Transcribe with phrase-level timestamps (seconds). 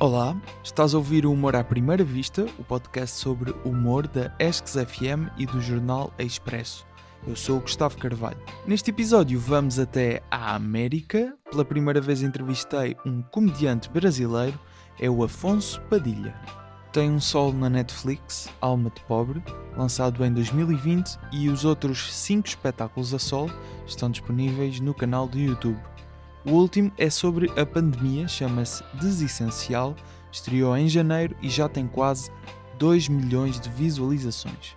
[0.00, 4.74] Olá, estás a ouvir o Humor à Primeira Vista, o podcast sobre humor da Esques
[4.74, 6.86] FM e do jornal Expresso.
[7.26, 8.38] Eu sou o Gustavo Carvalho.
[8.64, 11.34] Neste episódio vamos até a América.
[11.50, 14.56] Pela primeira vez entrevistei um comediante brasileiro,
[15.00, 16.32] é o Afonso Padilha.
[16.92, 19.42] Tem um solo na Netflix, Alma de Pobre,
[19.76, 23.52] lançado em 2020, e os outros 5 espetáculos a solo
[23.84, 25.80] estão disponíveis no canal do YouTube.
[26.44, 29.94] O último é sobre a pandemia, chama-se Desessencial,
[30.30, 32.30] estreou em janeiro e já tem quase
[32.78, 34.76] 2 milhões de visualizações.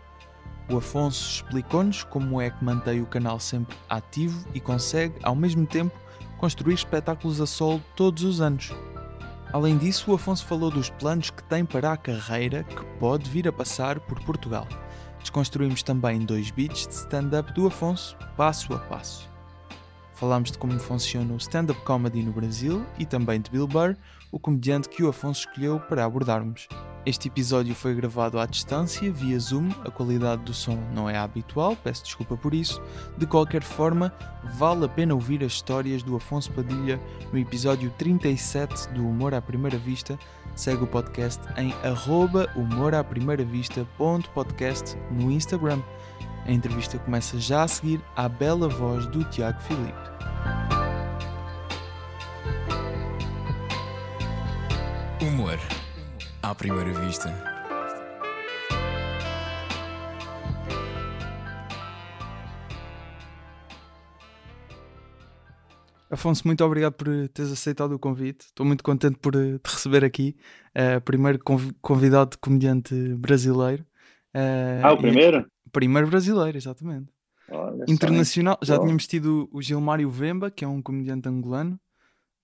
[0.69, 5.65] O Afonso explicou-nos como é que mantém o canal sempre ativo e consegue, ao mesmo
[5.65, 5.97] tempo,
[6.37, 8.71] construir espetáculos a solo todos os anos.
[9.53, 13.47] Além disso, o Afonso falou dos planos que tem para a carreira que pode vir
[13.47, 14.67] a passar por Portugal.
[15.19, 19.30] Desconstruímos também dois beats de stand-up do Afonso, passo a passo.
[20.21, 23.95] Falámos de como funciona o stand-up comedy no Brasil e também de Bill Burr,
[24.31, 26.67] o comediante que o Afonso escolheu para abordarmos.
[27.07, 31.75] Este episódio foi gravado à distância, via Zoom, a qualidade do som não é habitual,
[31.75, 32.79] peço desculpa por isso.
[33.17, 34.13] De qualquer forma,
[34.59, 37.01] vale a pena ouvir as histórias do Afonso Padilha
[37.33, 40.19] no episódio 37 do Humor à Primeira Vista.
[40.53, 42.47] Segue o podcast em arroba
[45.09, 45.81] no Instagram.
[46.45, 49.93] A entrevista começa já a seguir à bela voz do Tiago Filipe.
[55.21, 55.59] Humor
[56.41, 57.29] à primeira vista.
[66.09, 68.47] Afonso, muito obrigado por teres aceitado o convite.
[68.47, 70.35] Estou muito contente por eh, te receber aqui.
[70.75, 71.39] Uh, primeiro
[71.81, 73.85] convidado de comediante brasileiro.
[74.35, 75.50] Uh, ah, o primeiro?
[75.71, 77.11] Primeiro brasileiro, exatamente.
[77.49, 78.83] Olha Internacional, já Bom.
[78.83, 81.79] tínhamos tido o Gilmário Vemba, que é um comediante angolano.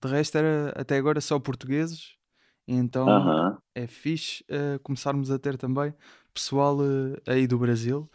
[0.02, 2.18] De resto, era até agora só portugueses.
[2.66, 3.58] Então uh -huh.
[3.74, 5.94] é fixe uh, começarmos a ter também
[6.34, 8.08] pessoal uh, aí do Brasil.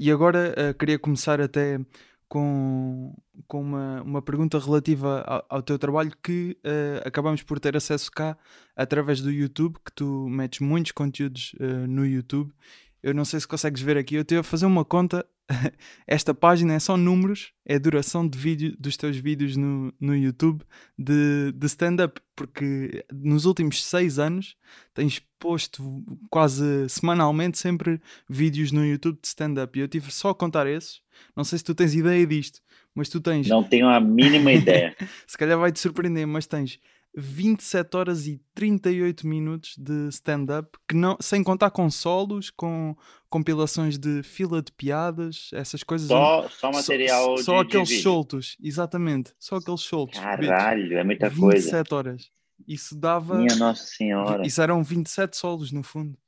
[0.00, 1.78] e agora queria começar até
[2.28, 3.14] com,
[3.46, 6.58] com uma, uma pergunta relativa ao, ao teu trabalho que
[7.04, 8.36] acabamos por ter acesso cá
[8.74, 11.54] através do YouTube, que tu metes muitos conteúdos
[11.88, 12.52] no YouTube
[13.06, 14.16] eu não sei se consegues ver aqui.
[14.16, 15.24] Eu estive a fazer uma conta.
[16.08, 20.16] Esta página é só números, é a duração de vídeo dos teus vídeos no, no
[20.16, 20.64] YouTube
[20.98, 24.56] de, de stand-up, porque nos últimos seis anos
[24.92, 29.78] tens posto quase semanalmente sempre vídeos no YouTube de stand-up.
[29.78, 31.00] E eu tive só a contar esses.
[31.36, 32.60] Não sei se tu tens ideia disto,
[32.92, 33.46] mas tu tens.
[33.46, 34.96] Não tenho a mínima ideia.
[35.28, 36.80] se calhar vai te surpreender, mas tens
[37.16, 42.94] 27 horas e 38 minutos de stand-up, que não, sem contar com solos, com
[43.30, 46.08] compilações de fila de piadas, essas coisas.
[46.08, 49.32] Só, só material Só, só aqueles de soltos, exatamente.
[49.38, 50.20] Só aqueles soltos.
[50.20, 51.58] Caralho, é muita 27 coisa.
[51.58, 52.30] 27 horas.
[52.68, 53.38] Isso dava.
[53.38, 54.46] Minha Nossa Senhora.
[54.46, 56.18] Isso eram 27 solos, no fundo.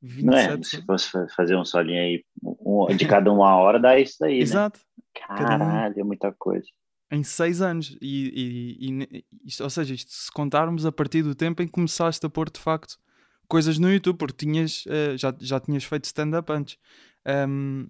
[0.00, 0.62] 27 não é?
[0.62, 4.38] Se fosse fazer um solinho aí um, de cada uma hora, dá isso daí.
[4.38, 4.78] Exato.
[4.78, 5.26] Né?
[5.26, 6.66] Caralho, é muita coisa
[7.14, 7.96] em seis anos.
[8.00, 11.72] E, e, e isto, ou seja, isto, se contarmos a partir do tempo em que
[11.72, 12.98] começaste a pôr de facto
[13.46, 16.78] coisas no YouTube, porque tinhas, uh, já, já tinhas feito stand-up antes.
[17.26, 17.86] Um,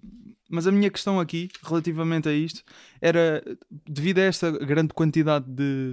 [0.49, 2.63] mas a minha questão aqui, relativamente a isto,
[3.01, 5.91] era devido a esta grande quantidade de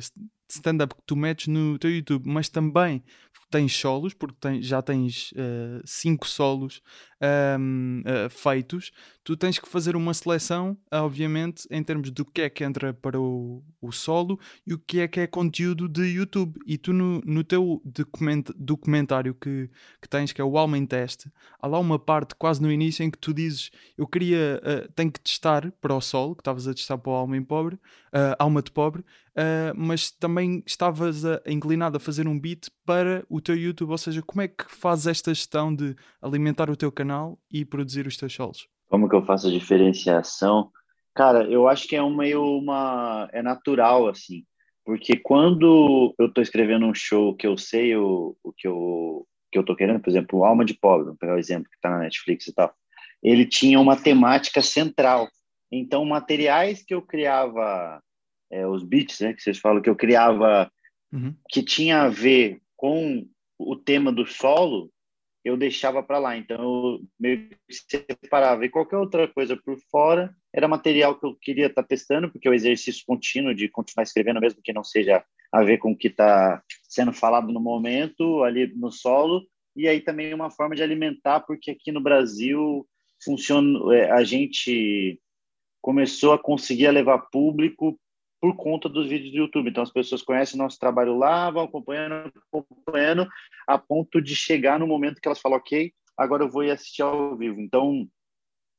[0.48, 3.02] stand-up que tu metes no teu YouTube, mas também
[3.52, 6.80] tens solos, porque tens, já tens uh, cinco solos
[7.60, 8.90] um, uh, feitos,
[9.22, 13.20] tu tens que fazer uma seleção, obviamente, em termos do que é que entra para
[13.20, 16.58] o, o solo e o que é que é conteúdo de YouTube.
[16.66, 19.70] E tu, no, no teu document, documentário que,
[20.00, 21.30] que tens, que é o Alma em Teste,
[21.60, 25.12] há lá uma parte quase no início em que tu dizes: Eu queria, uh, tenho
[25.12, 27.78] que testar para o solo, que estavas a testar para o Alma em Pobre,
[28.38, 29.04] Alma de Pobre,
[29.36, 33.90] uh, mas também estavas a, inclinado a fazer um beat para o teu YouTube.
[33.90, 37.38] Ou seja, como é que fazes esta gestão de alimentar o teu canal?
[37.52, 38.66] e produzir os teus solos?
[38.88, 40.70] Como que eu faço a diferenciação?
[41.14, 44.44] Cara, eu acho que é uma, meio uma é natural assim,
[44.84, 49.58] porque quando eu estou escrevendo um show que eu sei o, o que eu que
[49.58, 51.98] eu tô querendo, por exemplo, Alma de Pobre, vou pegar o exemplo que está na
[51.98, 52.72] Netflix e tal,
[53.22, 55.28] ele tinha uma temática central.
[55.70, 58.02] Então, materiais que eu criava,
[58.52, 60.70] é, os beats, né, que vocês falam que eu criava,
[61.10, 61.34] uhum.
[61.48, 63.26] que tinha a ver com
[63.58, 64.92] o tema do solo,
[65.44, 66.36] eu deixava para lá.
[66.36, 68.64] Então, eu meio que separava.
[68.64, 72.46] E qualquer outra coisa por fora era material que eu queria estar tá testando, porque
[72.46, 75.96] é o exercício contínuo de continuar escrevendo, mesmo que não seja a ver com o
[75.96, 79.42] que está sendo falado no momento, ali no solo.
[79.74, 82.86] E aí também uma forma de alimentar, porque aqui no Brasil
[83.24, 85.18] funciona, é, a gente
[85.80, 87.98] começou a conseguir levar público
[88.42, 89.70] por conta dos vídeos do YouTube.
[89.70, 93.28] Então, as pessoas conhecem nosso trabalho lá, vão acompanhando, acompanhando,
[93.68, 97.02] a ponto de chegar no momento que elas falam, ok, agora eu vou ir assistir
[97.02, 97.60] ao vivo.
[97.60, 98.04] Então,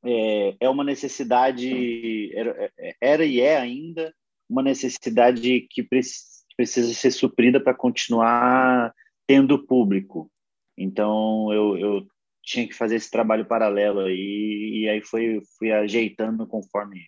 [0.04, 2.70] é, é uma necessidade, era,
[3.00, 4.14] era, e é ainda
[4.46, 8.92] uma necessidade que precisa ser suprida para continuar
[9.26, 10.30] tendo público.
[10.76, 12.06] Então, eu, eu
[12.42, 17.06] tinha que fazer esse trabalho paralelo aí, e aí foi, fui ajeitando conforme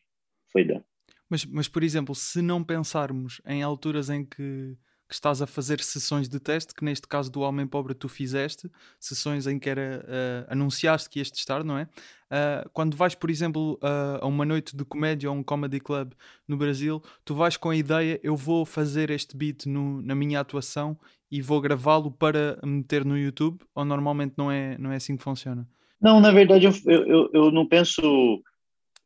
[0.50, 0.86] foi dando.
[1.28, 4.76] Mas, mas, por exemplo, se não pensarmos em alturas em que,
[5.08, 8.70] que, estás a fazer sessões de teste, que neste caso do Homem Pobre tu fizeste,
[9.00, 11.84] sessões em que era, uh, anunciaste que ias testar, não é?
[12.26, 16.12] Uh, quando vais, por exemplo, uh, a uma noite de comédia ou um comedy club
[16.46, 20.40] no Brasil, tu vais com a ideia, eu vou fazer este beat no, na minha
[20.40, 20.96] atuação
[21.30, 25.24] e vou gravá-lo para meter no YouTube, ou normalmente não é, não é assim que
[25.24, 25.68] funciona?
[26.00, 28.42] Não, na verdade eu, eu, eu não penso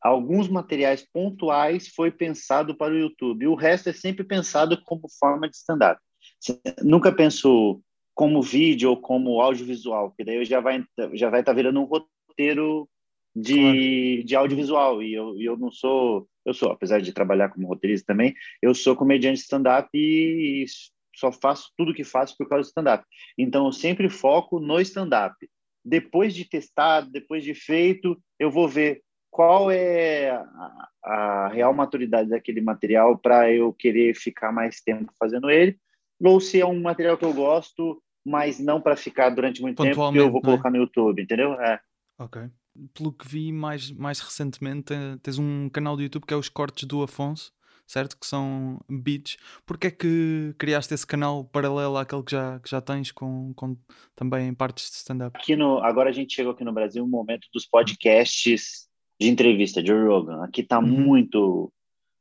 [0.01, 3.47] alguns materiais pontuais foi pensado para o YouTube.
[3.47, 6.01] O resto é sempre pensado como forma de stand-up.
[6.83, 7.83] Nunca penso
[8.15, 11.85] como vídeo ou como audiovisual, porque daí já vai já vai estar tá virando um
[11.85, 12.89] roteiro
[13.35, 14.25] de, claro.
[14.25, 18.35] de audiovisual e eu, eu não sou eu sou apesar de trabalhar como roteirista também
[18.61, 20.65] eu sou comediante stand-up e
[21.15, 23.05] só faço tudo que faço por causa do stand-up
[23.39, 25.35] então eu sempre foco no stand-up
[25.85, 29.01] depois de testado depois de feito eu vou ver
[29.31, 35.49] qual é a, a real maturidade daquele material para eu querer ficar mais tempo fazendo
[35.49, 35.79] ele,
[36.23, 40.13] ou se é um material que eu gosto, mas não para ficar durante muito tempo,
[40.13, 40.45] que eu vou é?
[40.45, 40.73] colocar é?
[40.73, 41.55] no YouTube, entendeu?
[41.55, 41.81] É.
[42.19, 42.43] Ok.
[42.95, 46.85] Pelo que vi mais, mais recentemente, tens um canal do YouTube que é os cortes
[46.85, 47.53] do Afonso,
[47.87, 48.19] certo?
[48.19, 49.37] Que são beats.
[49.67, 53.77] Porquê é que criaste esse canal paralelo àquele que já, que já tens com, com
[54.15, 55.37] também partes de stand-up?
[55.37, 58.90] Aqui no, agora a gente chegou aqui no Brasil um momento dos podcasts
[59.21, 60.43] de entrevista, Joe Rogan.
[60.43, 60.87] Aqui tá uhum.
[60.87, 61.73] muito,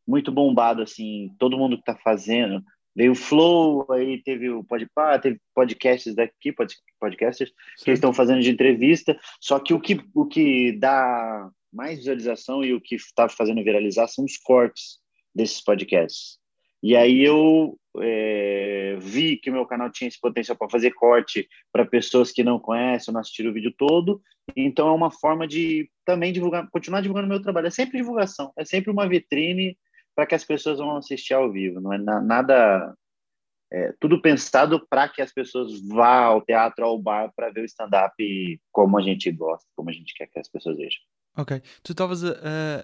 [0.05, 2.61] muito bombado, assim, todo mundo que tá fazendo.
[2.93, 6.53] Veio o Flow, aí teve o Podpah, teve podcasts daqui,
[6.99, 7.85] podcasters, Sim.
[7.85, 9.17] que estão fazendo de entrevista.
[9.39, 14.07] Só que o que, o que dá mais visualização e o que está fazendo viralizar
[14.07, 14.99] são os cortes
[15.33, 16.37] desses podcasts.
[16.83, 21.47] E aí eu é, vi que o meu canal tinha esse potencial para fazer corte
[21.71, 24.21] para pessoas que não conhecem, não assistiram o vídeo todo.
[24.55, 27.67] Então é uma forma de também divulgar, continuar divulgando meu trabalho.
[27.67, 29.77] É sempre divulgação, é sempre uma vitrine
[30.15, 31.79] para que as pessoas vão assistir ao vivo.
[31.79, 32.95] Não é nada
[33.71, 37.65] é, tudo pensado para que as pessoas vá ao teatro, ao bar, para ver o
[37.65, 38.13] stand-up
[38.71, 40.99] como a gente gosta, como a gente quer que as pessoas vejam.
[41.37, 41.61] Ok.
[41.83, 42.33] Tu estavas a,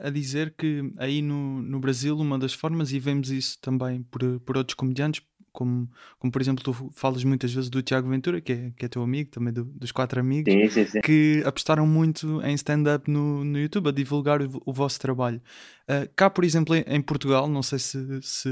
[0.01, 4.39] a, dizer que aí no, no Brasil, uma das formas, e vemos isso também por,
[4.41, 5.21] por outros comediantes,
[5.55, 5.89] como,
[6.19, 9.01] como por exemplo, tu falas muitas vezes do Tiago Ventura, que é, que é teu
[9.01, 11.01] amigo, também do, dos quatro amigos, sim, sim, sim.
[11.01, 15.41] que apostaram muito em stand-up no, no YouTube, a divulgar o, o vosso trabalho.
[15.89, 18.49] Uh, cá, por exemplo, em, em, Portugal, não sei se, se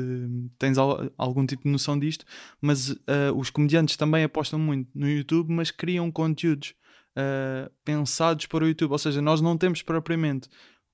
[0.58, 2.26] tens al, algum tipo de noção disto,
[2.62, 2.98] mas uh,
[3.36, 6.74] os comediantes também apostam muito no YouTube, mas criam conteúdos
[7.18, 8.92] uh, pensados para o YouTube.
[8.92, 10.50] Ou seja, nós não temos propriamente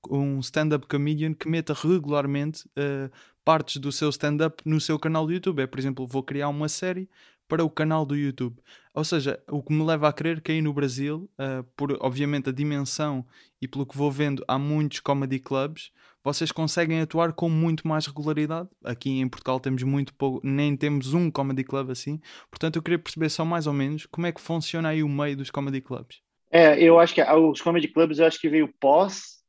[0.08, 3.10] um stand-up comedian que meta regularmente uh,
[3.44, 5.62] partes do seu stand-up no seu canal do YouTube.
[5.62, 7.08] É, por exemplo, vou criar uma série
[7.48, 8.56] para o canal do YouTube.
[8.94, 12.48] Ou seja, o que me leva a crer que aí no Brasil, uh, por obviamente
[12.48, 13.26] a dimensão
[13.60, 15.90] e pelo que vou vendo, há muitos comedy clubs,
[16.22, 18.68] vocês conseguem atuar com muito mais regularidade.
[18.84, 22.20] Aqui em Portugal temos muito pouco, nem temos um comedy club assim.
[22.50, 25.36] Portanto, eu queria perceber só mais ou menos como é que funciona aí o meio
[25.36, 26.20] dos comedy clubs.
[26.50, 29.40] É, eu acho que os comedy clubs eu acho que veio pós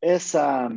[0.00, 0.70] essa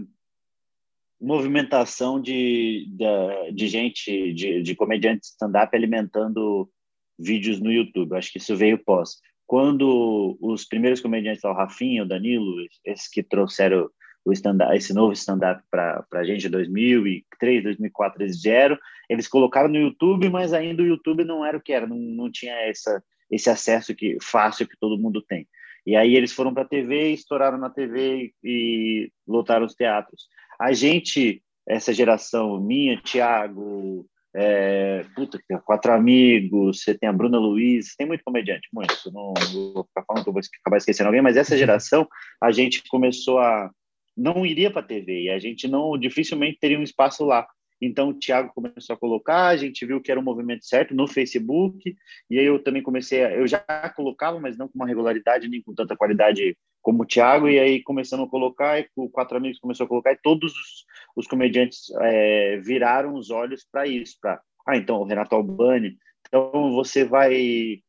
[1.20, 6.70] movimentação de, de, de gente, de, de comediantes stand-up alimentando
[7.18, 8.16] vídeos no YouTube.
[8.16, 9.18] Acho que isso veio pós.
[9.46, 12.56] Quando os primeiros comediantes, o Rafinha, o Danilo,
[12.86, 13.90] esses que trouxeram
[14.28, 18.78] o stand esse novo stand-up para a gente em 2003, 2004 eles vieram,
[19.10, 22.30] eles colocaram no YouTube, mas ainda o YouTube não era o que era, não, não
[22.30, 25.48] tinha essa, esse acesso que fácil que todo mundo tem.
[25.86, 30.28] E aí eles foram para a TV, estouraram na TV e, e lotaram os teatros.
[30.60, 34.06] A gente, essa geração minha, Thiago,
[34.36, 38.94] é, puta, quatro amigos, você tem a Bruna Luiz, tem muito comediante, muito.
[39.14, 42.06] Não, não vou ficar falando que eu vou acabar esquecendo alguém, mas essa geração
[42.44, 43.72] a gente começou a
[44.18, 47.48] não iria para a TV e a gente não dificilmente teria um espaço lá.
[47.80, 51.08] Então o Thiago começou a colocar, a gente viu que era um movimento certo no
[51.08, 51.96] Facebook,
[52.30, 53.60] e aí eu também comecei, a, eu já
[53.96, 57.84] colocava, mas não com uma regularidade nem com tanta qualidade como o Thiago, e aí
[57.84, 61.92] começando a colocar, e o Quatro Amigos começou a colocar, e todos os, os comediantes
[62.02, 65.98] é, viraram os olhos para isso, para, ah, então o Renato Albani,
[66.28, 67.80] então você vai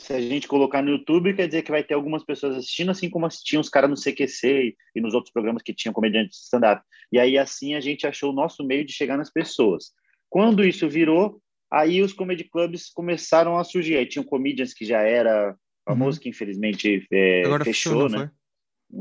[0.00, 3.10] se a gente colocar no YouTube, quer dizer que vai ter algumas pessoas assistindo, assim
[3.10, 6.82] como assistiam os caras no CQC e nos outros programas que tinham comediantes de stand-up.
[7.10, 9.92] E aí, assim, a gente achou o nosso meio de chegar nas pessoas.
[10.30, 13.96] Quando isso virou, aí os comedy clubs começaram a surgir.
[13.96, 16.22] Aí tinha o Comedians, que já era famoso, uhum.
[16.22, 18.30] que infelizmente é, fechou, fechou né?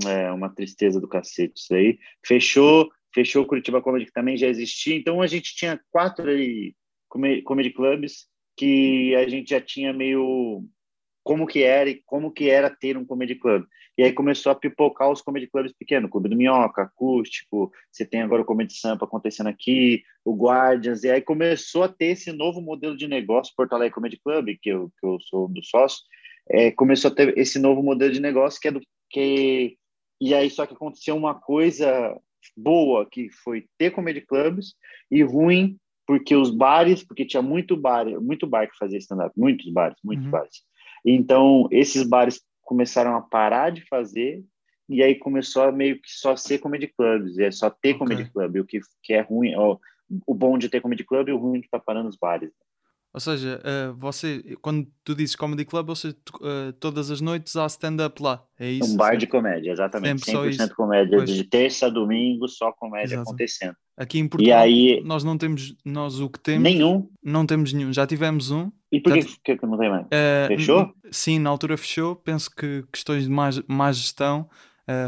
[0.06, 2.00] É uma tristeza do cacete isso aí.
[2.26, 4.96] Fechou, fechou o Curitiba Comedy, que também já existia.
[4.96, 6.74] Então, a gente tinha quatro aí
[7.10, 8.28] comedy clubs
[8.58, 10.66] que a gente já tinha meio
[11.28, 13.66] como que era e como que era ter um comedy club.
[13.98, 18.22] E aí começou a pipocar os comedy clubs pequenos, Clube do Minhoca, Acústico, você tem
[18.22, 22.62] agora o Comedy Sampa acontecendo aqui, o Guardians, e aí começou a ter esse novo
[22.62, 26.00] modelo de negócio, Porto Alegre Comedy Club, que eu, que eu sou do sócio,
[26.50, 28.80] é, começou a ter esse novo modelo de negócio que é do
[29.10, 29.76] que
[30.22, 32.18] e aí só que aconteceu uma coisa
[32.56, 34.76] boa que foi ter comedy clubs
[35.12, 39.70] e ruim porque os bares, porque tinha muito bar, muito bar que fazia stand-up, muitos
[39.74, 40.32] bares, muitos uhum.
[40.32, 40.66] bares.
[41.10, 44.44] Então, esses bares começaram a parar de fazer
[44.90, 48.00] e aí começou a meio que só ser comedy clubs, é só ter okay.
[48.00, 49.78] comedy club, o que, que é ruim, ó,
[50.26, 52.52] o bom de ter comedy club e o ruim de estar parando os bares.
[53.14, 57.22] Ou seja, uh, você, quando tu dizes comedy club, ou seja, tu, uh, todas as
[57.22, 58.94] noites há stand-up lá, é isso?
[58.94, 60.26] Um bar de comédia, exatamente.
[60.26, 61.30] Sempre 100% comédia, pois.
[61.30, 63.30] de terça a domingo, só comédia Exato.
[63.30, 63.76] acontecendo.
[63.96, 66.64] Aqui em Portugal, aí, nós não temos, nós o que temos...
[66.64, 67.10] Nenhum?
[67.24, 68.70] Não temos nenhum, já tivemos um.
[68.92, 69.14] E por
[69.44, 70.06] que, que não tem mais?
[70.06, 70.94] Uh, fechou?
[71.12, 74.50] Sim, na altura fechou, penso que questões de má, má gestão,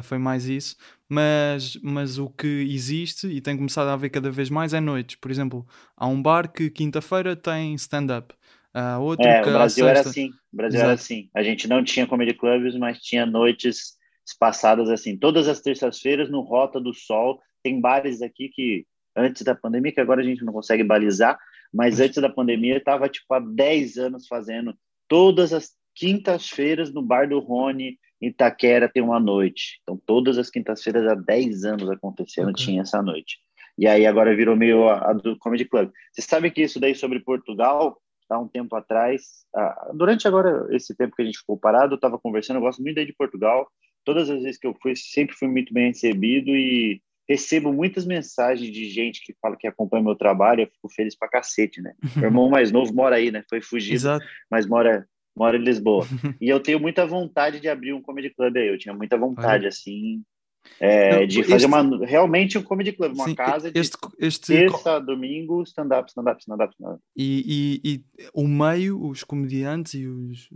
[0.03, 0.75] foi mais isso
[1.09, 5.15] mas, mas o que existe e tem começado a haver cada vez mais é noites.
[5.15, 5.65] Por exemplo,
[5.97, 8.35] há um bar que quinta-feira tem stand-up.
[8.71, 10.29] Há outro é, que o Brasil era assim.
[10.53, 10.91] O Brasil Exato.
[10.91, 11.29] era assim.
[11.33, 15.17] A gente não tinha comedy clubs, mas tinha noites espaçadas assim.
[15.17, 17.41] Todas as terças-feiras no Rota do Sol.
[17.63, 18.85] Tem bares aqui que
[19.17, 21.37] antes da pandemia, que agora a gente não consegue balizar,
[21.73, 24.75] mas antes da pandemia estava tipo há 10 anos fazendo
[25.07, 29.79] todas as quintas-feiras no bar do Rony, Itaquera tem uma noite.
[29.81, 32.65] Então, todas as quintas-feiras há 10 anos acontecendo, okay.
[32.65, 33.37] tinha essa noite.
[33.77, 35.89] E aí agora virou meio a, a, do Comedy Club.
[36.11, 37.97] Você sabe que isso daí sobre Portugal,
[38.29, 39.45] há um tempo atrás,
[39.93, 42.95] durante agora esse tempo que a gente ficou parado, eu estava conversando, eu gosto muito
[42.95, 43.69] daí de Portugal.
[44.05, 48.71] Todas as vezes que eu fui, sempre fui muito bem recebido e recebo muitas mensagens
[48.71, 51.93] de gente que fala que acompanha meu trabalho, eu fico feliz pra cacete, né?
[52.15, 53.43] Meu irmão mais novo mora aí, né?
[53.47, 54.25] Foi fugido, Exato.
[54.49, 56.05] mas mora moro em Lisboa.
[56.41, 58.67] e eu tenho muita vontade de abrir um comedy club aí.
[58.67, 59.69] Eu tinha muita vontade, Olha.
[59.69, 60.23] assim,
[60.79, 61.67] é, Não, de fazer este...
[61.67, 64.47] uma, realmente um comedy club, uma Sim, casa de este, este...
[64.47, 66.73] terça, domingo, stand-up, stand-up, stand-up.
[66.73, 70.49] Stand e, e, e, o meio, os comediantes e os,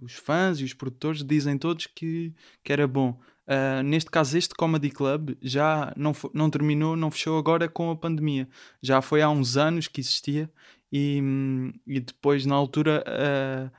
[0.00, 3.18] os fãs e os produtores dizem todos que, que era bom.
[3.46, 7.96] Uh, neste caso, este Comedy Club já não, não terminou, não fechou agora com a
[7.96, 8.48] pandemia.
[8.80, 10.50] Já foi há uns anos que existia
[10.92, 11.20] e,
[11.86, 13.70] e depois, na altura, uh,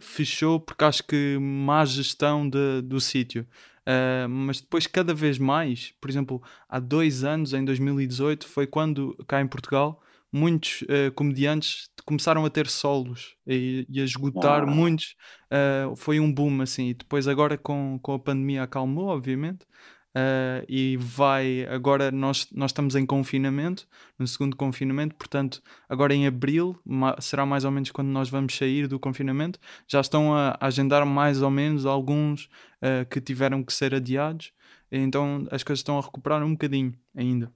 [0.00, 3.46] fechou porque acho que má gestão de, do sítio.
[3.80, 9.16] Uh, mas depois, cada vez mais, por exemplo, há dois anos, em 2018, foi quando
[9.26, 10.00] cá em Portugal
[10.32, 15.14] muitos uh, comediantes começaram a ter solos e, e a esgotar muitos.
[15.46, 16.88] Uh, foi um boom assim.
[16.88, 19.66] E depois, agora com, com a pandemia, acalmou, obviamente.
[20.10, 23.86] Uh, e vai agora nós, nós estamos em confinamento,
[24.18, 26.76] no segundo confinamento, portanto, agora em abril
[27.20, 29.60] será mais ou menos quando nós vamos sair do confinamento.
[29.86, 32.46] Já estão a, a agendar mais ou menos alguns
[32.82, 34.52] uh, que tiveram que ser adiados,
[34.90, 37.52] então as coisas estão a recuperar um bocadinho ainda.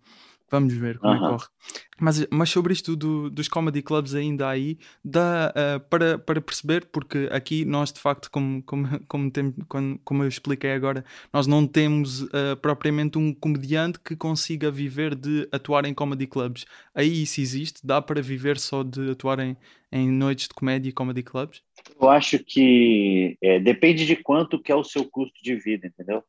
[0.54, 1.46] Vamos ver como é que corre.
[1.98, 6.86] Mas, mas sobre isto do, dos comedy clubs ainda aí, dá uh, para, para perceber,
[6.92, 11.48] porque aqui nós de facto, como, como, como, tem, como, como eu expliquei agora, nós
[11.48, 16.66] não temos uh, propriamente um comediante que consiga viver de atuar em comedy clubs.
[16.94, 17.84] Aí isso existe?
[17.84, 19.56] Dá para viver só de atuar em,
[19.90, 21.64] em noites de comédia e comedy clubs?
[22.00, 26.22] Eu acho que é, depende de quanto que é o seu custo de vida, entendeu?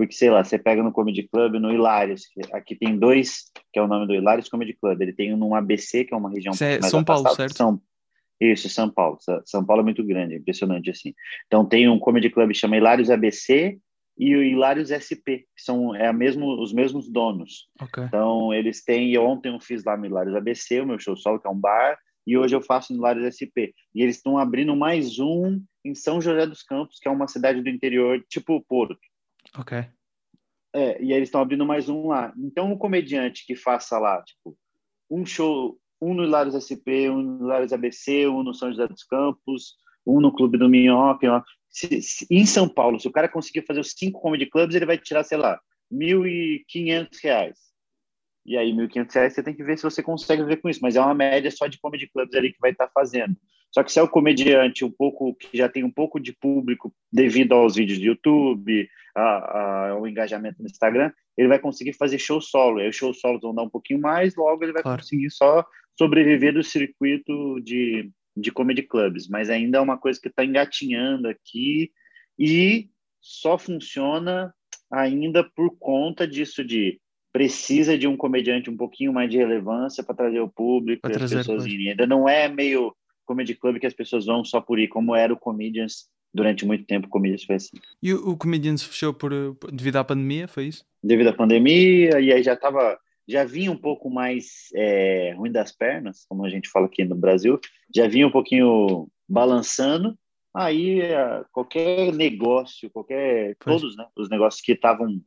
[0.00, 2.22] Porque, sei lá, você pega no Comedy Club, no Hilários,
[2.54, 4.98] aqui tem dois, que é o nome do Hilários Comedy Club.
[4.98, 7.54] Ele tem um no ABC, que é uma região é São Paulo, certo?
[7.54, 7.78] São,
[8.40, 9.18] isso, São Paulo.
[9.44, 11.12] São Paulo é muito grande, impressionante assim.
[11.46, 13.78] Então tem um Comedy Club que chama Hilários ABC
[14.16, 17.68] e o Hilários SP, que são é a mesmo, os mesmos donos.
[17.82, 18.04] Okay.
[18.04, 21.46] Então eles têm, ontem eu fiz lá no Hilários ABC, o meu show solo, que
[21.46, 23.74] é um bar, e hoje eu faço no Hilários SP.
[23.94, 27.60] E eles estão abrindo mais um em São José dos Campos, que é uma cidade
[27.60, 28.96] do interior, tipo Porto.
[29.56, 29.78] Ok.
[30.72, 32.32] É, e aí eles estão abrindo mais um lá.
[32.38, 34.56] Então, um comediante que faça lá, tipo,
[35.10, 39.02] um show, um no Hilários SP, um no Hilários ABC, um no São José dos
[39.02, 39.74] Campos,
[40.06, 41.44] um no Clube do Minhoca.
[41.68, 44.86] Se, se, em São Paulo, se o cara conseguir fazer os cinco comedy clubs, ele
[44.86, 47.52] vai tirar, sei lá, R$ 1.500.
[48.46, 50.80] E aí, R$ 1.500 você tem que ver se você consegue ver com isso.
[50.82, 53.36] Mas é uma média só de comedy clubs ali que vai estar tá fazendo.
[53.72, 56.92] Só que se é o comediante um pouco que já tem um pouco de público
[57.12, 62.18] devido aos vídeos do YouTube, a, a, ao engajamento no Instagram, ele vai conseguir fazer
[62.18, 62.80] show solo.
[62.80, 65.00] Aí os shows solos vão dar um pouquinho mais, logo ele vai claro.
[65.00, 65.64] conseguir só
[65.96, 69.28] sobreviver do circuito de, de comedy clubs.
[69.28, 71.92] Mas ainda é uma coisa que está engatinhando aqui
[72.38, 72.88] e
[73.20, 74.52] só funciona
[74.90, 77.00] ainda por conta disso de
[77.32, 81.22] precisa de um comediante um pouquinho mais de relevância para trazer o público pra e
[81.22, 81.90] as pessoas irem.
[81.90, 82.92] Ainda não é meio
[83.30, 86.84] comedy club que as pessoas vão só por ir, como era o Comedians durante muito
[86.84, 87.76] tempo, o Comedians foi assim.
[88.02, 89.32] E o, o Comedians fechou por,
[89.72, 90.84] devido à pandemia, foi isso?
[91.02, 95.70] Devido à pandemia, e aí já estava já vinha um pouco mais é, ruim das
[95.70, 97.60] pernas, como a gente fala aqui no Brasil,
[97.94, 100.18] já vinha um pouquinho balançando,
[100.52, 103.80] aí é, qualquer negócio, qualquer pois.
[103.80, 105.20] todos, né, os negócios que estavam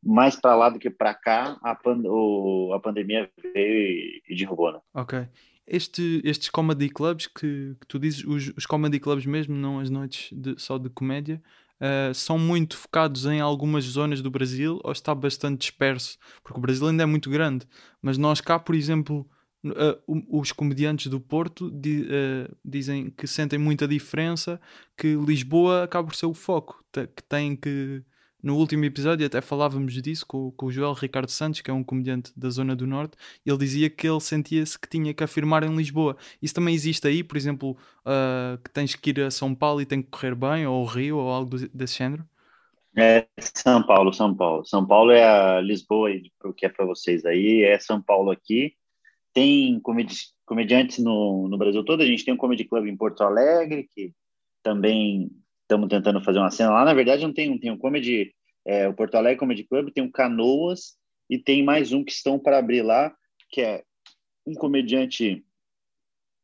[0.00, 4.72] mais para lá do que para cá, a, pan, o, a pandemia veio e derrubou,
[4.72, 4.78] né?
[4.94, 5.26] Ok.
[5.72, 9.88] Este, estes comedy clubs que, que tu dizes, os, os, comedy clubs mesmo, não as
[9.88, 11.40] noites de, só de comédia,
[11.80, 16.18] uh, são muito focados em algumas zonas do Brasil ou está bastante disperso?
[16.42, 17.68] Porque o Brasil ainda é muito grande,
[18.02, 19.24] mas nós cá, por exemplo,
[19.64, 24.60] uh, os comediantes do Porto di, uh, dizem que sentem muita diferença,
[24.96, 28.02] que Lisboa acaba por ser o foco, que tem que
[28.42, 31.84] no último episódio até falávamos disso com, com, o Joel Ricardo Santos, que é um
[31.84, 33.16] comediante da Zona do Norte.
[33.44, 36.16] Ele dizia que ele sentia-se que tinha que afirmar em Lisboa.
[36.40, 39.86] Isso também existe aí, por exemplo, uh, que tens que ir a São Paulo e
[39.86, 42.24] tem que correr bem, ou Rio, ou algo desse género?
[42.96, 44.64] É São Paulo, São Paulo.
[44.64, 46.10] São Paulo é a Lisboa,
[46.44, 48.74] o que é para vocês aí, é São Paulo aqui.
[49.32, 52.02] Tem comedi comediantes no, no Brasil todo.
[52.02, 54.12] A gente tem um comedy club em Porto Alegre, que
[54.62, 55.30] também
[55.70, 56.84] estamos tentando fazer uma cena lá.
[56.84, 58.34] Na verdade, não tem, tem um comedy,
[58.66, 60.96] é, o Porto Alegre Comedy Club, tem um Canoas
[61.28, 63.14] e tem mais um que estão para abrir lá,
[63.48, 63.84] que é
[64.44, 65.44] um comediante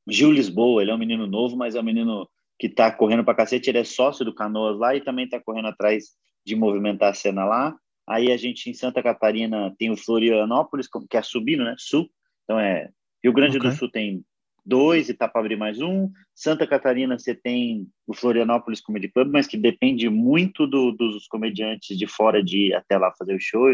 [0.09, 0.80] Gil Lisboa.
[0.80, 3.68] Ele é um menino novo, mas é um menino que está correndo para cacete.
[3.68, 6.11] Ele é sócio do Canoas lá e também está correndo atrás
[6.45, 7.76] de movimentar a cena lá.
[8.09, 11.75] Aí a gente em Santa Catarina tem o Florianópolis, que é subindo, né?
[11.76, 12.09] Sul.
[12.45, 12.88] Então é
[13.25, 13.71] Rio Grande okay.
[13.71, 14.25] do Sul tem
[14.66, 16.11] dois e tá para abrir mais um.
[16.35, 21.97] Santa Catarina você tem o Florianópolis Comedy Club, mas que depende muito do, dos comediantes
[21.97, 23.69] de fora de ir até lá fazer o show.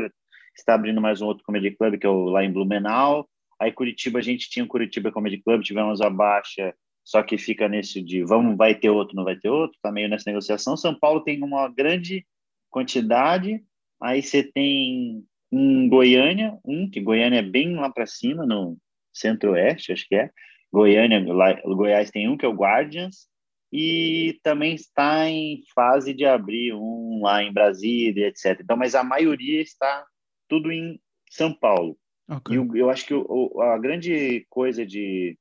[0.54, 3.26] Está abrindo mais um outro Comedy Club, que é o lá em Blumenau.
[3.58, 7.68] Aí Curitiba, a gente tinha o Curitiba Comedy Club, tivemos a baixa, só que fica
[7.68, 10.76] nesse de vamos, vai ter outro, não vai ter outro, tá meio nessa negociação.
[10.76, 12.26] São Paulo tem uma grande
[12.68, 13.64] quantidade,
[14.00, 18.76] aí você tem um Goiânia, um, que Goiânia é bem lá para cima, no
[19.12, 20.30] centro-oeste, acho que é,
[20.72, 23.28] Goiânia, lá, Goiás tem um que é o Guardians
[23.72, 28.60] e também está em fase de abrir um lá em Brasília, etc.
[28.60, 30.04] Então, mas a maioria está
[30.48, 31.96] tudo em São Paulo.
[32.28, 32.54] Okay.
[32.54, 35.36] E eu, eu, acho que o, a grande coisa de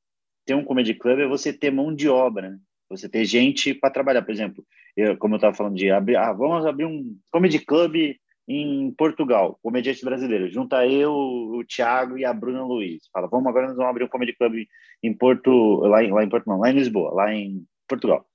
[0.46, 2.60] ter um comedy club é você ter mão de obra, né?
[2.89, 4.22] você ter gente para trabalhar.
[4.22, 4.65] Por exemplo,
[4.96, 8.15] eu, como eu estava falando de abrir, ah, vamos abrir um comedy club
[8.47, 10.51] em Portugal, comediante brasileiro.
[10.51, 13.08] Junta eu, o Thiago e a Bruna Luiz.
[13.12, 14.65] Fala, vamos agora nós vamos abrir um comedy club
[15.04, 18.25] em Porto, lá em, lá em Porto, não, lá em Lisboa, lá em Portugal.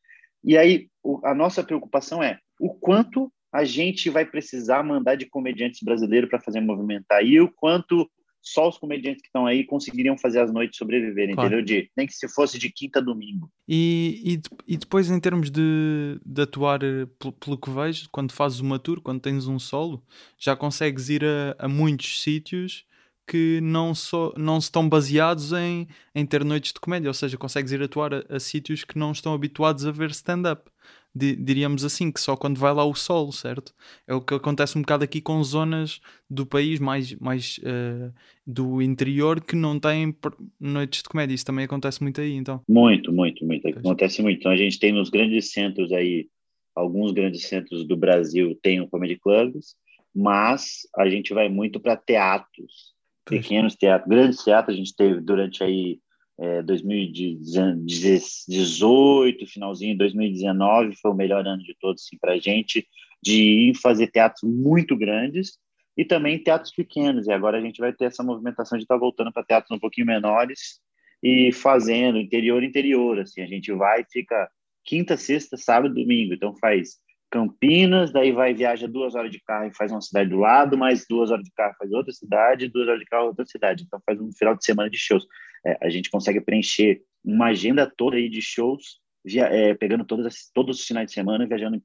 [0.42, 5.27] E aí o, a nossa preocupação é o quanto a gente vai precisar mandar de
[5.27, 8.11] comediantes brasileiros para fazer movimentar e o quanto
[8.42, 11.49] só os comediantes que estão aí conseguiriam fazer as noites sobreviverem, claro.
[11.49, 11.64] entendeu?
[11.64, 13.51] De, nem que se fosse de quinta a domingo.
[13.68, 18.33] E, e, e depois, em termos de, de atuar, eh, pelo, pelo, que vejo, quando
[18.33, 20.03] fazes uma tour, quando tens um solo,
[20.38, 22.87] já consegues ir a, a muitos sítios
[23.27, 27.72] que não, so, não estão baseados em, em ter noites de comédia, ou seja, consegues
[27.72, 30.70] ir atuar a, a sítios que não estão habituados a ver stand-up
[31.16, 33.72] diríamos assim, que só quando vai lá o sol, certo?
[34.07, 38.12] É o que acontece um bocado aqui com zonas do país mais, mais uh,
[38.46, 40.14] do interior que não têm
[40.61, 41.35] noites de comédia.
[41.35, 42.61] Isso também acontece muito aí, então.
[42.68, 43.66] Muito, muito, muito.
[43.68, 44.38] Acontece muito.
[44.38, 46.29] Então a gente tem nos grandes centros aí,
[46.74, 49.74] alguns grandes centros do Brasil têm um comedy clubs,
[50.14, 54.74] mas a gente vai muito para teatros, pequenos teatros, grandes teatros.
[54.74, 55.98] A gente teve durante aí
[56.38, 62.87] é, 2018, finalzinho de 2019 foi o melhor ano de todos assim, para a gente,
[63.22, 65.59] de ir fazer teatros muito grandes
[65.96, 67.27] e também teatros pequenos.
[67.27, 69.81] E agora a gente vai ter essa movimentação de estar tá voltando para teatros um
[69.81, 70.79] pouquinho menores
[71.22, 73.18] e fazendo interior interior.
[73.18, 74.51] Assim, a gente vai fica
[74.85, 76.35] quinta, sexta, sábado, domingo.
[76.35, 76.99] Então faz
[77.31, 81.05] Campinas, daí vai viaja duas horas de carro e faz uma cidade do lado, mais
[81.09, 83.85] duas horas de carro faz outra cidade, duas horas de carro outra cidade.
[83.85, 85.27] Então faz um final de semana de shows.
[85.67, 90.51] É, a gente consegue preencher uma agenda toda aí de shows, via, é, pegando todas,
[90.55, 91.83] todos os finais de semana e viajando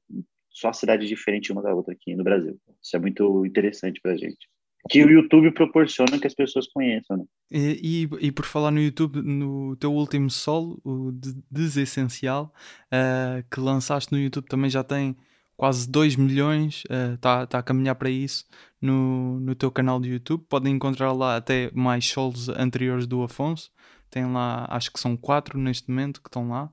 [0.48, 2.56] só cidades diferentes uma da outra aqui no Brasil.
[2.80, 4.48] Isso é muito interessante para a gente.
[4.88, 7.16] que o YouTube proporciona que as pessoas conheçam.
[7.16, 7.24] Né?
[7.50, 11.10] E, e, e, por falar no YouTube, no teu último solo, o
[11.50, 12.54] Desessencial,
[12.92, 15.16] uh, que lançaste no YouTube, também já tem
[15.62, 16.82] quase 2 milhões,
[17.14, 18.44] está uh, tá a caminhar para isso
[18.80, 20.44] no, no teu canal de YouTube.
[20.48, 23.70] Podem encontrar lá até mais solos anteriores do Afonso.
[24.10, 26.64] Tem lá, acho que são quatro neste momento que estão lá.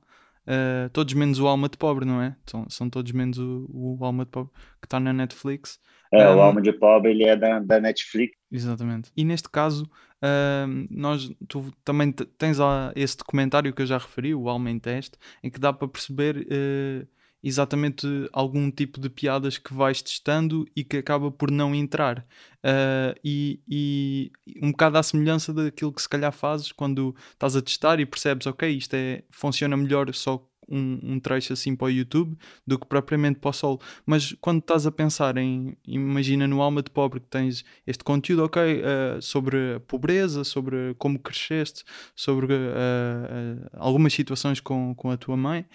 [0.42, 2.36] Uh, todos menos o Alma de Pobre, não é?
[2.48, 5.80] São, são todos menos o, o Alma de Pobre que está na Netflix.
[6.12, 8.36] É, um, o Alma de Pobre ele é da, da Netflix.
[8.52, 9.12] Exatamente.
[9.16, 14.34] E neste caso, uh, nós, tu também tens lá esse documentário que eu já referi,
[14.34, 19.58] o Alma em Teste, em que dá para perceber uh, exatamente algum tipo de piadas
[19.58, 22.26] que vais testando e que acaba por não entrar.
[22.64, 27.62] Uh, e, e, um bocado à semelhança daquilo que se calhar fazes quando estás a
[27.62, 31.90] testar e percebes, ok, isto é, funciona melhor só um, um, trecho assim para o
[31.90, 33.80] YouTube do que propriamente para o solo.
[34.06, 38.44] Mas quando estás a pensar em, imagina no Alma de Pobre que tens este conteúdo,
[38.44, 41.84] ok, uh, sobre a pobreza, sobre como cresceste,
[42.16, 45.66] sobre uh, uh, algumas situações com, com a tua mãe,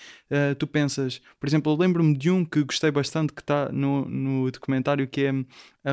[0.58, 4.50] tu pensas, por exemplo, eu lembro-me de um que gostei bastante que está no, no
[4.50, 5.32] documentário que é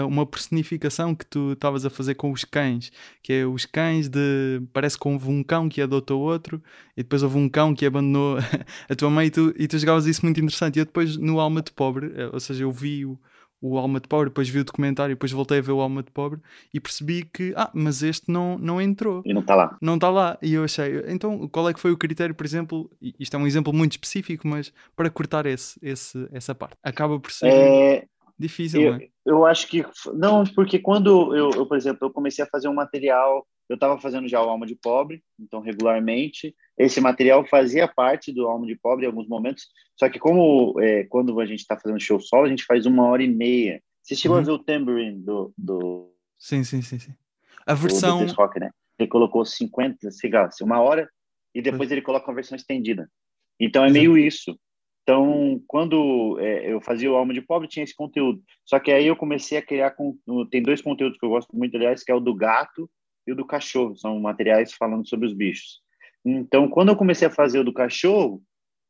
[0.06, 4.62] uma personificação que tu estavas a fazer com os cães, que é os cães de.
[4.72, 6.64] Parece que houve um cão que adotou outro,
[6.96, 8.38] e depois houve um cão que abandonou
[8.92, 10.78] a tua mãe, e tu, e tu jogavas isso muito interessante.
[10.78, 13.18] E eu depois, no Alma de Pobre, eh, ou seja, eu vi o,
[13.62, 16.12] o Alma de Pobre, depois vi o documentário, depois voltei a ver o Alma de
[16.12, 16.40] Pobre
[16.74, 19.22] e percebi que, ah, mas este não, não entrou.
[19.26, 19.78] E não está lá.
[19.82, 20.38] Não está lá.
[20.42, 23.48] E eu achei, então qual é que foi o critério, por exemplo, isto é um
[23.48, 26.76] exemplo muito específico, mas para cortar esse, esse, essa parte?
[26.84, 27.48] Acaba por ser.
[27.48, 28.06] É
[28.42, 29.08] Difícil, eu, né?
[29.24, 29.86] Eu acho que.
[30.16, 33.98] Não, porque quando eu, eu, por exemplo, eu comecei a fazer um material, eu estava
[33.98, 36.54] fazendo já o Alma de Pobre, então regularmente.
[36.78, 41.06] Esse material fazia parte do Alma de Pobre em alguns momentos, só que como é,
[41.06, 43.82] quando a gente está fazendo show solo, a gente faz uma hora e meia.
[44.04, 44.44] Você chegou uhum.
[44.44, 46.14] a ver o Tambourine do, do.
[46.38, 47.00] Sim, sim, sim.
[47.00, 47.14] sim.
[47.66, 48.26] A versão.
[48.26, 48.72] Do Rock, né?
[49.00, 50.10] Ele colocou 50,
[50.64, 51.10] uma hora,
[51.56, 51.92] e depois pois.
[51.94, 53.10] ele coloca uma versão estendida.
[53.58, 54.00] Então é Exato.
[54.00, 54.60] meio isso.
[55.04, 58.44] Então, quando é, eu fazia o Alma de Pobre, tinha esse conteúdo.
[58.66, 59.92] Só que aí eu comecei a criar.
[59.92, 60.18] Com,
[60.52, 62.90] tem dois conteúdos que eu gosto muito, aliás, que é o do gato
[63.26, 63.96] e o do cachorro.
[63.96, 65.82] São materiais falando sobre os bichos.
[66.24, 68.42] Então, quando eu comecei a fazer o do cachorro,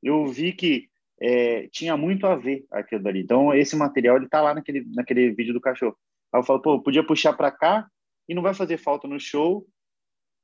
[0.04, 0.90] eu vi que
[1.20, 3.22] é, tinha muito a ver aquilo dali.
[3.22, 5.98] Então, esse material ele tá lá naquele, naquele vídeo do cachorro.
[6.34, 7.88] Aí eu falo, pô, podia puxar para cá
[8.28, 9.66] e não vai fazer falta no show.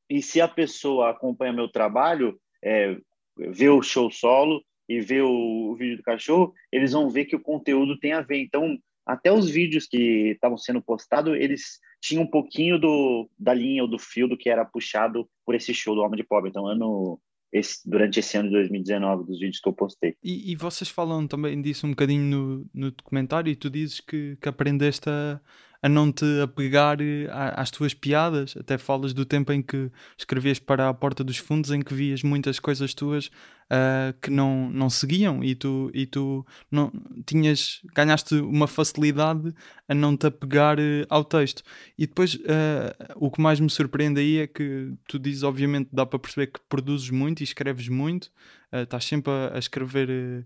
[0.10, 2.97] E se a pessoa acompanha meu trabalho, é,
[3.38, 7.36] vê o show solo, e ver o, o, vídeo do cachorro, eles vão ver que
[7.36, 8.38] o conteúdo tem a ver.
[8.41, 13.83] Então, até os vídeos que estavam sendo postados, eles tinham um pouquinho do, da linha
[13.83, 16.49] ou do fio do que era puxado por esse show do Homem de Pobre.
[16.49, 17.19] Então, ano,
[17.51, 20.15] esse, durante esse ano de 2019, dos vídeos que eu postei.
[20.23, 24.38] E, e vocês falam também disso um bocadinho no, no documentário, e tu dizes que,
[24.41, 25.39] que aprendeste a
[25.81, 28.55] a não te apegar eh, às tuas piadas.
[28.57, 32.23] Até falas do tempo em que escrevias para a Porta dos Fundos, em que vias
[32.23, 33.29] muitas coisas tuas
[33.67, 36.91] uh, que não, não seguiam e tu, e tu não,
[37.25, 39.53] tinhas, ganhaste uma facilidade
[39.87, 41.63] a não te apegar uh, ao texto.
[41.97, 46.05] E depois uh, o que mais me surpreende aí é que tu dizes, obviamente, dá
[46.05, 48.31] para perceber que produzes muito e escreves muito,
[48.71, 50.45] estás sempre a, a escrever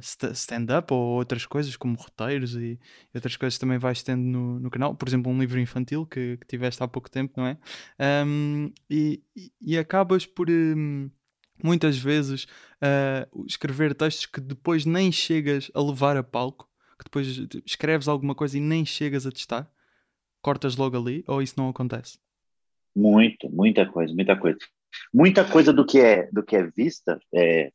[0.00, 2.78] stand-up ou outras coisas como roteiros e
[3.14, 6.46] outras coisas também vais tendo no, no canal, por exemplo, um livro infantil que, que
[6.46, 7.56] tiveste há pouco tempo, não é?
[8.24, 9.22] Um, e,
[9.60, 10.48] e, acabas por.
[10.48, 11.10] Um,
[11.62, 17.26] muitas vezes uh, escrever textos que depois nem chegas a levar a palco, que depois
[17.64, 19.70] escreves alguma coisa e nem chegas a testar,
[20.40, 22.18] cortas logo ali, ou isso não acontece?
[22.94, 24.58] Muito, muita coisa, muita coisa.
[25.12, 27.72] Muita coisa do que é, do que é vista, é,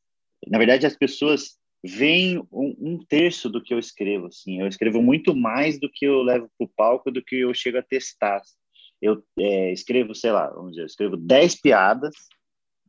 [0.49, 5.01] na verdade as pessoas veem um, um, terço do que eu escrevo, assim, eu escrevo
[5.01, 8.41] muito mais do que eu levo para o palco, do que eu chego a testar.
[8.99, 12.15] Eu é, escrevo, sei lá, vamos dizer, eu escrevo 10 piadas,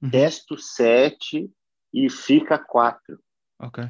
[0.02, 0.10] Uhum.
[0.10, 1.50] Testo 7
[1.92, 3.18] e fica 4.
[3.60, 3.84] Ok.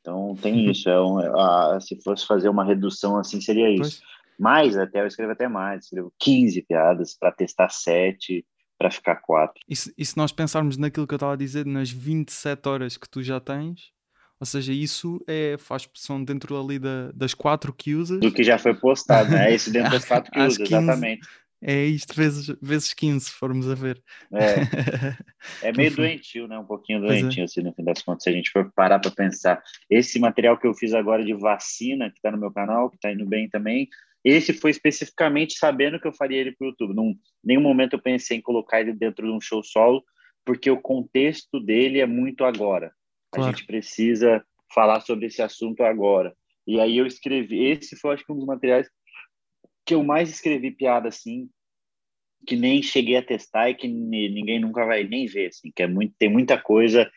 [0.00, 0.70] Então tem uhum.
[0.70, 0.88] isso.
[0.88, 4.00] É um, a, se fosse fazer uma redução assim, seria isso.
[4.00, 4.18] Pois.
[4.38, 5.84] Mais até, eu escrevo até mais.
[5.84, 8.44] Escrevo 15 piadas para testar 7
[8.78, 9.60] para ficar 4.
[9.68, 12.96] E se, e se nós pensarmos naquilo que eu estava a dizer, nas 27 horas
[12.96, 13.92] que tu já tens,
[14.40, 18.20] ou seja, isso é, faz são dentro ali da, das 4 que usas.
[18.20, 19.50] Do que já foi postado, né?
[19.50, 21.26] É isso dentro das 4 que usas, exatamente.
[21.60, 24.00] É isto vezes, vezes 15, se formos a ver.
[24.32, 24.54] É,
[25.68, 26.56] é meio doentio, né?
[26.56, 27.08] Um pouquinho é.
[27.08, 27.44] doentio, é.
[27.44, 29.60] assim, no fim das contas, se a gente for parar para pensar.
[29.90, 33.10] Esse material que eu fiz agora de vacina, que está no meu canal, que está
[33.10, 33.88] indo bem também,
[34.24, 36.94] esse foi especificamente sabendo que eu faria ele para o YouTube.
[36.94, 40.04] Num nenhum momento eu pensei em colocar ele dentro de um show solo,
[40.44, 42.92] porque o contexto dele é muito agora.
[43.30, 43.50] Claro.
[43.50, 46.34] A gente precisa falar sobre esse assunto agora.
[46.66, 48.88] E aí eu escrevi, esse foi acho que um dos materiais
[49.86, 51.48] que eu mais escrevi piada assim,
[52.46, 55.86] que nem cheguei a testar e que ninguém nunca vai nem ver, assim, que é
[55.86, 57.10] muito, tem muita coisa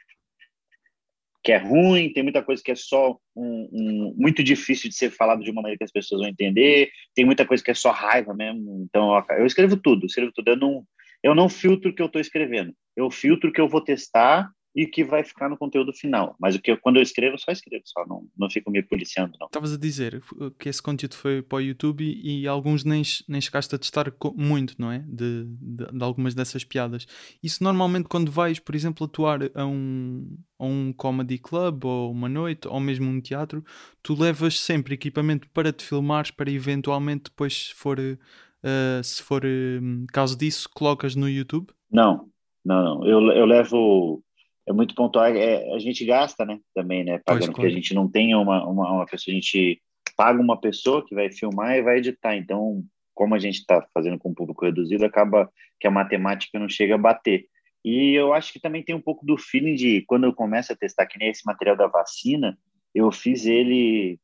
[1.44, 5.10] que é ruim, tem muita coisa que é só um, um, muito difícil de ser
[5.10, 7.92] falado de uma maneira que as pessoas vão entender, tem muita coisa que é só
[7.92, 8.86] raiva mesmo.
[8.88, 10.50] Então, eu escrevo tudo, escrevo tudo.
[10.50, 10.84] Eu não,
[11.24, 14.52] eu não filtro o que eu estou escrevendo, eu filtro o que eu vou testar
[14.76, 16.36] e que vai ficar no conteúdo final.
[16.40, 19.38] Mas o que eu, quando eu escrevo, só escrevo, só não, não fico me policiando,
[19.40, 19.48] não.
[19.48, 20.22] Estavas a dizer
[20.58, 24.14] que esse conteúdo foi para o YouTube e, e alguns nem, nem chegaste a testar
[24.36, 25.00] muito, não é?
[25.00, 27.06] De, de, de, algumas dessas piadas.
[27.44, 32.30] Isso normalmente quando vais, por exemplo, atuar a um, a um comedy club ou uma
[32.30, 33.64] noite ou mesmo um teatro,
[34.02, 39.44] tu levas sempre equipamento para te filmares para eventualmente depois se for, uh, se for
[39.44, 41.72] uh, caso disso, colocas no YouTube?
[41.92, 42.30] Não,
[42.64, 43.06] não, não.
[43.06, 44.24] Eu, eu levo
[44.68, 45.26] é muito pontual.
[45.26, 46.60] É, a gente gasta, né?
[46.74, 47.20] Também, né?
[47.26, 49.82] Pagando, porque a gente não tem uma, uma, uma pessoa, a gente
[50.16, 52.36] paga uma pessoa que vai filmar e vai editar.
[52.36, 56.70] Então, como a gente está fazendo com o público reduzido, acaba que a matemática não
[56.70, 57.46] chega a bater.
[57.84, 60.76] E eu acho que também tem um pouco do feeling de quando eu começo a
[60.76, 62.58] testar, que nem esse material da vacina,
[62.94, 64.20] eu fiz ele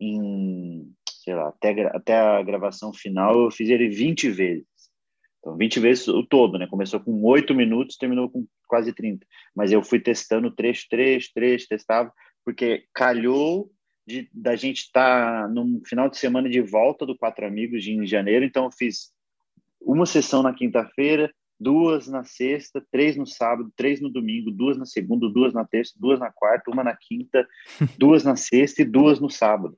[0.00, 0.90] em,
[1.22, 4.64] sei lá, até, até a gravação final, eu fiz ele 20 vezes.
[5.42, 6.68] Então, 20 vezes o todo, né?
[6.68, 9.26] Começou com 8 minutos, terminou com quase 30.
[9.54, 12.12] Mas eu fui testando trecho, trecho, trecho, testava,
[12.44, 13.68] porque calhou
[14.06, 18.06] de, da gente estar tá num final de semana de volta do Quatro Amigos em
[18.06, 19.12] janeiro, então eu fiz
[19.80, 24.86] uma sessão na quinta-feira, duas na sexta, três no sábado, três no domingo, duas na
[24.86, 27.46] segunda, duas na terça, duas na quarta, uma na quinta,
[27.98, 29.76] duas na sexta e duas no sábado.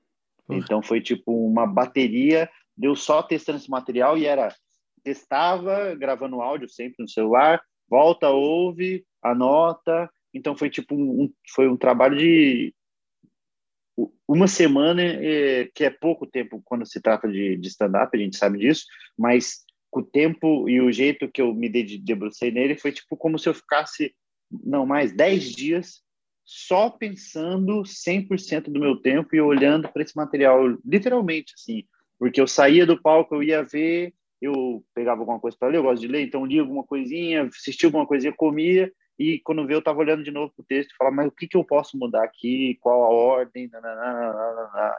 [0.48, 4.55] Então foi tipo uma bateria, deu só testando esse material e era
[5.04, 10.10] testava, gravando áudio sempre no celular, volta, ouve, anota.
[10.32, 12.74] Então foi tipo um, foi um trabalho de
[14.26, 18.36] uma semana, é, que é pouco tempo quando se trata de, de stand-up, a gente
[18.36, 18.84] sabe disso,
[19.16, 23.48] mas o tempo e o jeito que eu me debrucei nele foi tipo como se
[23.48, 24.12] eu ficasse,
[24.50, 26.02] não mais, 10 dias
[26.44, 31.84] só pensando 100% do meu tempo e olhando para esse material, literalmente, assim,
[32.18, 34.12] porque eu saía do palco, eu ia ver,
[34.44, 37.88] eu pegava alguma coisa para ler, eu gosto de ler, então lia alguma coisinha, assistia
[37.88, 40.96] alguma coisinha, comia, e quando vê eu estava olhando de novo para o texto e
[40.96, 44.94] falava, mas o que, que eu posso mudar aqui, qual a ordem, nananana,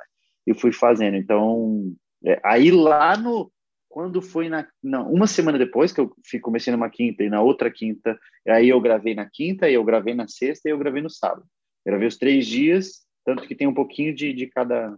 [0.47, 1.17] e fui fazendo.
[1.17, 3.51] Então, é, aí lá no,
[3.95, 7.71] quando foi na, não, uma semana depois que eu comecei numa quinta e na outra
[7.71, 11.45] quinta, aí eu gravei na quinta, eu gravei na sexta e eu gravei no sábado.
[11.85, 14.95] Gravei os três dias, tanto que tem um pouquinho de, de, cada,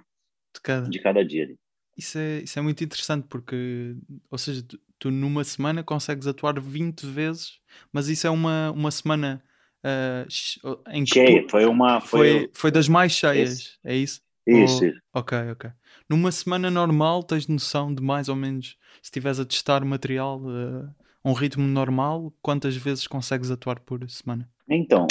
[0.63, 0.89] cada.
[0.89, 1.57] de cada dia ali.
[1.97, 3.95] Isso é, isso é muito interessante porque,
[4.29, 7.59] ou seja, tu, tu numa semana consegues atuar 20 vezes,
[7.91, 9.43] mas isso é uma, uma semana
[9.83, 13.71] uh, em que Cheia, tu, foi uma foi, foi, foi das mais cheias, esse.
[13.83, 14.21] é isso?
[14.45, 15.69] Isso, ou, Ok, ok.
[16.09, 20.89] Numa semana normal tens noção de mais ou menos, se estiveres a testar material uh,
[21.23, 24.49] a um ritmo normal, quantas vezes consegues atuar por semana?
[24.69, 25.05] Então,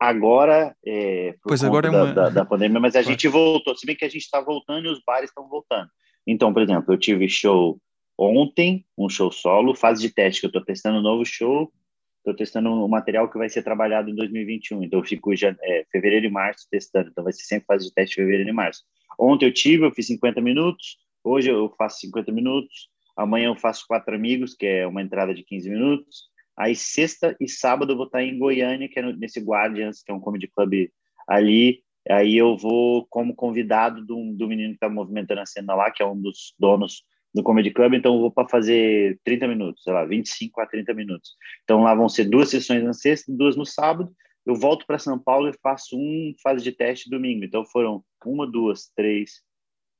[0.00, 2.06] agora, é, pois agora é uma...
[2.06, 3.12] da, da, da, pandemia, mas a claro.
[3.12, 5.88] gente voltou, se bem que a gente está voltando e os bares estão voltando.
[6.26, 7.80] Então, por exemplo, eu tive show
[8.18, 11.72] ontem, um show solo, fase de teste, que eu estou testando um novo show,
[12.18, 14.82] estou testando o um material que vai ser trabalhado em 2021.
[14.82, 17.10] Então, eu fico já, é, fevereiro e março testando.
[17.10, 18.82] Então, vai ser sempre fase de teste fevereiro e março.
[19.18, 20.98] Ontem eu tive, eu fiz 50 minutos.
[21.22, 22.88] Hoje eu faço 50 minutos.
[23.16, 26.24] Amanhã eu faço quatro amigos, que é uma entrada de 15 minutos.
[26.56, 30.14] Aí, sexta e sábado eu vou estar em Goiânia, que é nesse Guardians, que é
[30.14, 30.88] um comedy club
[31.28, 31.82] ali.
[32.10, 36.02] Aí eu vou como convidado do, do menino que está movimentando a cena lá, que
[36.02, 37.02] é um dos donos
[37.34, 40.94] do Comedy Club, então eu vou para fazer 30 minutos, sei lá, 25 a 30
[40.94, 41.34] minutos.
[41.64, 44.10] Então lá vão ser duas sessões na sexta, duas no sábado.
[44.46, 47.44] Eu volto para São Paulo e faço um fase de teste domingo.
[47.44, 49.42] Então foram uma, duas, três,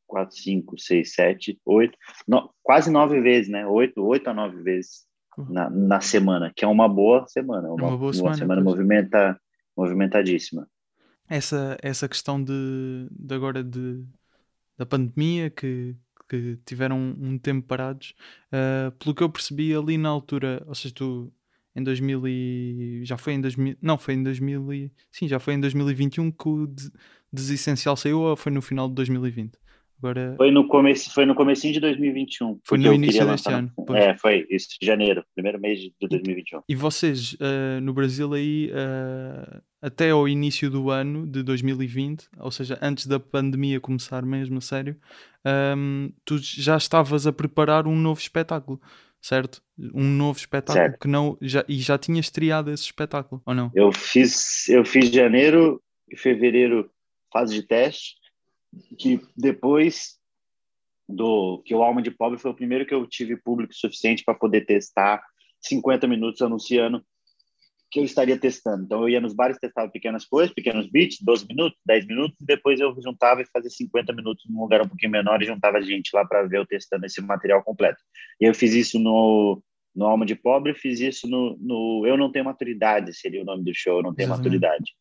[0.07, 3.67] quatro, cinco, seis, sete, oito, no, quase nove vezes, né?
[3.67, 5.05] Oito, oito a nove vezes
[5.37, 5.53] uhum.
[5.53, 9.39] na, na semana, que é uma boa semana, uma, uma boa semana, uma semana movimenta,
[9.77, 10.67] movimentadíssima
[11.29, 14.05] essa, essa questão de, de agora de,
[14.77, 15.97] da pandemia que,
[16.29, 18.15] que tiveram um, tempo parados,
[18.53, 21.33] uh, pelo que eu percebi ali na altura, ou seja, tu
[21.75, 25.55] em 2000 e, já foi em 2000, não, foi em 2000 e, sim, já foi
[25.55, 26.67] em 2021 que o
[27.33, 29.59] Desessencial saiu ou foi no final de 2020?
[29.99, 30.35] Agora...
[30.37, 32.61] Foi no começo, foi no comecinho de 2021.
[32.65, 33.73] Foi no início deste ano.
[33.75, 33.99] Pois.
[33.99, 36.63] É, foi isso, janeiro, primeiro mês de 2021.
[36.69, 42.51] E vocês uh, no Brasil aí uh, até ao início do ano de 2020, ou
[42.51, 44.97] seja, antes da pandemia começar mesmo, a sério,
[45.45, 48.81] um, ehm, tu já estavas a preparar um novo espetáculo,
[49.21, 49.63] certo?
[49.95, 51.01] Um novo espetáculo certo.
[51.01, 53.71] que não já e já tinhas estreado esse espetáculo, ou não?
[53.75, 55.81] Eu fiz, eu fiz janeiro
[56.11, 56.91] e fevereiro
[57.33, 58.17] fase de teste
[58.99, 60.17] que depois
[61.09, 64.35] do que o Alma de Pobre foi o primeiro que eu tive público suficiente para
[64.35, 65.23] poder testar
[65.61, 67.05] 50 minutos anunciando
[67.91, 68.85] que eu estaria testando.
[68.85, 72.45] Então eu ia nos bares, testava pequenas coisas, pequenos beats, 12 minutos, 10 minutos, e
[72.45, 76.11] depois eu juntava e fazia 50 minutos num lugar um pouquinho menor e juntava gente
[76.13, 78.03] lá para ver eu testando esse material completo.
[78.41, 79.63] E eu fiz isso no,
[79.95, 83.65] no Alma de Pobre, fiz isso no, no Eu Não Tenho Maturidade, seria o nome
[83.65, 84.61] do show, Eu Não Tenho Exatamente.
[84.61, 84.97] Maturidade.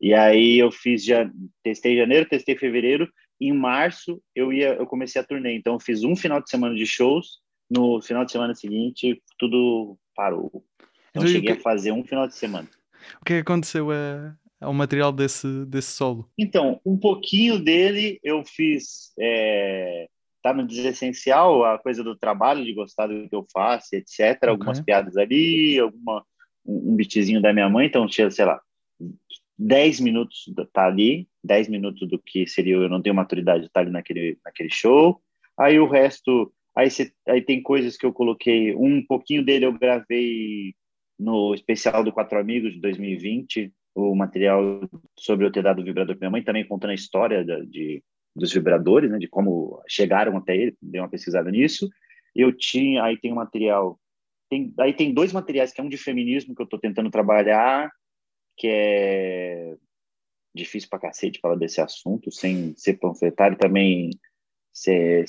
[0.00, 1.28] E aí eu fiz, já
[1.62, 3.08] testei janeiro, testei fevereiro,
[3.40, 6.74] em março eu ia, eu comecei a turnê, então eu fiz um final de semana
[6.74, 7.38] de shows,
[7.70, 10.64] no final de semana seguinte tudo parou.
[11.10, 11.58] Então, eu cheguei que...
[11.58, 12.68] a fazer um final de semana.
[13.20, 16.30] O que aconteceu é, ao material desse, desse solo?
[16.38, 19.12] Então, um pouquinho dele eu fiz.
[19.18, 20.08] É,
[20.42, 24.36] tá no desessencial, a coisa do trabalho, de gostar do que eu faço, etc.
[24.36, 24.48] Okay.
[24.48, 26.24] Algumas piadas ali, alguma,
[26.64, 28.60] um, um beatzinho da minha mãe, então tinha, sei lá,
[29.58, 33.90] 10 minutos tá ali, 10 minutos do que seria eu não tenho maturidade tá ali
[33.90, 35.20] naquele, naquele show.
[35.58, 39.72] Aí o resto, aí, cê, aí tem coisas que eu coloquei, um pouquinho dele eu
[39.72, 40.74] gravei
[41.18, 46.14] no especial do Quatro Amigos de 2020, o material sobre eu ter dado o vibrador
[46.14, 48.04] para minha mãe, também contando a história de, de,
[48.36, 51.88] dos vibradores, né, de como chegaram até ele, dei uma pesquisada nisso.
[52.32, 53.98] Eu tinha, aí tem um material,
[54.48, 57.90] tem, aí tem dois materiais, que é um de feminismo que eu estou tentando trabalhar,
[58.58, 59.76] que é
[60.54, 64.10] difícil para cacete falar desse assunto, sem ser panfletário também
[64.72, 65.24] ser,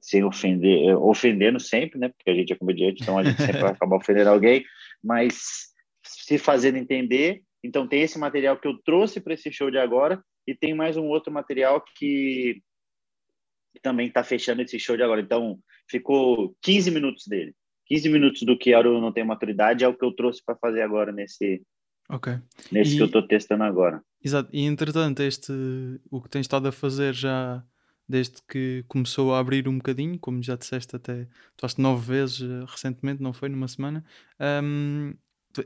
[0.00, 2.08] sem ofender, ofendendo sempre, né?
[2.08, 4.64] Porque a gente é comediante, então a gente sempre vai acabar ofendendo alguém,
[5.04, 5.72] mas
[6.04, 7.42] se fazendo entender.
[7.62, 10.96] Então tem esse material que eu trouxe para esse show de agora e tem mais
[10.96, 12.62] um outro material que
[13.82, 15.20] também está fechando esse show de agora.
[15.20, 17.54] Então ficou 15 minutos dele.
[17.86, 20.82] 15 minutos do que o Não Tem Maturidade é o que eu trouxe para fazer
[20.82, 21.62] agora nesse,
[22.08, 22.38] Ok.
[22.70, 24.02] Nesse e, que eu estou testando agora.
[24.22, 24.48] Exato.
[24.52, 25.52] E entretanto, este,
[26.10, 27.64] o que tens estado a fazer já
[28.08, 32.40] desde que começou a abrir um bocadinho, como já disseste até, tu acho nove vezes
[32.40, 33.48] uh, recentemente, não foi?
[33.48, 34.04] Numa semana.
[34.62, 35.14] Um,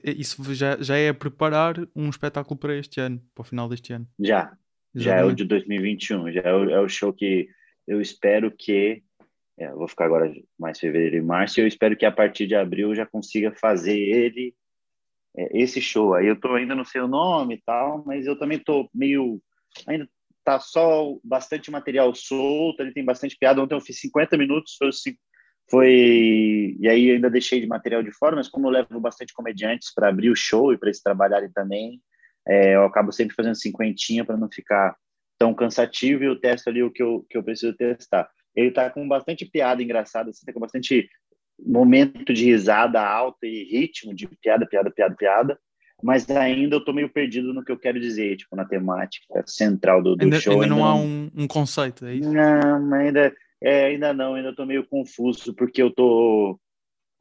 [0.03, 4.07] isso já, já é preparar um espetáculo para este ano, para o final deste ano.
[4.19, 4.57] Já.
[4.95, 5.05] Exatamente.
[5.05, 6.33] Já é o de 2021.
[6.33, 7.49] Já é o, é o show que
[7.87, 9.03] eu espero que.
[9.59, 11.61] É, vou ficar agora mais fevereiro e março.
[11.61, 14.55] E eu espero que a partir de abril eu já consiga fazer ele
[15.37, 16.15] esse show.
[16.15, 19.41] Aí eu tô ainda não sei o nome e tal, mas eu também tô meio
[19.87, 20.09] ainda
[20.45, 23.63] tá só bastante material solto, ele tem bastante piada.
[23.63, 24.91] Ontem eu fiz 50 minutos, foi,
[25.71, 29.93] foi e aí ainda deixei de material de fora, mas como eu levo bastante comediantes
[29.95, 32.01] para abrir o show e para eles trabalharem também,
[32.49, 34.97] é, eu acabo sempre fazendo cinquentinha para não ficar
[35.39, 38.29] tão cansativo e eu testo ali o que eu, que eu preciso testar.
[38.55, 41.09] Ele tá com bastante piada engraçada, assim, tá com bastante
[41.65, 45.59] momento de risada alta e ritmo de piada, piada, piada, piada,
[46.03, 50.03] mas ainda eu tô meio perdido no que eu quero dizer, tipo, na temática central
[50.03, 50.55] do, do ainda, show.
[50.55, 52.33] Ainda, ainda não, há um, um, conceito, é isso?
[52.33, 56.59] Não, ainda, é, ainda não, ainda tô meio confuso, porque eu tô...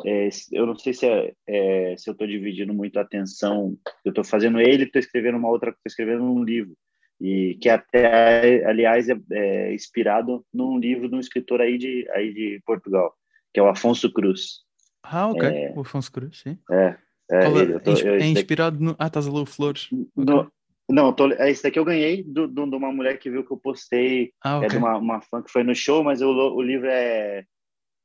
[0.05, 4.13] É, eu não sei se, é, é, se eu tô dividindo muito a atenção, eu
[4.13, 6.73] tô fazendo ele, tô escrevendo uma outra, tô escrevendo um livro,
[7.19, 12.33] e que até, aliás, é, é inspirado num livro de um escritor aí de, aí
[12.33, 13.13] de Portugal,
[13.53, 14.59] que é o Afonso Cruz.
[15.03, 15.47] Ah, ok.
[15.47, 16.57] É, o Afonso Cruz, sim.
[16.71, 16.97] É.
[17.31, 18.95] É, é, tô, é inspirado no.
[18.97, 19.87] Ah, estás a o Flores.
[20.15, 20.51] No, okay.
[20.89, 24.33] Não, tô, é esse daqui eu ganhei de uma mulher que viu que eu postei.
[24.43, 24.65] Ah, okay.
[24.65, 27.45] É de uma, uma fã que foi no show, mas o, o livro é.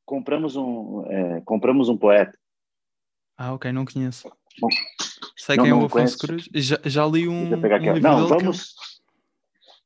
[0.05, 2.39] Compramos um, é, compramos um poeta.
[3.39, 4.31] Ah, ok, não conheço.
[4.61, 4.69] Bom,
[5.35, 6.49] Sei não, quem é o Afonso Cruz.
[6.55, 7.55] Já, já li um.
[7.55, 8.75] um não, vamos.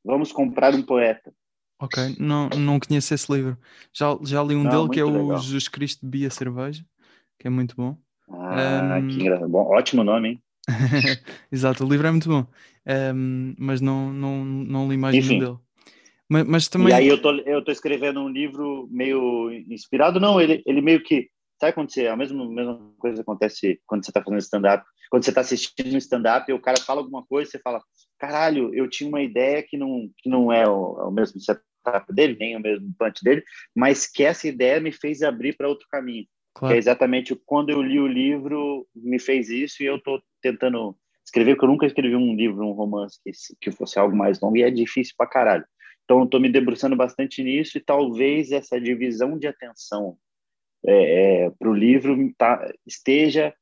[0.05, 1.33] Vamos comprar um poeta.
[1.81, 3.57] Ok, não, não conheço esse livro.
[3.93, 5.29] Já, já li um não, dele que é legal.
[5.29, 6.85] o Jesus Cristo Bia Cerveja,
[7.39, 7.97] que é muito bom.
[8.29, 9.09] Ah, um...
[9.09, 9.49] que engraçado.
[9.49, 10.43] Bom, ótimo nome, hein?
[11.51, 12.47] Exato, o livro é muito bom,
[13.15, 15.39] um, mas não, não, não li mais Enfim.
[15.39, 15.59] nenhum dele.
[16.29, 16.89] Mas, mas, também...
[16.89, 21.03] E aí eu tô, eu tô escrevendo um livro meio inspirado, não, ele, ele meio
[21.03, 25.25] que, sabe quando você, a mesma, mesma coisa acontece quando você tá fazendo stand-up, quando
[25.25, 27.83] você tá assistindo um stand-up e o cara fala alguma coisa, você fala,
[28.19, 32.13] caralho, eu tinha uma ideia que não, que não é o, é o mesmo setup
[32.13, 33.43] dele, nem o mesmo punch dele,
[33.75, 36.27] mas que essa ideia me fez abrir para outro caminho.
[36.55, 36.73] Claro.
[36.73, 40.97] Que é exatamente quando eu li o livro, me fez isso e eu estou tentando
[41.25, 44.57] escrever, porque eu nunca escrevi um livro, um romance que, que fosse algo mais longo
[44.57, 45.65] e é difícil pra caralho.
[46.05, 50.17] Então, eu estou me debruçando bastante nisso e talvez essa divisão de atenção
[50.87, 53.55] é, é, para o livro tá, esteja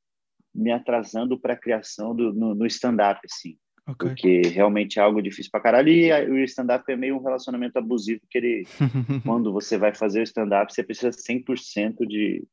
[0.57, 3.57] me atrasando para a criação do, no, no stand-up, assim.
[3.89, 4.09] Okay.
[4.09, 5.89] Porque realmente é algo difícil para caralho.
[5.89, 8.67] E o stand-up é meio um relacionamento abusivo, que ele,
[9.25, 12.45] quando você vai fazer o stand-up, você precisa 100% de,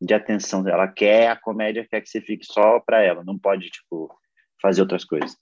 [0.00, 0.66] de atenção.
[0.66, 4.10] Ela quer a comédia, quer que você fique só para ela, não pode, tipo,
[4.60, 5.36] fazer outras coisas.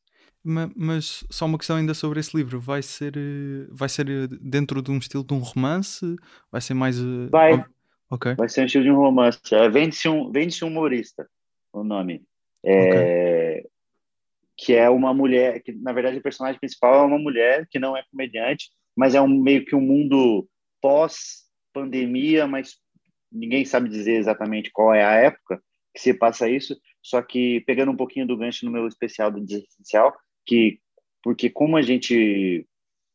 [0.44, 2.60] Mas só uma questão ainda sobre esse livro.
[2.60, 6.16] Vai ser, eh, vai ser eh, dentro de um estilo de um romance?
[6.50, 6.98] Vai ser mais.
[6.98, 7.64] Eh, vai.
[8.08, 8.34] Ok.
[8.34, 9.38] Vai ser um estilo de um romance.
[9.52, 11.28] É, Vende-se um, vende um humorista,
[11.80, 12.22] o nome.
[12.64, 13.70] É, okay.
[14.56, 17.96] Que é uma mulher, que na verdade o personagem principal é uma mulher que não
[17.96, 20.48] é comediante, mas é um meio que um mundo
[20.80, 22.76] pós-pandemia, mas
[23.30, 25.62] ninguém sabe dizer exatamente qual é a época
[25.94, 26.76] que se passa isso.
[27.02, 30.14] Só que pegando um pouquinho do gancho no meu especial do Desessencial,
[30.44, 30.80] que
[31.22, 32.66] porque como a gente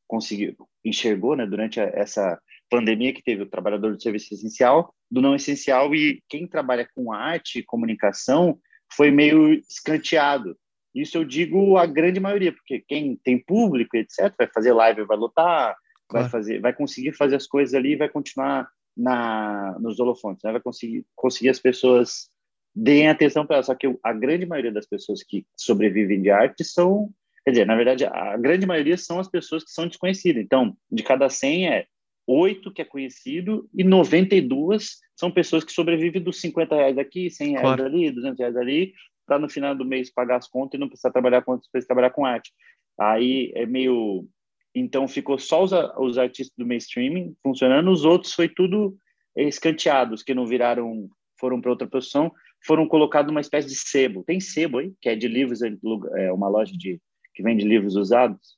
[0.08, 2.40] conseguiu enxergou, né, durante essa
[2.70, 7.12] pandemia que teve o trabalhador do serviço essencial, do não essencial e quem trabalha com
[7.12, 8.60] arte e comunicação
[8.92, 10.58] foi meio escanteado.
[10.94, 15.18] Isso eu digo a grande maioria, porque quem tem público, etc, vai fazer live, vai
[15.18, 15.76] lotar,
[16.08, 16.26] claro.
[16.26, 20.52] vai fazer, vai conseguir fazer as coisas ali, vai continuar na nos holofontes, né?
[20.52, 22.30] vai conseguir conseguir as pessoas
[22.76, 23.64] deem atenção para ela.
[23.64, 27.10] Só que a grande maioria das pessoas que sobrevivem de arte são,
[27.44, 30.44] quer dizer, na verdade, a grande maioria são as pessoas que são desconhecidas.
[30.44, 31.86] Então, de cada 100 é
[32.28, 37.50] 8 que é conhecido e 92 são pessoas que sobrevivem dos 50 reais aqui, 100
[37.52, 37.86] reais claro.
[37.86, 38.94] ali, 200 reais ali,
[39.26, 42.12] para no final do mês pagar as contas e não precisar trabalhar com outras trabalhar
[42.12, 42.52] com arte.
[43.00, 44.28] Aí é meio
[44.76, 48.98] então ficou só os, os artistas do mainstream funcionando, os outros foi tudo
[49.36, 51.08] escanteados que não viraram,
[51.40, 52.32] foram para outra posição
[52.66, 54.24] foram colocados numa espécie de sebo.
[54.24, 57.00] Tem sebo aí, que é de livros, é uma loja de,
[57.36, 58.58] que vende livros usados?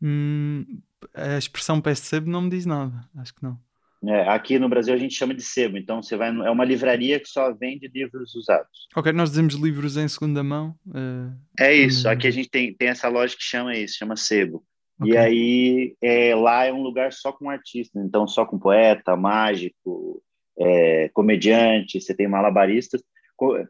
[0.00, 0.80] Hum,
[1.14, 3.58] a expressão pé de sebo não me diz nada, acho que não.
[4.02, 7.20] É, aqui no Brasil a gente chama de sebo, então você vai é uma livraria
[7.20, 8.88] que só vende livros usados.
[8.96, 10.74] Ok, nós dizemos livros em segunda mão.
[10.86, 14.64] Uh, é isso, aqui a gente tem, tem essa loja que chama isso, chama sebo.
[14.98, 15.12] Okay.
[15.12, 20.22] E aí é, lá é um lugar só com artistas, então só com poeta, mágico,
[20.58, 23.02] é, comediante, você tem malabaristas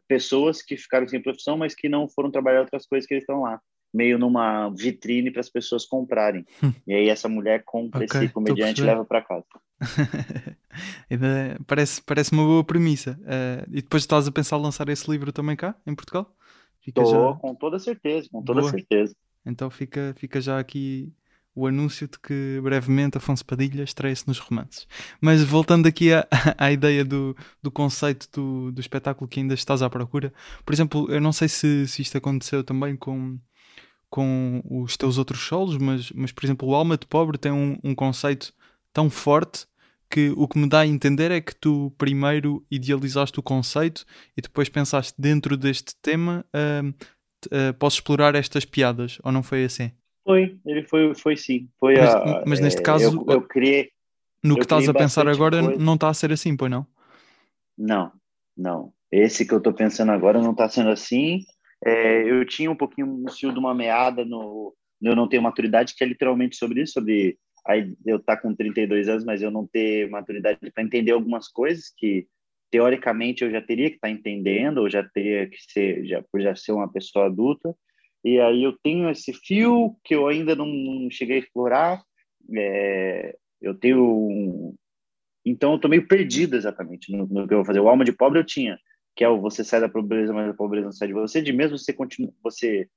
[0.07, 3.41] pessoas que ficaram sem profissão, mas que não foram trabalhar outras coisas que eles estão
[3.41, 3.59] lá,
[3.93, 6.45] meio numa vitrine para as pessoas comprarem.
[6.63, 6.73] Hum.
[6.87, 9.45] e aí essa mulher compra okay, esse comediante e leva para casa.
[11.67, 13.19] parece, parece uma boa premissa.
[13.21, 16.33] Uh, e depois estás a pensar lançar esse livro também cá, em Portugal?
[16.85, 17.39] Estou, já...
[17.39, 18.71] com toda certeza, com toda boa.
[18.71, 19.15] certeza.
[19.45, 21.11] Então fica, fica já aqui
[21.53, 24.87] o anúncio de que brevemente Afonso Padilha estreia-se nos romances.
[25.19, 26.25] Mas voltando aqui à,
[26.57, 30.33] à ideia do, do conceito do, do espetáculo que ainda estás à procura,
[30.65, 33.37] por exemplo, eu não sei se, se isto aconteceu também com,
[34.11, 37.77] com os teus outros solos, mas, mas por exemplo, o Alma de Pobre tem um,
[37.81, 38.53] um conceito
[38.93, 39.65] tão forte
[40.09, 44.05] que o que me dá a entender é que tu primeiro idealizaste o conceito
[44.35, 49.63] e depois pensaste dentro deste tema uh, uh, posso explorar estas piadas, ou não foi
[49.63, 49.91] assim?
[50.25, 51.69] Foi, ele foi, foi sim.
[51.79, 53.89] Foi mas, a, mas neste é, caso, eu, eu criei.
[54.43, 55.81] No que estás a pensar agora, coisa.
[55.81, 56.85] não está a ser assim, pois não?
[57.77, 58.11] Não,
[58.57, 58.91] não.
[59.09, 61.45] Esse que eu estou pensando agora não está sendo assim.
[61.83, 65.41] É, eu tinha um pouquinho um fio de uma meada no, no Eu Não Tenho
[65.41, 69.41] Maturidade, que é literalmente sobre isso, sobre aí eu estar tá com 32 anos, mas
[69.41, 72.27] eu não ter maturidade para entender algumas coisas que
[72.71, 76.41] teoricamente eu já teria que estar tá entendendo, ou já teria que ser, já, por
[76.41, 77.75] já ser uma pessoa adulta.
[78.23, 82.01] E aí eu tenho esse fio que eu ainda não cheguei a explorar.
[82.55, 84.03] É, eu tenho.
[84.03, 84.75] Um...
[85.45, 87.79] Então eu tô meio perdido exatamente no, no, que eu vou fazer.
[87.79, 88.79] O alma de pobre eu tinha,
[89.15, 91.41] que é o você sai da pobreza, mas a pobreza não sai de você.
[91.41, 92.87] De mesmo você continua, você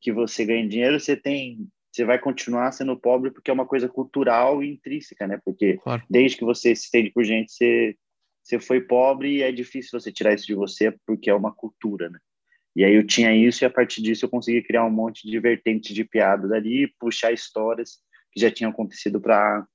[0.00, 3.88] que você ganha dinheiro, você tem, você vai continuar sendo pobre porque é uma coisa
[3.88, 5.40] cultural e intrínseca, né?
[5.44, 6.02] Porque claro.
[6.08, 7.96] desde que você se estende por gente, você
[8.42, 12.10] você foi pobre e é difícil você tirar isso de você porque é uma cultura,
[12.10, 12.18] né?
[12.76, 15.38] E aí eu tinha isso e a partir disso eu consegui criar um monte de
[15.40, 17.98] vertentes de piadas ali, puxar histórias
[18.32, 19.66] que já tinham acontecido para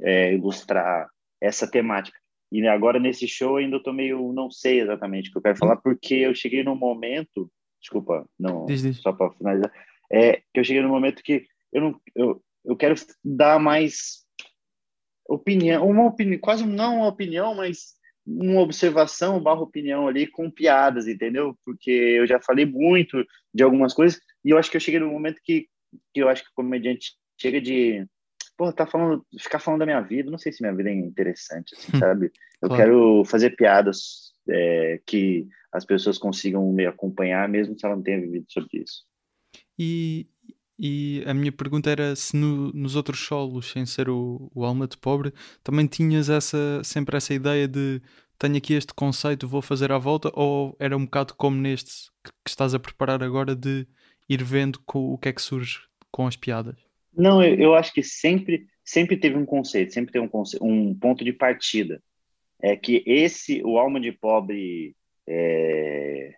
[0.00, 1.08] é, ilustrar
[1.40, 2.18] essa temática.
[2.50, 5.58] E agora nesse show ainda eu tô meio, não sei exatamente o que eu quero
[5.58, 8.98] falar, porque eu cheguei num momento, desculpa, não, diz, diz.
[8.98, 9.72] só para finalizar,
[10.10, 12.94] é que eu cheguei num momento que eu não, eu, eu quero
[13.24, 14.24] dar mais
[15.28, 21.06] opinião, uma opinião, quase não uma opinião, mas uma observação barra opinião ali com piadas,
[21.06, 21.56] entendeu?
[21.64, 23.24] Porque eu já falei muito
[23.54, 25.68] de algumas coisas e eu acho que eu cheguei no momento que,
[26.12, 28.04] que eu acho que o comediante chega de
[28.56, 31.74] pô, tá falando, ficar falando da minha vida, não sei se minha vida é interessante,
[31.74, 32.32] assim, hum, sabe?
[32.60, 32.82] Eu claro.
[32.82, 38.20] quero fazer piadas é, que as pessoas consigam me acompanhar, mesmo se ela não tenha
[38.20, 39.04] vivido sobre isso.
[39.78, 40.26] E,
[40.78, 44.86] e a minha pergunta era se no, nos outros solos, sem ser o, o Alma
[44.86, 45.32] de Pobre,
[45.62, 48.00] também tinhas essa, sempre essa ideia de
[48.38, 52.30] tenho aqui este conceito, vou fazer à volta, ou era um bocado como neste que,
[52.44, 53.86] que estás a preparar agora de
[54.28, 55.80] ir vendo com, o que é que surge
[56.10, 56.85] com as piadas?
[57.16, 60.94] Não, eu, eu acho que sempre, sempre teve um conceito, sempre teve um, conceito, um
[60.94, 62.02] ponto de partida.
[62.60, 64.96] É que esse, o Alma de Pobre,
[65.26, 66.34] é,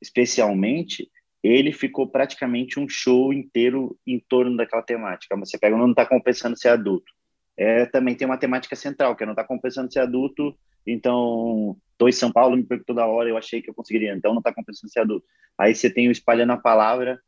[0.00, 1.10] especialmente,
[1.42, 5.36] ele ficou praticamente um show inteiro em torno daquela temática.
[5.36, 7.12] Você pega, não está compensando ser adulto.
[7.56, 10.56] É, também tem uma temática central, que é não está compensando ser adulto,
[10.86, 14.32] então estou em São Paulo, me perco toda hora, eu achei que eu conseguiria, então
[14.32, 15.26] não está compensando ser adulto.
[15.58, 17.20] Aí você tem o Espalhando a Palavra,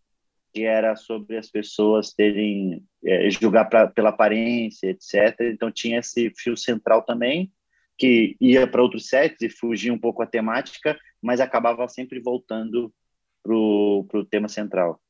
[0.54, 5.36] que era sobre as pessoas terem, é, julgar pra, pela aparência, etc.
[5.52, 7.52] Então tinha esse fio central também,
[7.98, 12.94] que ia para outros sets e fugia um pouco a temática, mas acabava sempre voltando
[13.42, 15.00] para o tema central.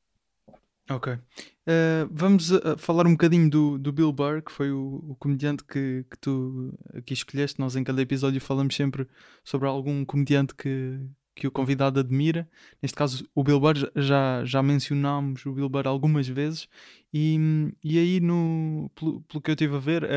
[0.90, 1.12] Ok.
[1.12, 5.62] Uh, vamos uh, falar um bocadinho do, do Bill Burr, que foi o, o comediante
[5.64, 7.60] que, que tu aqui escolheste.
[7.60, 9.06] Nós em cada episódio falamos sempre
[9.42, 11.00] sobre algum comediante que,
[11.34, 12.48] que o convidado admira.
[12.80, 16.68] Neste caso, o Bill Burr, já, já mencionámos o Bill Burr algumas vezes,
[17.12, 17.38] e,
[17.82, 20.08] e aí, no, pelo, pelo que eu estive a ver,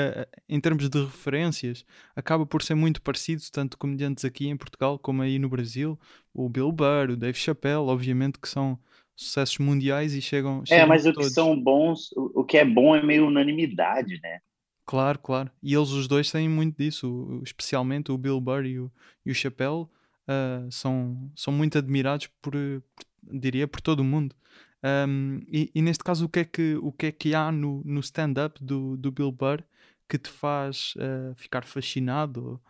[0.50, 5.22] em termos de referências, acaba por ser muito parecido, tanto comediantes aqui em Portugal como
[5.22, 6.00] aí no Brasil.
[6.34, 8.80] O Bill Burr, o Dave Chappelle, obviamente que são
[9.16, 10.64] sucessos mundiais e chegam.
[10.70, 14.40] é, mas o que são bons, o, o que é bom é meio unanimidade, né?
[14.86, 15.52] Claro, claro.
[15.62, 18.92] E eles os dois têm muito disso, especialmente o Bill Burr e o,
[19.26, 19.86] e o Chappelle
[20.28, 24.36] uh, são, são muito admirados por, por, diria, por todo o mundo.
[24.84, 27.82] Um, e, e, neste caso, o que é que, o que, é que há no,
[27.84, 29.64] no stand-up do, do Bill Burr
[30.08, 32.62] que te faz uh, ficar fascinado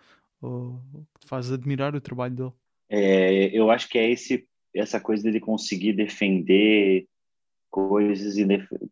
[0.41, 2.53] ou, ou que te faz admirar o trabalho dele?
[2.89, 7.07] É, eu acho que é esse, essa coisa dele conseguir defender
[7.69, 8.35] coisas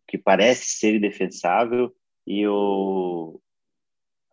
[0.06, 1.92] que parece ser indefensável
[2.26, 3.40] e o,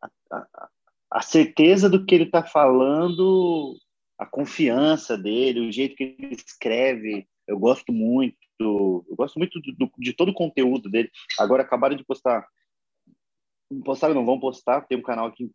[0.02, 0.70] a, a,
[1.10, 3.78] a certeza do que ele está falando
[4.24, 9.92] a confiança dele, o jeito que ele escreve, eu gosto muito, eu gosto muito do,
[9.98, 11.12] de todo o conteúdo dele.
[11.38, 12.48] Agora acabaram de postar,
[13.84, 15.52] postaram não vão postar, tem um canal aqui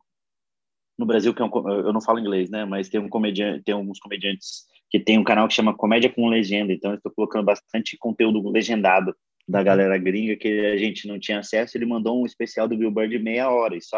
[0.98, 3.74] no Brasil que é um, eu não falo inglês, né, mas tem um comediante, tem
[3.74, 7.44] alguns comediantes que tem um canal que chama Comédia com Legenda, então eu estou colocando
[7.44, 9.16] bastante conteúdo legendado
[9.46, 11.76] da galera gringa que a gente não tinha acesso.
[11.76, 13.96] Ele mandou um especial do Bill Burr de meia hora, isso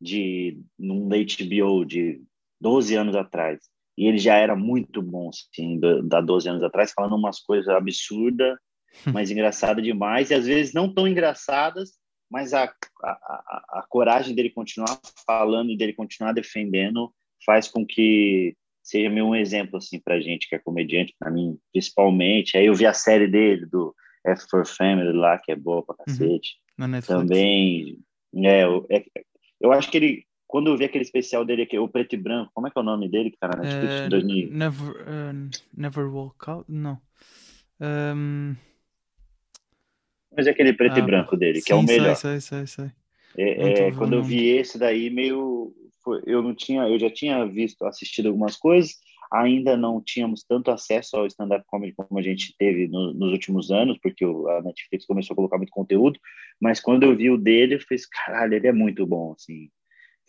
[0.00, 2.22] de num HBO de
[2.58, 3.60] 12 anos atrás
[4.00, 8.56] e ele já era muito bom, assim, da 12 anos atrás, falando umas coisas absurdas,
[9.12, 11.90] mas engraçadas demais, e às vezes não tão engraçadas,
[12.30, 17.12] mas a, a, a, coragem dele continuar falando e dele continuar defendendo
[17.44, 21.58] faz com que seja meio um exemplo, assim, pra gente que é comediante, para mim,
[21.70, 22.56] principalmente.
[22.56, 23.94] Aí eu vi a série dele, do
[24.26, 26.04] F for Family lá, que é boa pra uhum.
[26.06, 26.54] cacete.
[26.54, 27.00] Uhum.
[27.02, 27.98] Também,
[28.34, 29.04] é, eu, é,
[29.60, 32.50] eu acho que ele quando eu vi aquele especial dele aqui, o preto e branco,
[32.52, 33.62] como é que é o nome dele, cara?
[33.62, 34.50] Netflix uh, 2000.
[34.50, 36.64] Never, uh, never Walk Out?
[36.68, 37.00] Não.
[37.80, 38.56] Um...
[40.36, 42.16] Mas é aquele preto ah, e branco dele, sim, que é o melhor.
[42.16, 42.90] Sei, sei, sei,
[43.38, 45.72] é, é, quando eu vi esse daí, meio.
[46.02, 48.96] Foi, eu não tinha, eu já tinha visto, assistido algumas coisas,
[49.32, 53.70] ainda não tínhamos tanto acesso ao stand-up comedy como a gente teve no, nos últimos
[53.70, 56.18] anos, porque o, a Netflix começou a colocar muito conteúdo,
[56.60, 59.68] mas quando eu vi o dele, eu fiz, caralho, ele é muito bom, assim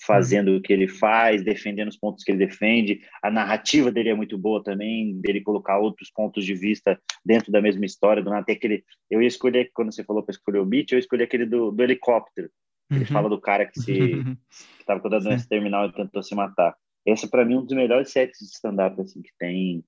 [0.06, 3.02] fazendo o que ele faz, defendendo os pontos que ele defende.
[3.22, 7.62] A narrativa dele é muito boa também, dele colocar outros pontos de vista dentro da
[7.62, 8.24] mesma história.
[8.24, 11.24] Do até aquele, eu ia escolher quando você falou para escolher o beat, eu escolhi
[11.24, 12.49] aquele do, do helicóptero.
[12.89, 13.06] Ele uhum.
[13.06, 13.91] fala do cara que se
[14.80, 16.76] estava com a doença terminal e tentou se matar.
[17.06, 19.84] Esse para mim é um dos melhores sets de stand-up assim que tem,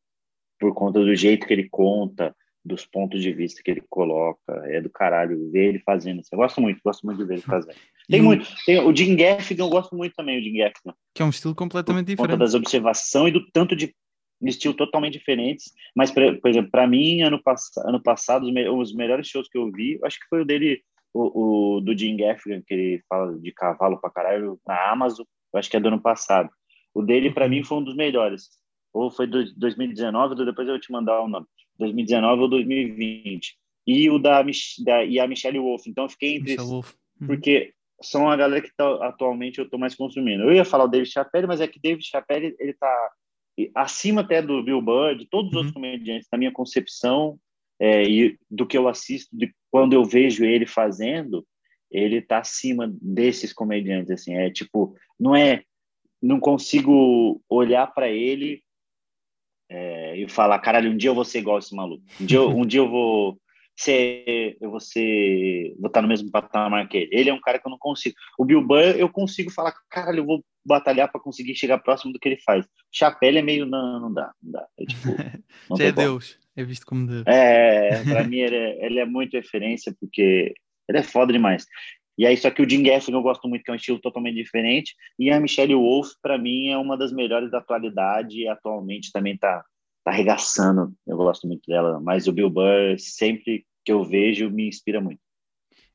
[0.59, 2.36] por conta do jeito que ele conta,
[2.66, 6.30] dos pontos de vista que ele coloca, é do caralho ver ele fazendo isso.
[6.32, 7.76] Eu gosto muito, gosto muito de ver ele fazendo.
[8.09, 10.93] Tem e muito, tem o Jim Gaffigan, eu gosto muito também, o Jim Gaffigan.
[11.16, 12.32] Que é um estilo completamente por diferente.
[12.32, 13.95] Conta das observações e do tanto de
[14.41, 18.68] estilo totalmente diferentes, mas por, por exemplo, para mim ano, pass ano passado os, me
[18.68, 20.82] os, melhores shows que eu vi, acho que foi o dele,
[21.14, 25.59] o, o do Jim Gaffigan, que ele fala de cavalo para caralho na Amazon, eu
[25.59, 26.49] acho que é do ano passado.
[26.93, 28.49] O dele para mim foi um dos melhores.
[28.93, 31.47] Ou foi do 2019, depois eu vou te mandar o nome.
[31.78, 33.57] 2019 ou 2020.
[33.86, 34.43] E o da,
[34.86, 35.86] da e a Michelle Wolf.
[35.88, 36.82] Então eu fiquei entre uhum.
[37.26, 40.43] porque são a galera que tá, atualmente eu estou mais consumindo.
[40.43, 43.11] Eu ia falar o David Chappelle, mas é que David Chappelle ele tá
[43.76, 45.57] acima até do Bill Burr, de todos os uhum.
[45.59, 47.38] outros comediantes, na minha concepção
[47.80, 51.45] é, e do que eu assisto, de quando eu vejo ele fazendo,
[51.91, 55.63] ele tá acima desses comediantes assim, é tipo, não é
[56.21, 58.62] não consigo olhar para ele
[59.76, 62.03] é, e falar, caralho, um dia eu vou ser igual esse maluco.
[62.21, 63.41] Um dia, eu, um dia eu vou
[63.76, 67.09] ser, eu vou ser, vou estar no mesmo patamar que ele.
[67.11, 68.15] Ele é um cara que eu não consigo.
[68.38, 72.19] O Bill Burr, eu consigo falar, caralho, eu vou batalhar para conseguir chegar próximo do
[72.19, 72.67] que ele faz.
[72.91, 74.67] Chapéu é meio, não, não dá, não dá.
[74.78, 75.07] É, tipo,
[75.67, 77.24] não é Deus, é visto como Deus.
[77.26, 80.53] É, para mim ele é, ele é muito referência, porque
[80.88, 81.65] ele é foda demais.
[82.18, 84.36] E aí, só que o Jim Gaffigan eu gosto muito, que é um estilo totalmente
[84.36, 84.95] diferente.
[85.18, 89.34] E a Michelle Wolf, para mim, é uma das melhores da atualidade e atualmente também
[89.34, 89.64] está
[90.03, 90.93] tá arregaçando.
[91.07, 95.20] Eu gosto muito dela, mas o Bill Burr, sempre que eu vejo, me inspira muito.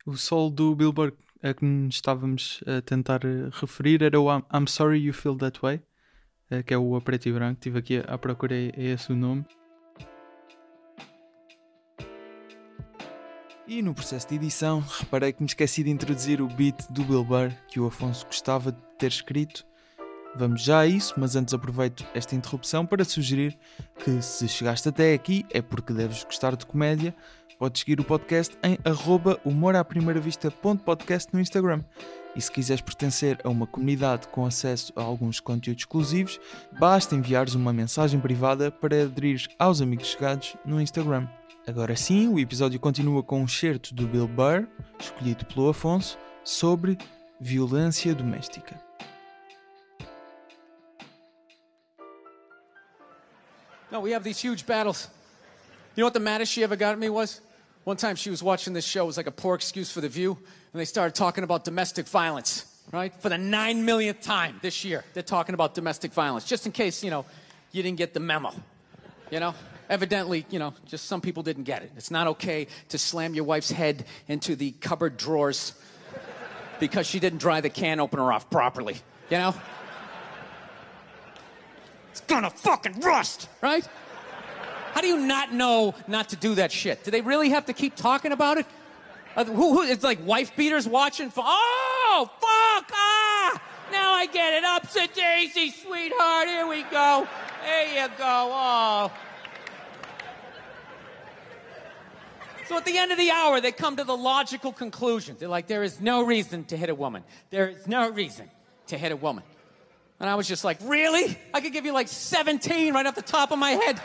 [0.04, 1.12] O sol do Bill Burr
[1.42, 3.20] a que estávamos a tentar
[3.52, 5.80] referir era o I'm, I'm Sorry You Feel That Way,
[6.50, 7.58] eh, que é o a preto e branco.
[7.58, 9.44] Estive aqui à procura, é esse o nome.
[13.68, 17.22] E no processo de edição, reparei que me esqueci de introduzir o beat do Bill
[17.22, 19.66] Burr que o Afonso gostava de ter escrito.
[20.34, 23.58] Vamos já a isso, mas antes aproveito esta interrupção para sugerir
[24.02, 27.14] que se chegaste até aqui é porque deves gostar de comédia
[27.58, 28.78] Podes seguir o podcast em
[29.44, 31.82] humoraprimeira-vista.podcast no Instagram.
[32.36, 36.38] E se quiseres pertencer a uma comunidade com acesso a alguns conteúdos exclusivos,
[36.78, 41.26] basta enviares uma mensagem privada para aderir aos amigos chegados no Instagram.
[41.68, 44.66] Agora sim, o episódio continua com um certo do Bill Burr,
[44.98, 46.96] escolhido pelo Afonso, sobre
[47.38, 48.80] violência doméstica.
[53.92, 55.10] No, we have these huge battles.
[55.94, 57.42] You know what the maddest she ever got at me was?
[57.84, 60.08] One time she was watching this show, it was like a poor excuse for the
[60.08, 60.38] view,
[60.72, 63.12] and they started talking about domestic violence, right?
[63.20, 67.04] For the nine millionth time this year, they're talking about domestic violence, just in case,
[67.04, 67.26] you know,
[67.72, 68.54] you didn't get the memo.
[69.30, 69.54] You know?
[69.88, 71.92] Evidently, you know, just some people didn't get it.
[71.96, 75.72] It's not okay to slam your wife's head into the cupboard drawers
[76.78, 78.96] because she didn't dry the can opener off properly,
[79.30, 79.54] you know?
[82.10, 83.88] It's gonna fucking rust, right?
[84.92, 87.04] How do you not know not to do that shit?
[87.04, 88.66] Do they really have to keep talking about it?
[89.36, 91.30] Uh, who, who, it's like wife beaters watching.
[91.30, 92.90] For, oh, fuck!
[92.92, 93.62] Ah!
[93.92, 94.64] Now I get it.
[94.64, 96.48] Ups a daisy, sweetheart.
[96.48, 97.28] Here we go.
[97.62, 98.50] There you go.
[98.52, 99.12] Oh.
[102.68, 105.36] So at the end of the hour, they come to the logical conclusion.
[105.38, 107.24] They're like, there is no reason to hit a woman.
[107.48, 108.50] There is no reason
[108.88, 109.42] to hit a woman.
[110.20, 111.38] And I was just like, really?
[111.54, 113.98] I could give you like 17 right off the top of my head.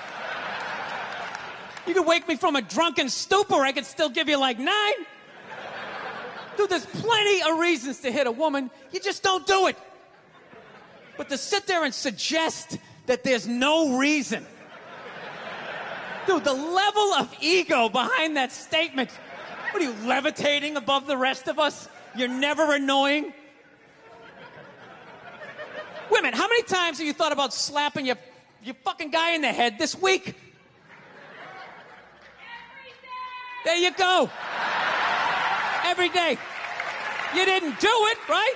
[1.86, 4.94] You could wake me from a drunken stupor, I could still give you like nine.
[6.56, 8.72] Dude, there's plenty of reasons to hit a woman.
[8.94, 9.78] You just don't do it.
[11.18, 14.46] But to sit there and suggest that there's no reason.
[16.26, 19.10] Dude, the level of ego behind that statement.
[19.72, 21.88] What are you, levitating above the rest of us?
[22.16, 23.34] You're never annoying?
[26.12, 28.18] Women, how many times have you thought about slapping your,
[28.64, 30.28] your fucking guy in the head this week?
[30.28, 30.36] Every
[33.02, 33.66] day!
[33.66, 34.30] There you go.
[35.86, 36.38] Every day.
[37.34, 38.54] You didn't do it, right?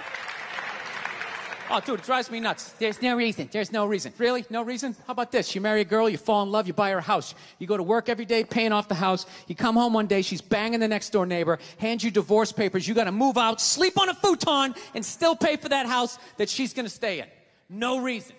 [1.70, 2.72] Oh, dude, it drives me nuts.
[2.80, 3.50] There's no reason.
[3.52, 4.14] There's no reason.
[4.18, 4.46] Really?
[4.50, 4.96] No reason?
[5.06, 5.54] How about this?
[5.54, 7.36] You marry a girl, you fall in love, you buy her a house.
[7.60, 9.26] You go to work every day, paying off the house.
[9.48, 12.88] You come home one day, she's banging the next door neighbor, hands you divorce papers.
[12.88, 16.18] You got to move out, sleep on a futon, and still pay for that house
[16.38, 17.28] that she's going to stay in.
[17.70, 18.36] No reason.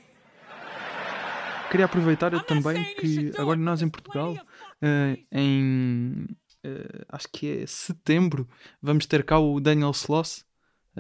[1.71, 4.39] Queria aproveitar também que agora nós em Portugal,
[4.83, 6.27] uh, em
[6.65, 8.49] uh, acho que é setembro,
[8.81, 10.48] vamos ter cá o Daniel Sloss.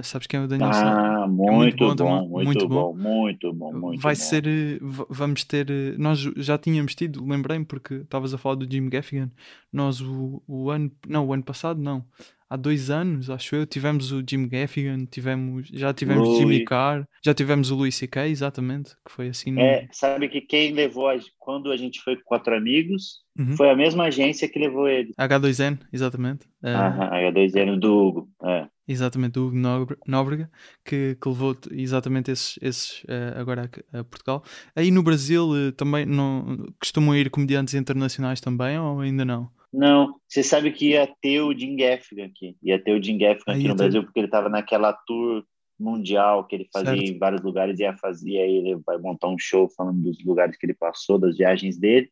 [0.03, 1.25] Sabes quem é o Daniel ah?
[1.25, 4.21] Ah, muito, é muito, bom, bom, muito, bom, muito bom, muito Vai bom.
[4.21, 4.79] ser, eh,
[5.11, 5.67] vamos ter,
[5.99, 9.31] nós já tínhamos tido, lembrei-me porque estavas a falar do Jim Gaffigan,
[9.73, 12.05] nós o, o ano, não, o ano passado não,
[12.49, 16.39] há dois anos, acho eu, tivemos o Jim Gaffigan, tivemos, já tivemos Louis.
[16.39, 19.53] Jimmy Carr, já tivemos o Louis C.K., exatamente, que foi assim.
[19.53, 19.61] No...
[19.61, 23.57] É, sabe que quem levou, a, quando a gente foi com quatro amigos, uhum.
[23.57, 25.13] foi a mesma agência que levou ele.
[25.19, 26.47] H2N, exatamente.
[26.65, 28.67] Aham, H2N do Hugo, é.
[28.87, 30.51] Exatamente, do Hugo Nóbrega,
[30.83, 34.43] que, que levou exatamente esses, esses uh, agora a, a, Portugal.
[34.75, 39.51] Aí no Brasil uh, também não, costumam ir comediantes internacionais também ou ainda não?
[39.73, 42.57] Não, você sabe que ia ter o Jim Gaffigan aqui.
[42.63, 45.45] Ia ter o Jim Gaffigan aqui no Brasil, porque ele estava naquela tour
[45.79, 47.11] mundial que ele fazia certo.
[47.11, 50.57] em vários lugares, ia fazer, e aí ele vai montar um show falando dos lugares
[50.57, 52.11] que ele passou, das viagens dele.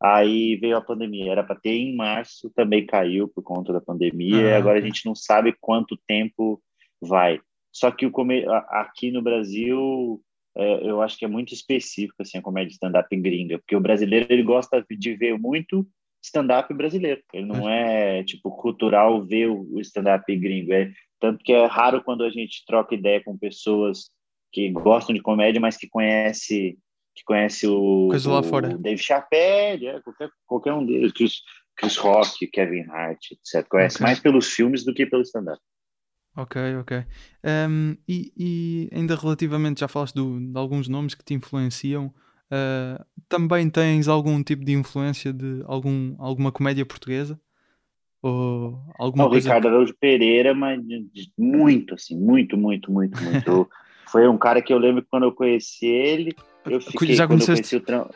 [0.00, 4.36] Aí veio a pandemia, era para ter em março, também caiu por conta da pandemia,
[4.36, 6.62] ah, e agora a gente não sabe quanto tempo
[7.00, 7.40] vai.
[7.72, 8.44] Só que o come...
[8.68, 10.22] aqui no Brasil,
[10.56, 14.26] é, eu acho que é muito específico assim, a comédia stand-up gringa, porque o brasileiro
[14.30, 15.84] ele gosta de ver muito
[16.22, 17.22] stand-up brasileiro.
[17.32, 20.72] Ele não é, tipo, cultural ver o stand-up gringo.
[20.72, 24.10] É, tanto que é raro quando a gente troca ideia com pessoas
[24.52, 26.78] que gostam de comédia, mas que conhece
[27.14, 28.76] que conhece o, Coisa lá fora.
[28.76, 31.42] o Dave Chappelle, é, qualquer, qualquer um deles, Chris,
[31.76, 33.66] Chris Rock, Kevin Hart, etc.
[33.68, 34.06] Conhece okay.
[34.06, 35.60] mais pelos filmes do que pelo stand-up.
[36.36, 37.04] Ok, ok.
[37.44, 42.14] Um, e, e, ainda relativamente, já falaste do, de alguns nomes que te influenciam.
[42.50, 47.38] Uh, também tens algum tipo de influência de algum, alguma comédia portuguesa?
[48.22, 49.48] Ou alguma o coisa...
[49.48, 50.80] Ricardo Araújo Pereira, mas
[51.36, 53.70] muito, assim, muito, muito, muito, muito.
[54.10, 56.34] Foi um cara que eu lembro que quando eu conheci ele,
[56.64, 57.76] eu fiquei, Já quando conheceste...
[57.76, 58.08] eu conheci o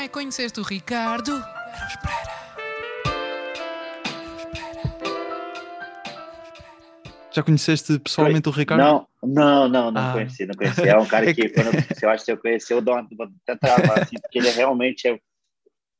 [0.00, 1.32] é que conheceste o Ricardo?
[7.32, 8.80] Já conheceste pessoalmente o Ricardo?
[8.80, 10.12] Não, não, não, não Ah.
[10.12, 10.88] conheci, não conheci.
[10.88, 12.94] É um cara É que, quando eu, se eu acho que eu conheci, eu dou
[12.94, 15.06] uma, vou até travar, assim, porque ele é realmente.
[15.08, 15.18] é-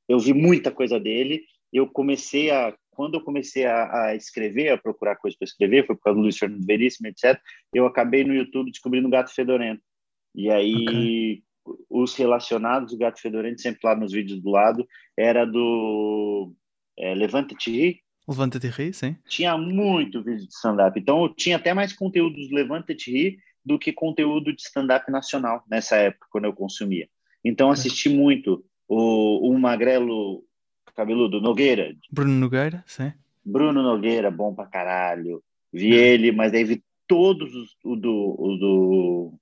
[0.08, 1.42] eu vi muita coisa dele.
[1.72, 2.74] Eu comecei a.
[2.90, 6.22] Quando eu comecei a, a escrever, a procurar coisas para escrever, foi por causa do
[6.22, 7.38] Luiz Fernando Veríssimo, etc.
[7.74, 9.82] Eu acabei no YouTube descobrindo o Gato Fedorento.
[10.34, 11.42] E aí,
[11.90, 16.54] os relacionados do Gato Fedorento, sempre lá nos vídeos do lado, era do
[16.98, 19.16] é, Levanta-te Levanta-te e ri, sim.
[19.28, 20.98] tinha muito vídeo de stand-up.
[20.98, 25.10] Então, eu tinha até mais conteúdo dos Levanta-te e Ri do que conteúdo de stand-up
[25.10, 27.08] nacional nessa época, quando eu consumia.
[27.44, 30.44] Então, assisti muito o, o Magrelo
[30.94, 33.12] Cabeludo Nogueira, Bruno Nogueira, sim.
[33.44, 35.42] Bruno Nogueira, bom pra caralho.
[35.72, 39.34] Vi ele, mas aí vi todos os o do, o do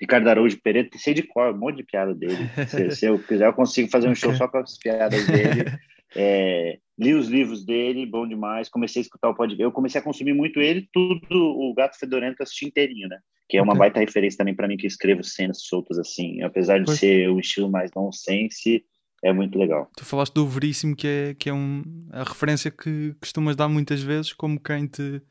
[0.00, 2.36] Ricardo Araújo Pereira, sei de cor, um monte de piada dele.
[2.68, 5.64] Se, se eu quiser, eu consigo fazer um show só com as piadas dele.
[6.16, 8.68] É, li os livros dele, bom demais.
[8.68, 9.62] Comecei a escutar o podcast.
[9.62, 13.18] Eu comecei a consumir muito ele, tudo o Gato Fedorento assisti inteirinho, né?
[13.48, 13.78] Que é uma Ok.
[13.78, 16.42] baita referência também para mim que escrevo cenas soltas assim.
[16.42, 16.98] Apesar de Pois.
[16.98, 18.84] ser um estilo mais nonsense,
[19.22, 19.90] é muito legal.
[19.96, 21.82] Tu falaste do Veríssimo, que é, que é um,
[22.12, 25.22] a referência que costumas dar muitas vezes, como quem te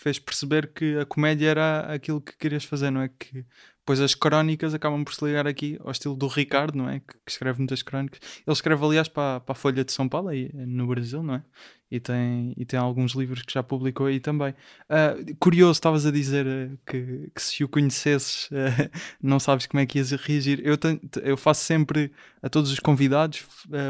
[0.00, 3.08] fez perceber que a comédia era aquilo que querias fazer, não é?
[3.08, 3.44] Que
[3.80, 7.00] depois as crónicas acabam por se ligar aqui ao estilo do Ricardo, não é?
[7.00, 8.18] Que, que escreve muitas crónicas.
[8.46, 11.44] Ele escreve, aliás, para, para a Folha de São Paulo, aí, no Brasil, não é?
[11.90, 14.54] E tem, e tem alguns livros que já publicou aí também.
[14.88, 19.80] Ah, curioso, estavas a dizer eh, que, que se o conhecesses eh, não sabes como
[19.80, 20.60] é que ias reagir.
[20.64, 20.76] Eu,
[21.22, 22.12] eu faço sempre
[22.42, 23.44] a todos os convidados,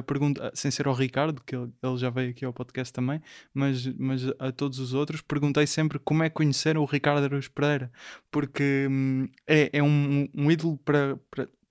[0.07, 3.20] pergunto, sem ser ao Ricardo, que ele, ele já veio aqui ao podcast também,
[3.55, 7.51] mas, mas a todos os outros, perguntei sempre como é que conheceram o Ricardo Araújo
[7.53, 7.92] Pereira,
[8.30, 11.16] porque hum, é, é um, um ídolo para-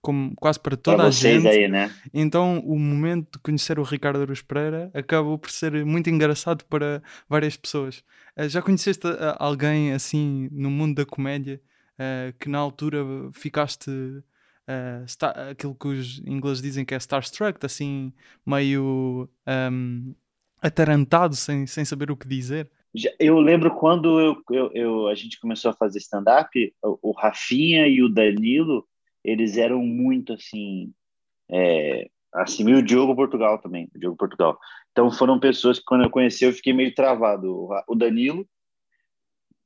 [0.02, 1.46] como, quase para toda Para a gente.
[1.50, 1.90] aí, né?
[2.14, 7.02] Então, o momento de conhecer o Ricardo Aruz Pereira acabou por ser muito engraçado para
[7.28, 8.04] várias pessoas.
[8.36, 11.62] Eh, Já conheceste ah, alguém assim no mundo da comédia
[11.98, 13.00] eh, que na altura
[13.34, 13.90] ficaste
[14.68, 15.04] eh,
[15.52, 18.14] aquilo que os ingleses dizem que é starstruck, assim
[18.46, 20.14] meio ahm,
[20.62, 22.70] atarantado, sem, sem saber o que dizer?
[23.20, 26.50] Eu lembro quando eu, eu, eu- a gente começou a fazer stand-up,
[26.84, 28.88] o, o Rafinha e o Danilo,
[29.24, 30.92] eles eram muito assim,
[31.50, 34.58] é, assim, e o Diogo Portugal também, o Diogo Portugal.
[34.92, 38.48] Então foram pessoas que quando eu conheci eu fiquei meio travado, o, Danilo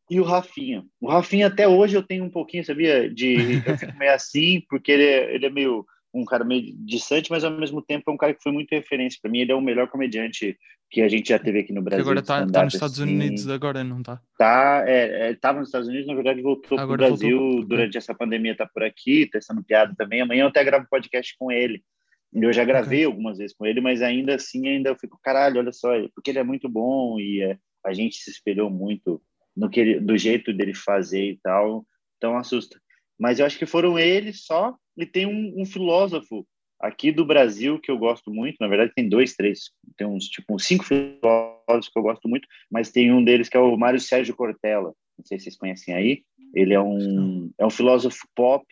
[0.09, 0.85] e o Rafinha.
[0.99, 4.91] O Rafinha até hoje eu tenho um pouquinho, sabia, de eu fico meio assim, porque
[4.91, 8.17] ele é, ele é meio um cara meio distante, mas ao mesmo tempo é um
[8.17, 10.57] cara que foi muito referência para mim, ele é o melhor comediante
[10.91, 12.03] que a gente já teve aqui no Que Brasil.
[12.03, 13.15] agora de está stand-up, nos Estados assim.
[13.15, 14.21] Unidos, agora não está?
[14.37, 17.39] Tá, é, é, tava nos Estados Unidos, na verdade voltou para o Agora voltou, Brasil
[17.39, 17.65] ok.
[17.65, 20.21] durante essa pandemia, tá por aqui, testando piada também.
[20.21, 21.83] Amanhã eu até gravo podcast com ele.
[22.31, 25.71] Eu já gravei algumas vezes com ele, mas ainda assim ainda eu fico, caralho, olha
[25.71, 29.21] só, porque ele é muito bom e é, a gente se espelhou muito
[29.55, 31.85] no que ele, do jeito dele fazer e tal,
[32.17, 32.79] então assusta.
[33.19, 36.45] Mas eu acho que foram eles só, e tem um, um filósofo
[36.79, 40.53] aqui do Brasil que eu gosto muito, na verdade tem dois, três, tem uns tipo
[40.55, 43.99] uns cinco filósofos que eu gosto muito, mas tem um deles que é o Mário
[44.01, 48.65] Sérgio Cortella, não sei se vocês conhecem aí, ele é um, é um filósofo pop,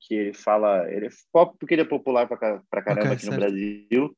[0.00, 3.16] que ele fala, ele é pop porque ele é popular pra, ca- pra caramba Ok,
[3.16, 3.40] aqui no certo.
[3.40, 4.16] Brasil,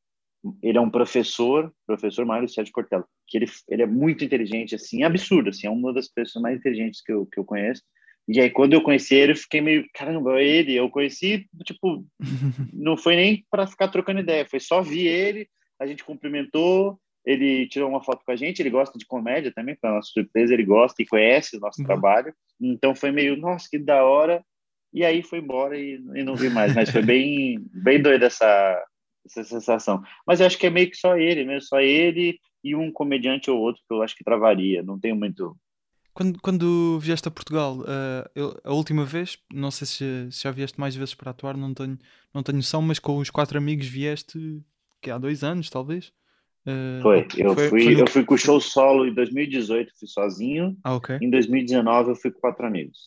[0.62, 5.02] ele é um professor, professor Mário Sérgio Cortella, que ele, ele é muito inteligente, assim,
[5.04, 7.82] absurdo, assim, é uma das pessoas mais inteligentes que eu, que eu conheço,
[8.28, 12.04] e aí quando eu conheci ele, eu fiquei meio, caramba, ele, eu conheci, tipo,
[12.72, 15.48] não foi nem para ficar trocando ideia, foi só vir ele,
[15.80, 19.74] a gente cumprimentou, ele tirou uma foto com a gente, ele gosta de comédia também,
[19.74, 21.86] para nossa surpresa, ele gosta e conhece o nosso Boa.
[21.86, 24.44] trabalho, então foi meio, nossa, que da hora,
[24.92, 28.84] e aí foi embora e, e não vi mais, mas foi bem, bem doida essa,
[29.24, 30.02] essa sensação.
[30.26, 33.50] Mas eu acho que é meio que só ele mesmo, só ele e um comediante
[33.50, 35.56] ou outro que eu acho que travaria, não tenho muito...
[36.18, 40.50] Quando, quando vieste a Portugal, eh, eu- a última vez, não sei se, se já
[40.50, 41.96] vieste mais vezes para atuar, não tenho,
[42.34, 44.60] não tenho noção, mas com os quatro amigos vieste
[45.00, 46.12] que há dois anos, talvez?
[46.66, 50.08] Eh, Foi, eu, foi- fui, foi eu fui com o show solo em 2018, fui
[50.08, 51.18] sozinho, Ah, ok.
[51.22, 52.98] em 2019 eu fui com quatro amigos.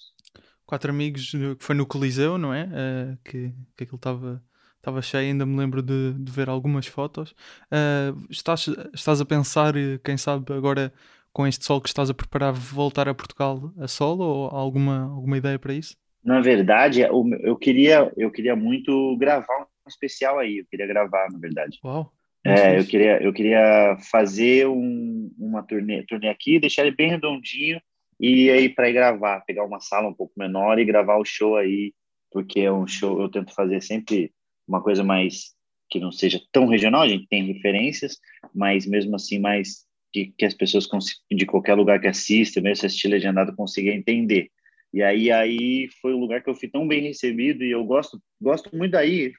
[0.66, 2.70] Quatro amigos, eh, que foi no Coliseu, não é?
[2.74, 4.42] Eh, que, que aquilo estava
[4.78, 7.36] estava cheio, ainda me lembro de, de ver algumas fotos.
[7.70, 10.92] Eh, estás, estás a pensar, quem sabe, agora
[11.34, 15.38] com este solo que estás a preparar, voltar a Portugal a solo ou alguma, alguma
[15.38, 15.96] ideia para isso?
[16.24, 21.40] Na verdade, eu queria, eu queria muito gravar um especial aí, eu queria gravar, na
[21.40, 21.80] verdade.
[21.84, 22.12] Uau!
[22.44, 27.80] É, eu queria, eu queria fazer um, uma turnê, turnê aqui, deixar ele bem redondinho
[28.20, 31.56] e aí para ir gravar, pegar uma sala um pouco menor e gravar o show
[31.56, 31.94] aí,
[32.32, 34.32] porque é um show, eu tento fazer sempre
[34.68, 35.54] uma coisa mais
[35.90, 38.18] que não seja tão regional, a gente tem referências,
[38.56, 40.88] mas mesmo assim mais que, que as pessoas
[41.32, 44.50] de qualquer lugar que assistam, mesmo se assistir legendado, consigam entender.
[44.94, 48.22] E aí, aí foi o lugar que eu fui tão bem recebido e eu gosto,
[48.42, 49.32] gosto muito daí.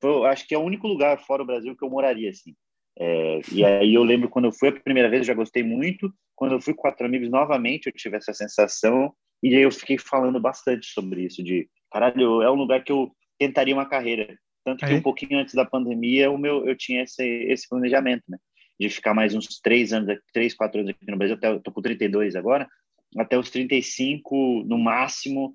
[0.00, 2.54] Foi, acho que é o único lugar fora o Brasil que eu moraria, assim.
[2.98, 6.12] É, e aí eu lembro quando eu fui a primeira vez, eu já gostei muito.
[6.34, 9.12] Quando eu fui com quatro amigos novamente, eu tive essa sensação.
[9.42, 13.12] E aí eu fiquei falando bastante sobre isso, de caralho, é um lugar que eu
[13.38, 14.38] tentaria uma carreira.
[14.64, 18.38] Tanto que um pouquinho antes da pandemia, o meu, eu tinha esse, esse planejamento, né?
[18.78, 21.36] De ficar mais uns três anos, três, quatro anos aqui no Brasil.
[21.36, 22.68] Até, tô com 32 agora
[23.16, 25.54] até os 35 no máximo,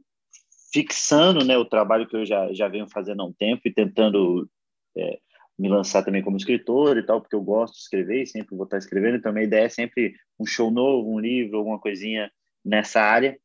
[0.72, 4.49] fixando né, o trabalho que eu já, já venho fazendo há um tempo e tentando
[4.95, 5.20] é,
[5.57, 8.65] me lançar também como escritor e tal, porque eu gosto de escrever e sempre vou
[8.65, 9.18] estar escrevendo.
[9.18, 12.32] Então, a ideia é sempre um show novo, um livro, alguma coisinha
[12.63, 13.38] nessa área,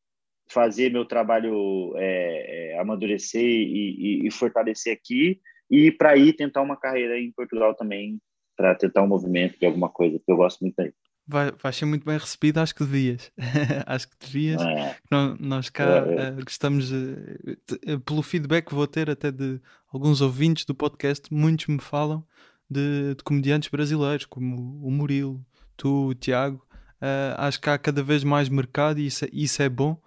[0.50, 6.60] fazer meu trabalho é, é, amadurecer e, e, e, fortalecer aqui, e para ir tentar
[6.60, 8.18] uma carreira em Portugal também,
[8.62, 10.92] para tentar um movimento de alguma coisa, que eu gosto muito daí
[11.26, 13.32] vai, vai ser muito bem recebido, acho que devias.
[13.86, 14.62] acho que devias.
[14.62, 14.96] É.
[15.38, 19.60] Nós cá uh, gostamos, uh, pelo feedback que vou ter até de
[19.92, 22.24] alguns ouvintes do podcast, muitos me falam
[22.70, 25.44] de, de comediantes brasileiros, como o Murilo,
[25.76, 26.64] tu, o Tiago.
[27.00, 30.00] Uh, acho que há cada vez mais mercado e isso, é, isso é bom.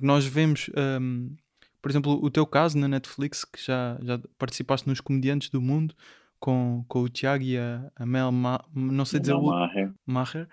[0.00, 1.36] Nós vemos, um, ehm,
[1.82, 5.94] por exemplo, o teu caso na Netflix, que já, já participaste nos Comediantes do Mundo,
[6.40, 9.92] com, com o Tiago e a, a Mel, Ma, não sei dizer o Maher.
[10.06, 10.48] Maher.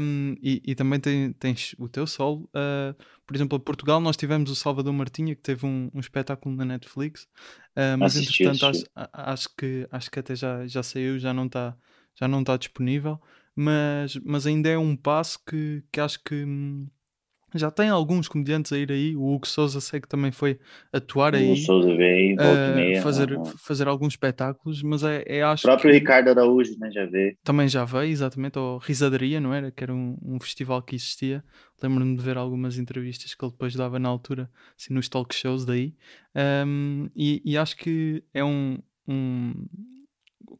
[0.00, 2.50] Um, e, e, também tem, tens o teu solo.
[2.54, 2.92] Uh,
[3.24, 6.64] por exemplo, em Portugal nós tivemos o Salvador Martinha que teve um, um espetáculo na
[6.64, 7.22] Netflix,
[7.76, 8.90] uh, mas assisti, entretanto assisti.
[8.96, 11.76] Acho, acho, que, acho que até já, já saiu, já não está
[12.18, 13.20] já não está disponível,
[13.54, 16.88] mas, mas ainda é um passo que, que acho que hum,
[17.54, 19.16] já tem alguns comediantes a ir aí.
[19.16, 20.58] O Hugo Souza sei que também foi
[20.92, 21.48] atuar aí.
[21.48, 23.02] O Hugo Souza veio, volta uh, meia.
[23.02, 23.28] Fazer,
[23.58, 25.66] fazer alguns espetáculos, mas é, é acho.
[25.66, 25.98] O próprio que...
[25.98, 26.90] Ricardo Araújo, né?
[26.90, 27.36] Já veio.
[27.42, 29.70] Também já veio, exatamente, ao Risadaria, não era?
[29.70, 31.42] Que era um, um festival que existia.
[31.82, 35.64] Lembro-me de ver algumas entrevistas que ele depois dava na altura, assim, nos talk shows
[35.64, 35.94] daí.
[36.66, 39.66] Um, e, e acho que é um, um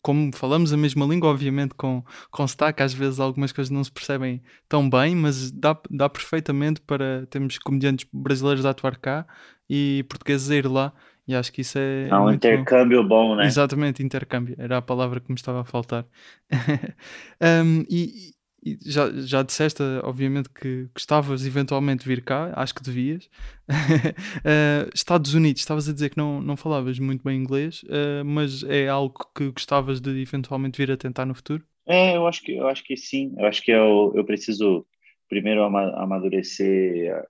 [0.02, 3.92] como falamos a mesma língua, obviamente com, com sotaque, às vezes algumas coisas não se
[3.92, 9.26] percebem tão bem, mas dá, dá perfeitamente para termos comediantes brasileiros a atuar cá
[9.68, 10.92] e portugueses a ir lá.
[11.26, 12.08] E acho que isso é.
[12.10, 13.28] Há um intercâmbio bom.
[13.28, 13.46] bom, né?
[13.46, 14.56] Exatamente, intercâmbio.
[14.58, 16.06] Era a palavra que me estava a faltar.
[17.38, 18.32] um, e,
[18.64, 23.26] e já, já disseste, obviamente, que gostavas eventualmente vir cá, acho que devias.
[23.68, 28.62] uh, Estados Unidos, estavas a dizer que não, não falavas muito bem inglês, uh, mas
[28.64, 31.64] é algo que gostavas de eventualmente vir a tentar no futuro?
[31.86, 33.34] É, eu acho que, eu acho que sim.
[33.38, 34.86] Eu acho que eu, eu preciso
[35.28, 37.24] primeiro amadurecer.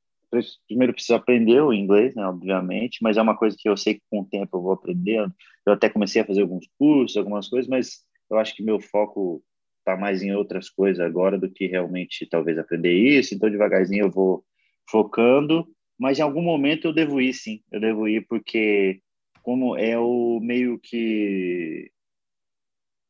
[0.67, 4.03] Primeiro preciso aprender o inglês, né, obviamente, mas é uma coisa que eu sei que
[4.11, 5.33] com o tempo eu vou aprendendo.
[5.67, 8.01] Eu até comecei a fazer alguns cursos, algumas coisas, mas
[8.31, 9.43] eu acho que meu foco
[9.89, 13.35] está mais em outras coisas agora do que realmente talvez aprender isso.
[13.35, 14.45] Então, devagarzinho eu vou
[14.89, 15.67] focando,
[15.99, 17.61] mas em algum momento eu devo ir, sim.
[17.73, 19.01] Eu devo ir porque
[19.43, 21.91] como é o meio que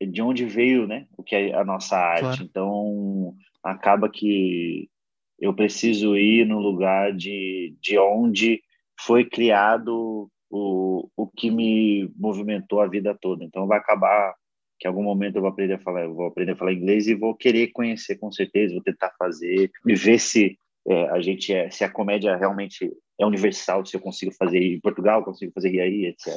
[0.01, 1.05] de onde veio, né?
[1.17, 2.21] O que é a nossa arte.
[2.21, 2.43] Claro.
[2.43, 4.89] Então, acaba que
[5.37, 8.61] eu preciso ir no lugar de, de onde
[9.01, 13.43] foi criado o, o que me movimentou a vida toda.
[13.43, 14.33] Então, vai acabar
[14.79, 17.07] que em algum momento eu vou aprender a falar, eu vou aprender a falar inglês
[17.07, 20.57] e vou querer conhecer com certeza, vou tentar fazer e ver se
[20.87, 24.79] é, a gente é, se a comédia realmente é universal, se eu consigo fazer em
[24.79, 26.33] Portugal, consigo fazer aí, etc.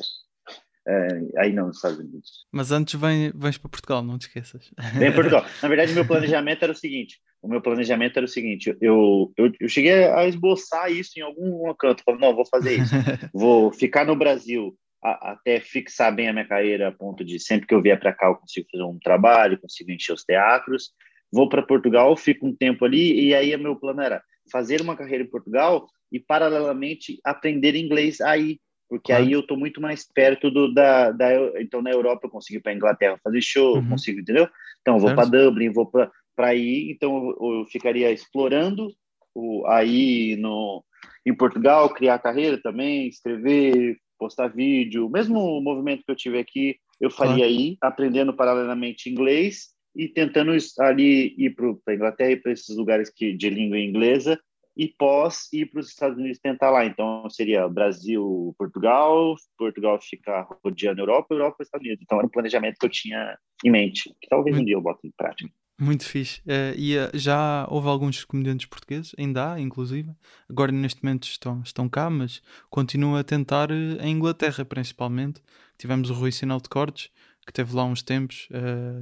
[0.86, 1.07] É,
[1.38, 2.45] aí não, nos Estados Unidos.
[2.51, 4.68] Mas antes vem, vens para Portugal, não te esqueças.
[4.95, 5.47] Vem para Portugal.
[5.62, 9.53] Na verdade, meu planejamento era o seguinte: o meu planejamento era o seguinte, eu, eu,
[9.61, 12.95] eu cheguei a esboçar isso em algum canto, falando, não, vou fazer isso,
[13.32, 17.66] vou ficar no Brasil a, até fixar bem a minha carreira a ponto de sempre
[17.66, 20.92] que eu vier para cá eu consigo fazer um trabalho, consigo encher os teatros.
[21.32, 24.96] Vou para Portugal, fico um tempo ali e aí o meu plano era fazer uma
[24.96, 30.50] carreira em Portugal e paralelamente aprender inglês aí, porque aí eu estou muito mais perto
[30.50, 33.88] do da, da então na Europa eu consigo ir para Inglaterra fazer show, uhum.
[33.88, 34.46] consigo, entendeu?
[34.82, 38.90] Então vou para Dublin, vou para para aí, então eu, eu ficaria explorando
[39.34, 40.84] o aí no
[41.24, 46.76] em Portugal, criar carreira também, escrever, postar vídeo, mesmo o movimento que eu tive aqui,
[47.00, 52.52] eu faria aí, aprendendo paralelamente inglês e tentando ali ir para a Inglaterra e para
[52.52, 54.38] esses lugares que, de língua inglesa
[54.76, 56.86] e pós ir para os Estados Unidos tentar lá.
[56.86, 62.04] Então seria Brasil, Portugal, Portugal ficar rodeando Europa, Europa Estados Unidos.
[62.04, 65.04] Então era um planejamento que eu tinha em mente, que talvez um dia eu bote
[65.04, 65.50] em prática.
[65.82, 66.40] Muito fixe.
[66.42, 70.12] Uh, e uh, já houve alguns comediantes portugueses, ainda há, inclusive.
[70.48, 75.42] Agora, neste momento, estão, estão cá, mas continuo a tentar uh, em Inglaterra, principalmente.
[75.76, 77.10] Tivemos o Rui Sinal de Cortes,
[77.44, 78.46] que teve lá uns tempos,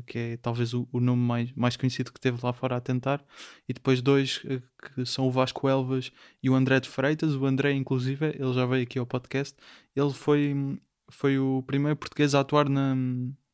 [0.06, 3.22] que é talvez o, o, nome mais, mais conhecido que teve lá fora a tentar,
[3.68, 6.10] e depois dois que são o Vasco Elvas
[6.42, 7.34] e o André de Freitas.
[7.34, 9.54] O André, inclusive, ele já veio aqui ao podcast,
[9.94, 12.96] ele foi, foi o primeiro português a atuar na,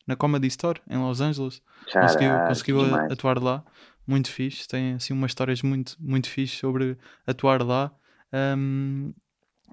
[0.06, 1.62] na Comedy Store em Los Angeles.
[1.92, 3.64] Caraca, conseguiu conseguiu atuar lá,
[4.06, 4.66] muito fixe.
[4.68, 6.96] Tem assim umas histórias muito, muito fixe sobre
[7.26, 7.92] atuar lá.
[8.32, 9.12] Um,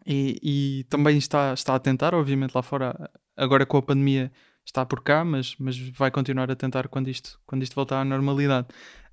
[0.05, 4.31] e, e, também está, está a tentar, obviamente, lá fora, agora com a pandemia
[4.65, 8.05] está por cá, mas, mas vai continuar a tentar quando isto, quando isto voltar à
[8.05, 8.67] normalidade.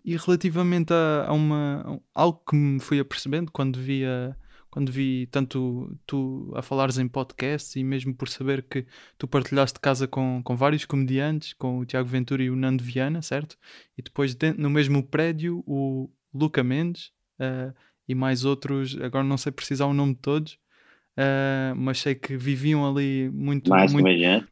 [0.05, 4.37] E relativamente a, a uma, a algo que me fui apercebendo quando via
[4.71, 8.87] quando vi tanto tu a falares em podcasts e mesmo por saber que
[9.18, 13.21] tu partilhaste casa com, com vários comediantes, com o Tiago Ventura e o Nando Viana,
[13.21, 13.57] certo?
[13.99, 17.11] E depois dentro, no mesmo prédio o Luca Mendes
[17.41, 17.75] uh,
[18.09, 22.37] e mais outros, agora não sei precisar o nome de todos, uh, mas sei que
[22.37, 24.07] viviam ali muito, mais muito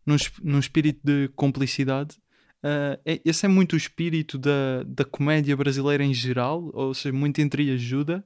[0.04, 2.16] num, num espírito de cumplicidade.
[2.58, 7.40] Uh, esse é muito o espírito da, da comédia brasileira em geral, ou seja, muito
[7.40, 8.24] entre ajuda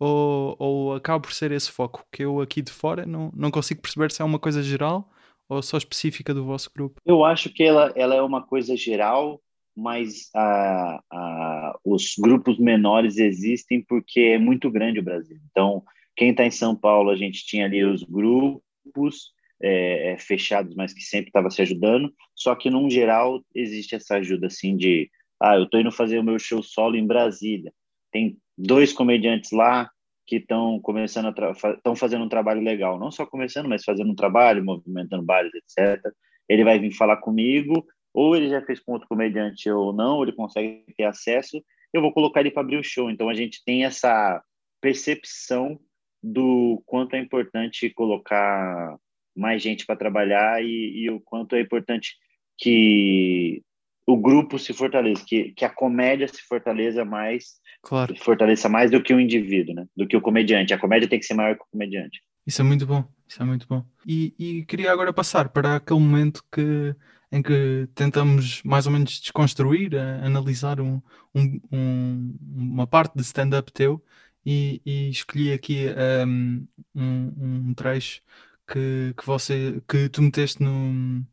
[0.00, 3.82] ou, ou acaba por ser esse foco que eu aqui de fora não, não consigo
[3.82, 5.08] perceber se é uma coisa geral
[5.46, 7.00] ou só específica do vosso grupo?
[7.04, 9.40] Eu acho que ela, ela é uma coisa geral,
[9.76, 15.38] mas a, a, os grupos menores existem porque é muito grande o Brasil.
[15.50, 15.82] Então,
[16.16, 20.94] quem está em São Paulo, a gente tinha ali os grupos é, é, fechados, mas
[20.94, 22.14] que sempre estava se ajudando.
[22.34, 25.10] Só que, num geral, existe essa ajuda assim de,
[25.42, 27.72] ah, eu estou indo fazer o meu show solo em Brasília.
[28.10, 29.90] Tem dois comediantes lá
[30.26, 34.14] que estão começando a estão fazendo um trabalho legal, não só começando, mas fazendo um
[34.14, 36.00] trabalho, movimentando bares, etc.
[36.48, 37.84] Ele vai vir falar comigo,
[38.14, 42.00] ou ele já fez com outro comediante ou não, ou ele consegue ter acesso, eu
[42.00, 43.10] vou colocar ele para abrir o show.
[43.10, 44.42] Então a gente tem essa
[44.80, 45.78] percepção
[46.22, 48.96] do quanto é importante colocar
[49.36, 52.14] mais gente para trabalhar e, e, o quanto é importante
[52.58, 53.62] que
[54.10, 58.14] o grupo se fortaleça, que, que a comédia se fortaleça mais, claro.
[58.16, 59.86] fortaleça mais do que o indivíduo, né?
[59.96, 60.74] Do que o comediante.
[60.74, 62.22] A comédia tem que ser maior que o comediante.
[62.46, 63.84] Isso é muito bom, isso é muito bom.
[64.06, 66.94] E, e queria agora passar para aquele momento que
[67.32, 71.00] em que tentamos mais ou menos desconstruir, analisar um,
[71.34, 74.02] um, um, uma parte de stand-up teu
[74.44, 75.86] e, e, escolhi aqui
[76.26, 78.20] um, um, trecho
[78.66, 81.24] que, que, você, que tu meteste no,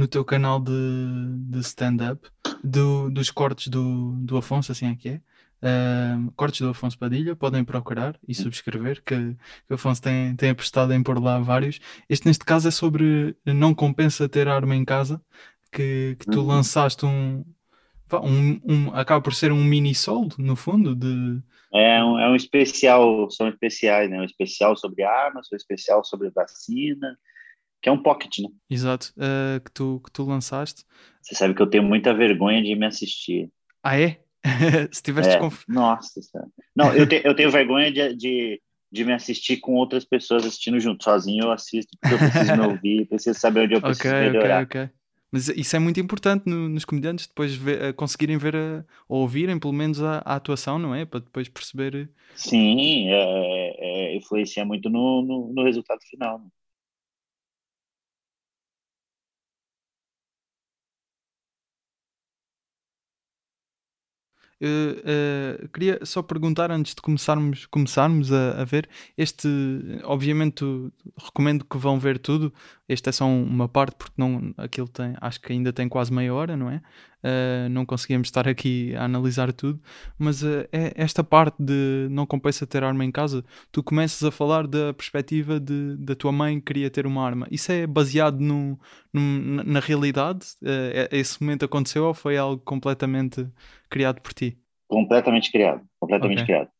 [0.00, 0.72] no teu canal de,
[1.50, 2.26] de stand-up
[2.64, 5.20] do, dos cortes do, do Afonso, assim é que é.
[5.62, 9.36] Uh, cortes do Afonso Padilha, podem procurar e subscrever, que, que
[9.68, 11.78] o Afonso tem, tem apostado em pôr lá vários.
[12.08, 15.20] Este, neste caso, é sobre não compensa ter arma em casa,
[15.70, 16.46] que, que tu uhum.
[16.46, 17.44] lançaste um,
[18.10, 21.42] um, um, acaba por ser um mini soldo, no fundo, de...
[21.74, 24.18] É um, é um especial, são especiais, né?
[24.18, 27.18] Um especial sobre armas, um especial sobre vacina,
[27.80, 28.48] que é um pocket, né?
[28.68, 30.84] Exato, uh, que, tu, que tu lançaste.
[31.22, 33.50] Você sabe que eu tenho muita vergonha de me assistir.
[33.82, 34.20] Ah, é?
[34.90, 35.64] Se tivesse é, conf...
[35.68, 36.46] Nossa, sabe?
[36.74, 40.80] não, eu, te, eu tenho vergonha de, de, de, me assistir com outras pessoas assistindo
[40.80, 41.04] junto.
[41.04, 44.62] Sozinho eu assisto porque eu preciso me ouvir, preciso saber onde eu preciso okay, melhorar.
[44.62, 44.90] Ok, ok.
[45.32, 49.20] Mas isso é muito importante no, nos comediantes depois ver, uh, conseguirem ver a, ou
[49.20, 51.04] ouvirem pelo menos a, a, atuação, não é?
[51.04, 52.10] Para depois perceber.
[52.34, 56.42] Sim, é, é, influencia muito no, no, no resultado final.
[64.62, 68.88] Uh, queria só perguntar antes de começarmos, começarmos a, a ver.
[69.16, 69.48] Este,
[70.04, 70.64] obviamente,
[71.16, 72.52] recomendo que vão ver tudo.
[72.90, 76.34] Este é só uma parte, porque não, aquilo tem, acho que ainda tem quase meia
[76.34, 76.82] hora, não é?
[77.22, 79.80] Uh, não conseguimos estar aqui a analisar tudo,
[80.18, 83.44] mas é esta parte de não compensa ter arma em casa.
[83.70, 87.46] Tu começas a falar da perspectiva de, da tua mãe que queria ter uma arma.
[87.50, 88.76] Isso é baseado no,
[89.12, 90.46] no na realidade?
[91.12, 93.46] esse momento aconteceu ou foi algo completamente
[93.88, 94.58] criado por ti?
[94.88, 96.54] Completamente criado, completamente okay.
[96.56, 96.70] criado.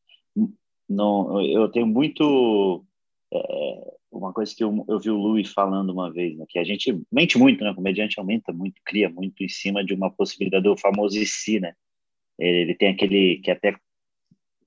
[0.88, 2.84] Não, eu tenho muito
[3.32, 6.64] é, uma coisa que eu, eu vi o Louis falando uma vez, né, que a
[6.64, 7.70] gente mente muito, né?
[7.70, 11.74] O comediante aumenta muito, cria muito em cima de uma possibilidade do famoso IC, né?
[12.38, 13.76] Ele, ele tem aquele que até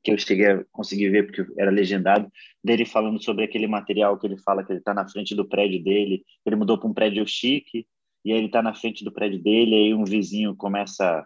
[0.03, 2.29] que eu cheguei a conseguir ver porque era legendado
[2.63, 5.81] dele falando sobre aquele material que ele fala que ele está na frente do prédio
[5.81, 7.87] dele, ele mudou para um prédio chique
[8.25, 11.25] e aí ele está na frente do prédio dele, e aí um vizinho começa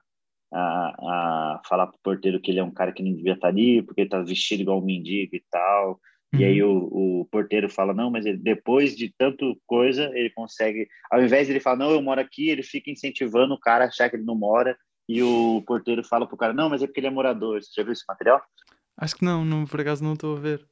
[0.51, 3.81] a, a falar pro porteiro que ele é um cara que não devia estar ali,
[3.81, 5.99] porque ele tá vestido igual um mendigo e tal.
[6.33, 6.89] E aí uhum.
[6.91, 10.87] o, o, porteiro fala, não, mas ele, depois de tanto coisa, ele consegue...
[11.09, 13.87] Ao invés de ele falar, não, eu moro aqui, ele fica incentivando o cara a
[13.87, 16.99] achar que ele não mora, e o porteiro fala pro cara, não, mas é porque
[16.99, 17.63] ele é morador.
[17.63, 18.41] Você já viu esse material?
[18.97, 20.67] Acho que não, não por acaso não estou a ver.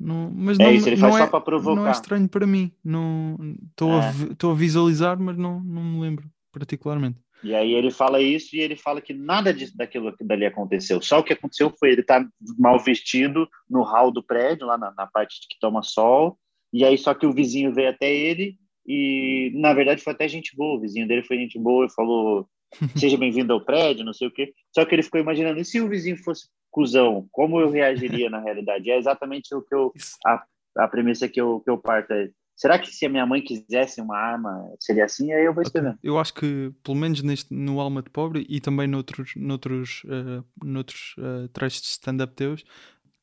[0.00, 1.76] Não, mas é não, isso, ele faz não só é, para provocar.
[1.76, 2.72] Não é estranho para mim.
[2.84, 3.36] Não
[3.68, 4.00] estou é.
[4.00, 6.30] a, a, visualizar, mas não, não me lembro.
[6.52, 7.18] particularmente.
[7.42, 11.00] E aí ele fala isso e ele fala que nada disso, daquilo que dali aconteceu.
[11.00, 14.76] Só o que aconteceu foi ele estar tá mal vestido no hall do prédio, lá
[14.76, 16.38] na, na parte que toma sol,
[16.72, 18.56] e aí só que o vizinho veio até ele
[18.88, 20.78] e, na verdade, foi até gente boa.
[20.78, 22.48] O vizinho dele foi gente boa e falou:
[22.96, 24.54] seja bem-vindo ao prédio, não sei o quê.
[24.74, 28.40] Só que ele ficou imaginando: e se o vizinho fosse cuzão, como eu reagiria na
[28.40, 28.90] realidade?
[28.90, 29.92] É exatamente o que eu.
[30.26, 30.42] A,
[30.78, 34.00] a premissa que eu, que eu parto é Será que se a minha mãe quisesse
[34.00, 35.32] uma arma, seria assim?
[35.32, 35.90] Aí eu vou escrever.
[35.90, 36.10] Okay.
[36.10, 40.44] Eu acho que, pelo menos neste, no Alma de Pobre e também noutros, noutros, uh,
[40.64, 42.64] noutros uh, trechos de stand-up teus,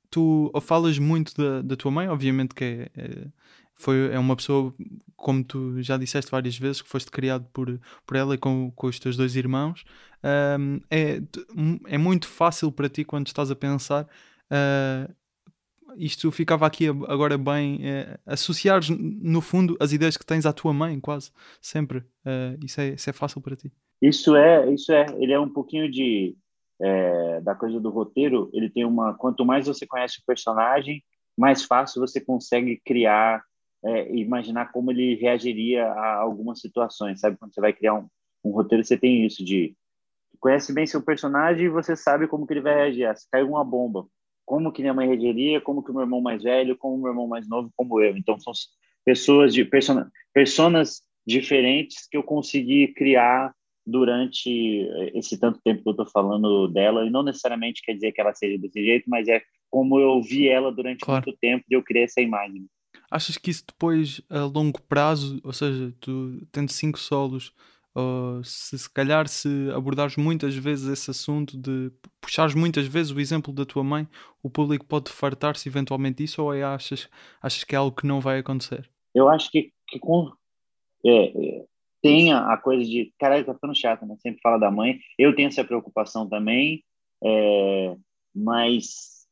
[0.09, 3.27] tu falas muito da, da tua mãe, obviamente que é, é,
[3.75, 4.73] foi, é uma pessoa,
[5.17, 8.87] como tu já disseste várias vezes, que foste criado por, por ela e com, com
[8.87, 9.83] os teus dois irmãos.
[10.23, 11.21] Um, é,
[11.87, 14.07] é muito fácil para ti quando estás a pensar.
[14.45, 15.13] Uh,
[15.97, 20.73] isto ficava aqui agora bem é, associares no fundo as ideias que tens à tua
[20.73, 21.31] mãe quase
[21.61, 21.99] sempre.
[21.99, 23.71] Uh, isso, é, isso é fácil para ti.
[24.01, 25.05] Isso é isso é.
[25.17, 26.35] Ele é um pouquinho de
[26.81, 28.49] é, da coisa do roteiro.
[28.53, 31.03] Ele tem uma quanto mais você conhece o personagem
[31.37, 33.43] mais fácil você consegue criar
[33.83, 37.37] é, imaginar como ele reagiria a algumas situações sabe?
[37.37, 38.07] Quando você vai criar um,
[38.43, 39.75] um roteiro você tem isso de
[40.39, 43.17] conhece bem seu personagem e você sabe como que ele vai reagir.
[43.17, 44.05] Se caiu uma bomba
[44.45, 47.09] como que minha mãe reagiria, como que o meu irmão mais velho, como o meu
[47.09, 48.15] irmão mais novo, como eu.
[48.15, 48.53] Então são
[49.03, 53.53] pessoas de persona, personas diferentes que eu consegui criar
[53.85, 58.21] durante esse tanto tempo que eu estou falando dela e não necessariamente quer dizer que
[58.21, 61.23] ela seja desse jeito, mas é como eu vi ela durante claro.
[61.25, 62.65] muito tempo e eu criei essa imagem.
[63.11, 67.53] Achas que isso depois a longo prazo, ou seja, tu tendo cinco solos
[68.43, 73.53] se se calhar se abordares muitas vezes esse assunto de puxares muitas vezes o exemplo
[73.53, 74.07] da tua mãe,
[74.43, 77.09] o público pode fartar-se eventualmente disso ou é, achas,
[77.41, 78.89] achas que é algo que não vai acontecer?
[79.13, 80.29] Eu acho que, que com,
[81.05, 81.65] é, é,
[82.01, 84.17] tem a, a, coisa de caralho, tá ficando chato, né?
[84.17, 84.99] Sempre fala da mãe.
[85.17, 86.83] Eu tenho essa preocupação também,
[87.23, 87.95] é,
[88.35, 89.25] mas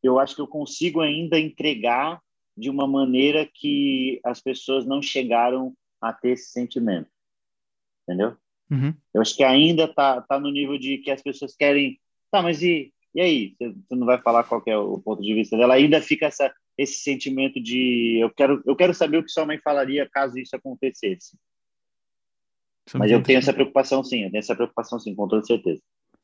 [0.00, 2.20] eu acho que eu consigo ainda entregar
[2.56, 7.13] de uma maneira que as pessoas não chegaram a ter esse sentimento
[8.06, 8.36] entendeu?
[8.70, 8.94] Uhum.
[9.12, 11.98] Eu acho que ainda tá, tá no nível de que as pessoas querem,
[12.30, 13.54] tá, mas e, e aí?
[13.56, 15.74] Você, você não vai falar qual é o ponto de vista dela?
[15.74, 19.58] Ainda fica essa, esse sentimento de eu quero, eu quero saber o que sua mãe
[19.58, 21.36] falaria caso isso acontecesse.
[22.86, 25.82] Isso mas eu tenho essa preocupação sim, eu tenho essa preocupação sim, com toda certeza.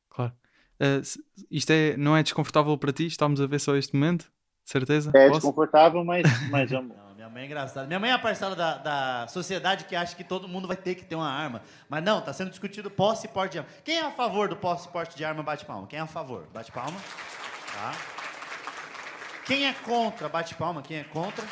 [0.08, 0.32] Claro.
[0.80, 1.20] Uh,
[1.50, 3.06] isto é, não é desconfortável para ti?
[3.06, 4.30] Estamos a ver só este momento?
[4.64, 5.10] Certeza?
[5.14, 5.40] É Posso?
[5.40, 6.96] desconfortável, mas, mas vamos.
[7.32, 7.86] Mãe é engraçada.
[7.86, 10.96] Minha mãe é a parcela da, da sociedade que acha que todo mundo vai ter
[10.96, 11.62] que ter uma arma.
[11.88, 13.70] Mas não, está sendo discutido posse e porte de arma.
[13.84, 15.86] Quem é a favor do posse e porte de arma, bate palma.
[15.86, 16.48] Quem é a favor?
[16.52, 16.98] Bate palma.
[17.72, 17.92] Tá.
[19.44, 20.82] Quem é contra, bate palma.
[20.82, 21.44] Quem é contra?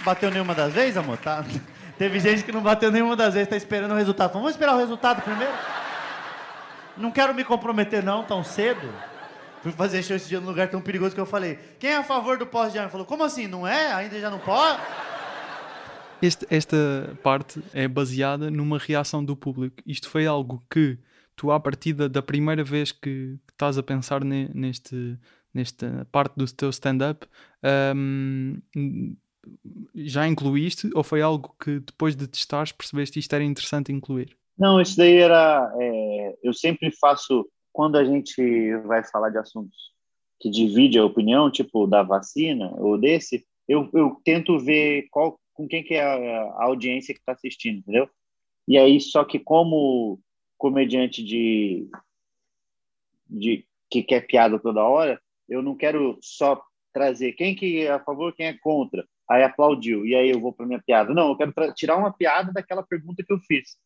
[0.00, 1.18] Bateu nenhuma das vezes, amor?
[1.18, 1.44] Tá?
[1.96, 4.32] Teve gente que não bateu nenhuma das vezes, está esperando o resultado.
[4.32, 5.54] Vamos esperar o resultado primeiro?
[6.96, 8.92] Não quero me comprometer não, tão cedo.
[9.62, 12.04] Fui fazer show esse dia num lugar tão perigoso que eu falei: quem é a
[12.04, 12.90] favor do posse de arma?
[12.90, 13.46] Falou: como assim?
[13.46, 13.92] Não é?
[13.92, 14.80] Ainda já não pode?
[16.20, 19.76] Este, esta parte é baseada numa reação do público.
[19.86, 20.98] Isto foi algo que
[21.36, 25.16] tu, à partida da primeira vez que estás a pensar ne, neste,
[25.54, 27.26] nesta parte do teu stand-up,
[27.94, 28.60] um,
[29.94, 34.36] já incluíste ou foi algo que depois de testares percebeste isto era interessante incluir?
[34.58, 35.72] Não, isso daí era.
[35.78, 37.48] É, eu sempre faço
[37.78, 39.92] quando a gente vai falar de assuntos
[40.40, 45.68] que divide a opinião, tipo da vacina ou desse, eu, eu tento ver qual, com
[45.68, 48.10] quem que é a, a audiência que está assistindo, entendeu?
[48.66, 50.18] E aí, só que como
[50.56, 51.88] comediante de,
[53.30, 56.60] de que quer piada toda hora, eu não quero só
[56.92, 59.06] trazer quem que é a favor, quem é contra.
[59.30, 61.14] Aí aplaudiu, e aí eu vou para minha piada.
[61.14, 63.76] Não, eu quero tirar uma piada daquela pergunta que eu fiz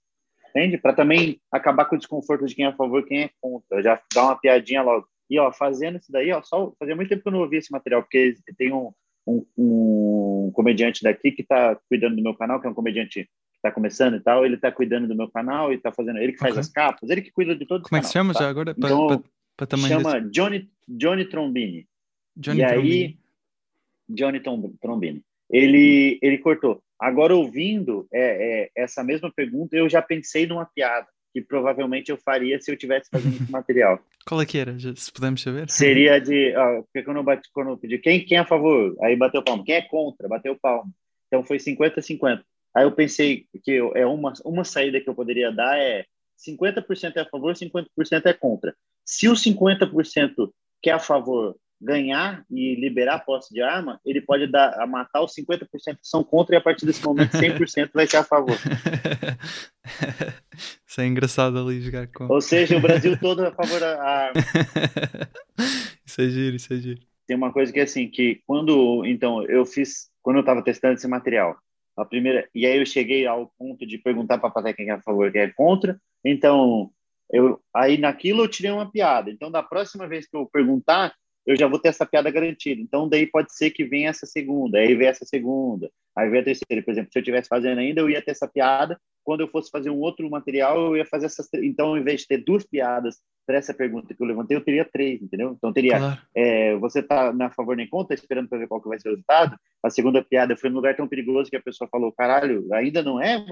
[0.54, 0.78] entende?
[0.78, 3.82] Para também acabar com o desconforto de quem é a favor e quem é contra.
[3.82, 5.06] Já dar uma piadinha logo.
[5.28, 7.72] E, ó, fazendo isso daí, ó, só fazia muito tempo que eu não ouvia esse
[7.72, 8.92] material, porque tem um,
[9.26, 13.28] um, um comediante daqui que está cuidando do meu canal, que é um comediante que
[13.56, 16.38] está começando e tal, ele está cuidando do meu canal e está fazendo, ele que
[16.38, 16.60] faz okay.
[16.60, 18.40] as capas, ele que cuida de todo Como é que chama tá?
[18.40, 18.74] já agora?
[18.76, 19.06] Então,
[19.56, 20.30] pra, pra, pra chama desse...
[20.32, 21.88] Johnny, Johnny Trombini.
[22.36, 22.94] Johnny e Trombini.
[22.94, 23.18] aí,
[24.08, 25.24] Johnny Trombini.
[25.48, 26.82] Ele, ele cortou.
[27.02, 28.20] Agora, ouvindo é,
[28.62, 32.76] é, essa mesma pergunta, eu já pensei numa piada que provavelmente eu faria se eu
[32.76, 33.98] tivesse fazendo esse material.
[34.24, 35.68] Qual é que era, se pudermos saber?
[35.68, 38.94] Seria de, ó, porque quando eu, bati, quando eu pedi, quem, quem é a favor?
[39.02, 39.64] Aí bateu palmo.
[39.64, 40.28] Quem é contra?
[40.28, 40.92] Bateu palmo.
[41.26, 42.44] Então foi 50-50.
[42.72, 46.04] Aí eu pensei que é uma, uma saída que eu poderia dar é
[46.48, 47.86] 50% é a favor, 50%
[48.26, 48.76] é contra.
[49.04, 54.46] Se o 50% que é a favor ganhar e liberar posse de arma, ele pode
[54.46, 58.06] dar, a matar os 50% que são contra e a partir desse momento 100% vai
[58.06, 58.56] ser a favor.
[60.86, 62.28] Isso é engraçado ali jogar com.
[62.28, 64.34] Ou seja, o Brasil todo é a favor da arma.
[66.06, 67.00] isso é giro, isso é giro.
[67.26, 70.94] Tem uma coisa que é assim, que quando, então, eu fiz, quando eu estava testando
[70.94, 71.56] esse material,
[71.96, 74.92] a primeira, e aí eu cheguei ao ponto de perguntar para a plateia quem é
[74.92, 76.90] a favor quem é contra, então,
[77.30, 79.30] eu, aí naquilo eu tirei uma piada.
[79.30, 81.14] Então, da próxima vez que eu perguntar,
[81.47, 82.81] eu já vou ter essa piada garantida.
[82.81, 86.44] Então, daí pode ser que venha essa segunda, aí vem essa segunda, aí vem a
[86.44, 86.82] terceira.
[86.82, 88.98] Por exemplo, se eu estivesse fazendo ainda, eu ia ter essa piada.
[89.24, 91.48] Quando eu fosse fazer um outro material, eu ia fazer essas.
[91.55, 93.16] Então, ao invés de ter duas piadas
[93.47, 95.55] para essa pergunta que eu levantei, eu teria três, entendeu?
[95.56, 95.98] Então, teria.
[95.98, 96.20] Claro.
[96.35, 99.12] É, você está na favor nem contra, esperando para ver qual que vai ser o
[99.12, 99.56] resultado.
[99.82, 103.20] A segunda piada foi num lugar tão perigoso que a pessoa falou: caralho, ainda não
[103.20, 103.44] é?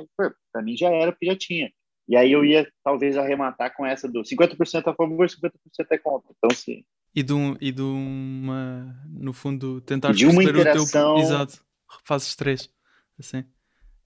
[0.53, 1.71] Para mim já era, porque já tinha.
[2.09, 5.51] E aí eu ia talvez arrematar com essa do 50% a favor, 50%
[5.91, 6.33] é contra.
[6.37, 6.85] Então, sim.
[7.15, 11.25] E de, um, e de uma, no fundo, tentar De uma interação- o teu.
[11.25, 11.61] Exato.
[12.05, 12.71] Fazes três.
[13.19, 13.45] Assim.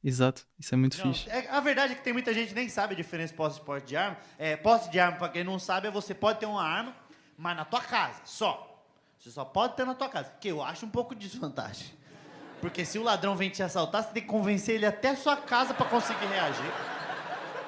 [0.03, 0.47] Exato.
[0.59, 1.29] Isso é muito Não, fixe.
[1.31, 3.61] é- a verdade é que tem muita gente que nem sabe a diferença de posse
[3.61, 4.17] e porte de arma.
[4.39, 6.95] É, posse de arma, pra quem não sabe, é você pode ter uma arma,
[7.37, 8.71] mas na tua casa, só.
[9.19, 10.31] Você só pode ter na tua casa.
[10.41, 11.87] Que eu acho um pouco de desvantagem.
[12.61, 15.37] Porque se o ladrão vem te assaltar, você tem que convencer ele até a sua
[15.37, 16.71] casa pra conseguir reagir.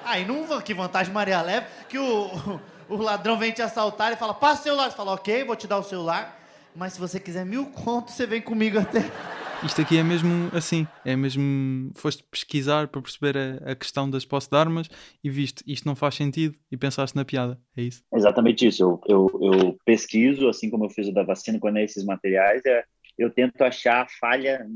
[0.04, 4.34] Aí não que vantagem Maria leva, que o, o ladrão vem te assaltar e fala,
[4.34, 4.90] passa o celular.
[4.90, 6.40] Você fala, ok, vou te dar o celular.
[6.74, 9.00] Mas se você quiser mil contos, você vem comigo até.
[9.64, 10.86] Isto aqui é mesmo assim.
[11.04, 11.90] É mesmo.
[11.94, 14.88] Foste pesquisar para perceber a, a questão das posse de armas
[15.24, 17.58] e viste isto não faz sentido e pensaste na piada.
[17.74, 18.02] É isso.
[18.14, 18.82] Exatamente isso.
[18.82, 22.62] Eu, eu, eu pesquiso, assim como eu fiz o da vacina, quando é esses materiais,
[22.66, 22.84] é,
[23.16, 24.66] eu tento achar a falha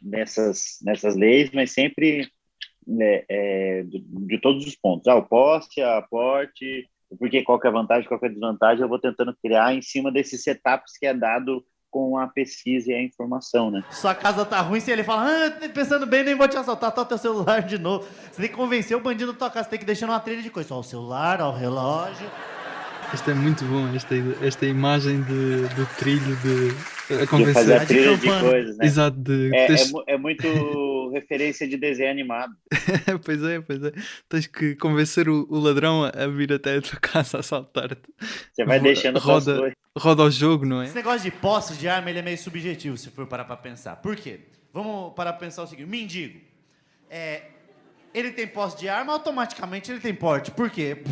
[0.00, 2.30] nessas, nessas leis, mas sempre
[3.00, 5.08] é, é, de, de todos os pontos.
[5.08, 8.88] Ah, o poste, a aporte, porque qual é a vantagem, qual é a desvantagem, eu
[8.88, 13.02] vou tentando criar em cima desses setups que é dado com a pesquisa e a
[13.02, 13.82] informação, né?
[13.90, 17.02] Sua casa tá ruim, se ele fala, ah, pensando bem, nem vou te assaltar, tá
[17.02, 18.06] o teu celular de novo.
[18.30, 20.42] Você tem que convencer o bandido da tua casa, você tem que deixar uma trilha
[20.42, 20.74] de coisa.
[20.74, 22.28] Ó, o celular, ó, o relógio.
[23.14, 27.14] Isto é muito bom, esta, esta imagem de, do trilho de.
[27.14, 27.54] A De convencer.
[27.54, 28.50] fazer a de trilha de campana.
[28.50, 28.84] coisas, né?
[28.86, 29.54] Exato, de.
[29.54, 30.46] É, é, tens- mu- é muito
[31.14, 32.52] referência de desenho animado.
[33.24, 33.92] pois é, pois é.
[34.28, 37.96] Tens que convencer o, o ladrão a, vir até a tua casa a assaltar-te.
[38.52, 40.84] Você vai deixando roda, roda o jogo, não é?
[40.84, 43.96] Esse negócio de posse de arma, ele é meio subjetivo, se for parar pra pensar.
[43.96, 44.40] Por quê?
[44.74, 46.38] Vamos parar pra pensar o seguinte, mendigo.
[47.08, 47.40] É,
[48.12, 50.50] ele tem posse de arma, automaticamente ele tem porte.
[50.50, 51.02] Por quê?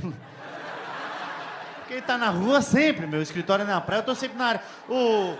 [1.89, 4.63] Ele tá na rua sempre, meu escritório é na praia, eu tô sempre na área.
[4.89, 5.37] O...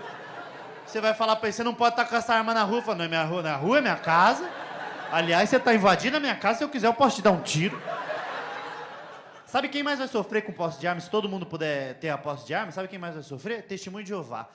[0.85, 2.81] Você vai falar pra ele, você não pode estar com essa arma na rua.
[2.81, 4.49] Fala, não é minha rua, na rua é minha casa.
[5.11, 7.41] Aliás, você tá invadindo a minha casa, se eu quiser eu posso te dar um
[7.41, 7.81] tiro.
[9.45, 10.99] Sabe quem mais vai sofrer com posse de arma?
[11.01, 13.63] Se todo mundo puder ter a posse de arma, sabe quem mais vai sofrer?
[13.63, 14.47] Testemunho de Jeová.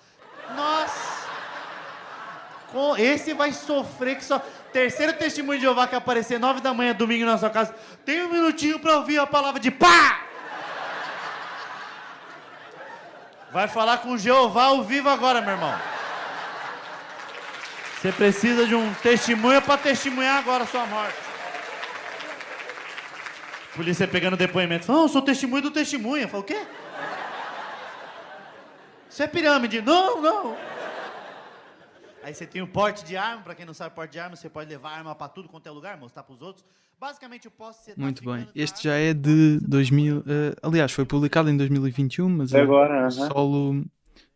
[0.54, 1.30] Nossa!
[2.70, 4.38] Com- Esse vai sofrer que só.
[4.72, 7.74] Terceiro testemunho de Jeová que aparecer nove da manhã, domingo na sua casa.
[8.04, 10.20] Tem um minutinho pra ouvir a palavra de pá!
[13.52, 15.78] Vai falar com Jeová ao vivo agora, meu irmão.
[18.00, 21.18] Você precisa de um testemunho pra testemunhar agora a sua morte.
[23.76, 24.90] Polícia pegando depoimento.
[24.90, 26.26] Não, eu sou testemunho do testemunha.
[26.26, 26.66] Fala, o quê?
[29.08, 29.82] Isso é pirâmide.
[29.82, 30.56] Não, não.
[32.22, 33.42] Aí você tem o porte de arma.
[33.42, 35.70] Pra quem não sabe porte de arma, você pode levar arma pra tudo quanto é
[35.70, 36.64] lugar, mostrar pros outros.
[37.02, 38.46] Tá Muito bem.
[38.54, 40.18] Este arma, já é de tá 2000.
[40.18, 43.10] ficando- eh, aliás, foi publicado em 2021, mas agora, o aham.
[43.10, 43.84] solo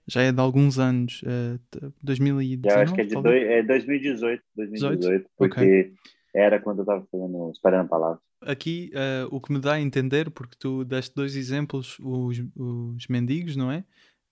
[0.09, 1.20] já é de alguns anos.
[1.70, 2.74] t- 2019.
[2.74, 5.30] Já acho que é de dois, é 2018, 2018, 18?
[5.36, 5.93] porque
[6.34, 8.20] era quando eu tava fazendo, esperando a palavra.
[8.43, 13.06] Aqui eh, o que me dá a entender, porque tu deste dois exemplos, os, os
[13.09, 13.84] mendigos, não é?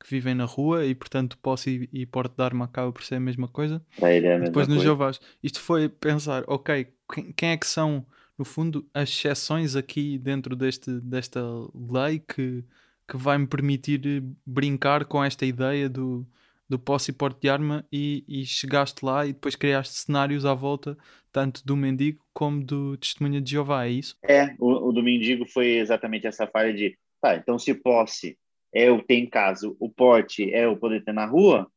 [0.02, 3.14] Que vivem na rua e, portanto, posse e, e porte de arma acaba por ser
[3.14, 3.80] a mesma coisa.
[4.02, 4.88] É a mesma Depois nos coisa.
[4.88, 5.20] Jeovás.
[5.42, 8.04] Isto foi pensar, ok, quem, quem é que são,
[8.38, 11.40] no fundo, as exceções aqui dentro deste, desta
[11.74, 12.64] lei que,
[13.08, 16.26] que vai me permitir eh, brincar com esta ideia do,
[16.68, 20.54] do posse e porte de arma e, e chegaste lá e depois criaste cenários à
[20.54, 20.96] volta,
[21.30, 24.16] tanto do mendigo como do testemunha de Jeová, é isso?
[24.22, 28.36] É, o, o do mendigo foi exatamente essa falha de, tá, então se posse
[28.72, 31.70] é o ter em casa, o porte é o poder ter na rua,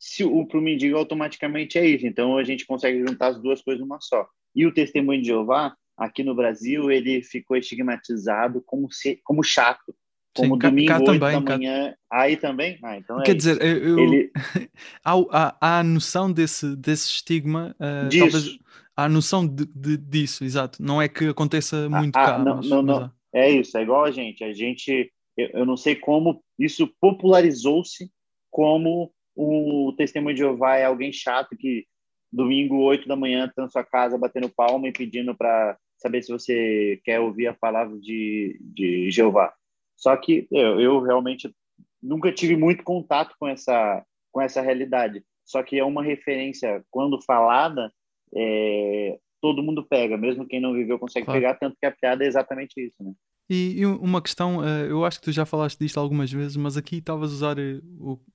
[0.00, 2.06] se o pro mendigo automaticamente é isso.
[2.06, 4.26] Então a gente consegue juntar as duas coisas numa só.
[4.56, 9.94] E o testemunho de Jeová, aqui no Brasil, ele ficou estigmatizado como se, como chato,
[10.34, 11.94] como Sim, cá- domingo cá 8 também, da cá- manhã.
[12.10, 12.78] Aí também?
[12.82, 13.48] Ah, então é Quer isso.
[13.54, 14.32] dizer, eu, ele
[15.04, 17.76] há, há, há a noção desse, desse estigma,
[18.08, 18.18] disso.
[18.24, 18.58] talvez
[18.96, 20.82] há a noção de, de- disso, exato.
[20.82, 23.12] Não é que aconteça muito ah, cá, não, mas, não, mas não.
[23.32, 24.42] É isso, é igual a gente.
[24.42, 28.10] A gente, eu, eu não sei como isso popularizou-se
[28.50, 31.84] como o testemunho de Jeová é alguém chato que
[32.32, 36.32] domingo, 8 da manhã, está na sua casa batendo palma e pedindo para saber se
[36.32, 39.52] você quer ouvir a palavra de, de Jeová.
[39.96, 41.54] Só que eu, eu realmente
[42.02, 45.22] nunca tive muito contato com essa, com essa realidade.
[45.44, 47.92] Só que é uma referência, quando falada,
[48.34, 51.40] é, todo mundo pega, mesmo quem não viveu consegue claro.
[51.40, 53.12] pegar, tanto que a piada é exatamente isso, né?
[53.52, 56.76] E, e uma questão, uh, eu acho que tu já falaste disto algumas vezes, mas
[56.76, 57.82] aqui estavas a usar uh,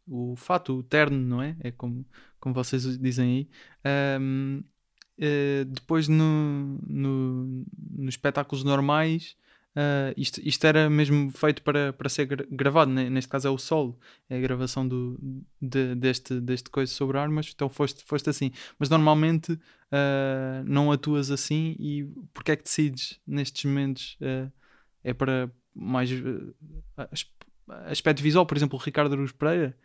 [0.08, 1.56] o, o fato, o terno, não é?
[1.62, 2.06] É como,
[2.38, 3.50] como vocês dizem
[3.86, 4.20] aí.
[4.20, 4.62] Um,
[5.18, 7.66] eh, depois no, no,
[7.98, 9.36] nos espetáculos normais,
[9.76, 14.00] Uh, isto, isto, era mesmo feito para, para ser gravado, neste caso é o solo,
[14.30, 15.20] é a gravação do,
[15.62, 18.54] de, deste, deste coisa sobre armas, então foste, foste assim.
[18.80, 24.18] Mas normalmente uh, não atuas assim e porque é que decides nestes momentos?
[25.04, 26.10] É para mais
[27.86, 29.78] aspecto visual, por exemplo, o Ricardo Aruz Pereira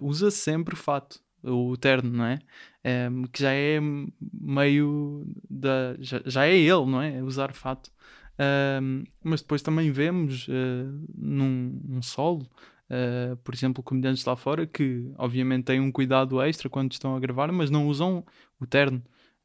[0.00, 2.38] usa sempre fato, o terno, não é?
[3.32, 3.78] que já é
[4.32, 5.96] meio da.
[5.98, 7.22] Já, já é ele, não é?
[7.22, 7.90] Usar fato.
[8.40, 12.48] Uh, mas depois também vemos uh, num, num solo,
[12.88, 17.20] uh, por exemplo, comediantes lá fora que obviamente têm um cuidado extra quando estão a
[17.20, 18.24] gravar, mas não usam
[18.58, 19.02] o terno.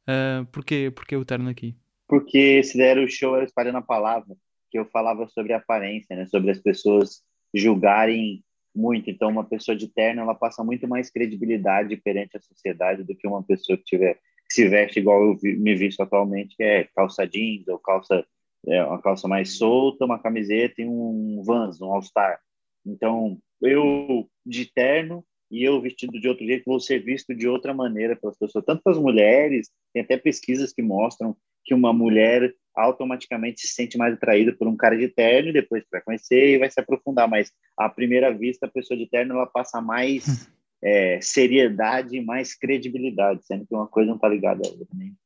[0.08, 1.76] Uh, porquê, porquê o terno aqui?
[2.08, 4.34] Porque se der o show era espalhando a palavra,
[4.70, 6.24] que eu falava sobre aparência, né?
[6.24, 8.42] sobre as pessoas julgarem
[8.76, 9.10] muito.
[9.10, 13.26] Então, uma pessoa de terno ela passa muito mais credibilidade perante a sociedade do que
[13.26, 17.26] uma pessoa que tiver que se veste igual eu me visto atualmente, que é calça
[17.26, 18.24] jeans ou calça
[18.68, 22.40] é uma calça mais solta, uma camiseta e um Vans, um All-Star.
[22.84, 27.72] Então, eu de terno e eu vestido de outro jeito vou ser visto de outra
[27.72, 33.62] maneira pelas pessoas, tanto pelas mulheres, tem até pesquisas que mostram que uma mulher automaticamente
[33.62, 36.70] se sente mais atraída por um cara de terno e depois vai conhecer e vai
[36.70, 40.48] se aprofundar, mas à primeira vista a pessoa de terno ela passa mais
[40.82, 45.16] é, seriedade e mais credibilidade, sendo que uma coisa não está ligada a outra, nem.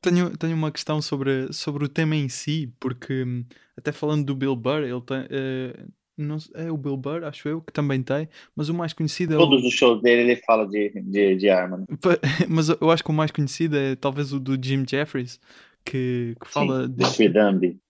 [0.00, 3.44] Tenho, tenho uma questão sobre, sobre o tema em si, porque hum,
[3.76, 5.18] até falando do Bill Burr, ele tem.
[5.22, 9.34] Uh, não, é o Bill Burr, acho eu, que também tem, mas o mais conhecido
[9.34, 9.66] é Todos o...
[9.66, 11.78] os shows dele ele fala de, de, de arma.
[11.78, 11.86] Né?
[12.48, 15.40] Mas eu acho que o mais conhecido é talvez o do Jim Jeffries,
[15.84, 17.04] que, que fala Sim, de.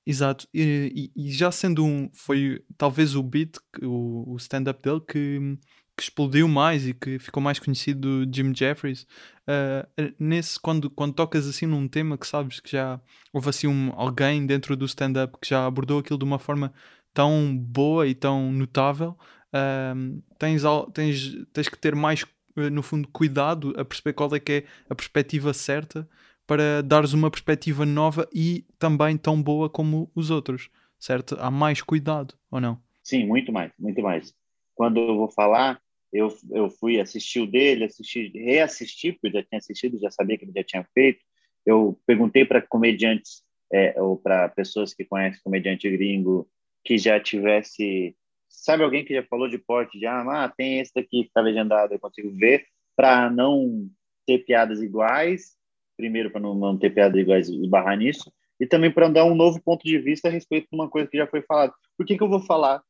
[0.06, 2.10] Exato, e, e, e, já sendo um.
[2.12, 5.58] Foi talvez o beat, o, o stand-up dele, que
[5.96, 9.06] que explodiu mais e que ficou mais conhecido do Jim Jeffries.
[9.42, 13.00] Uh, nesse, quando, quando tocas assim num tema que sabes que já
[13.32, 16.72] houve assim um, alguém dentro do stand-up que já abordou aquilo de uma forma
[17.12, 19.16] tão boa e tão notável,
[19.54, 20.62] uh, tens,
[20.94, 22.24] tens, tens que ter mais,
[22.56, 26.08] no fundo, cuidado a perceber qual é que é a perspectiva certa
[26.52, 30.68] para dares uma perspectiva nova e também tão boa como os outros,
[30.98, 31.34] certo?
[31.40, 32.78] Há mais cuidado, ou não?
[33.02, 34.34] Sim, muito mais, muito mais.
[34.74, 35.80] Quando eu vou falar,
[36.12, 40.36] eu, eu fui assistir o dele, assistir, reassistir, porque eu já tinha assistido, já sabia
[40.36, 41.24] que ele já tinha feito.
[41.64, 43.42] Eu perguntei para comediantes,
[43.72, 46.46] é, ou para pessoas que conhecem comediante gringo,
[46.84, 48.14] que já tivesse.
[48.46, 50.44] Sabe alguém que já falou de porte arma?
[50.44, 53.88] Ah, tem esse daqui que está legendado, eu consigo ver, para não
[54.26, 55.61] ter piadas iguais.
[56.02, 58.32] Primeiro, para não, não ter piadas iguais e barrar nisso.
[58.58, 61.16] E também para dar um novo ponto de vista a respeito de uma coisa que
[61.16, 61.72] já foi falada.
[61.96, 62.82] Por que, que eu vou falar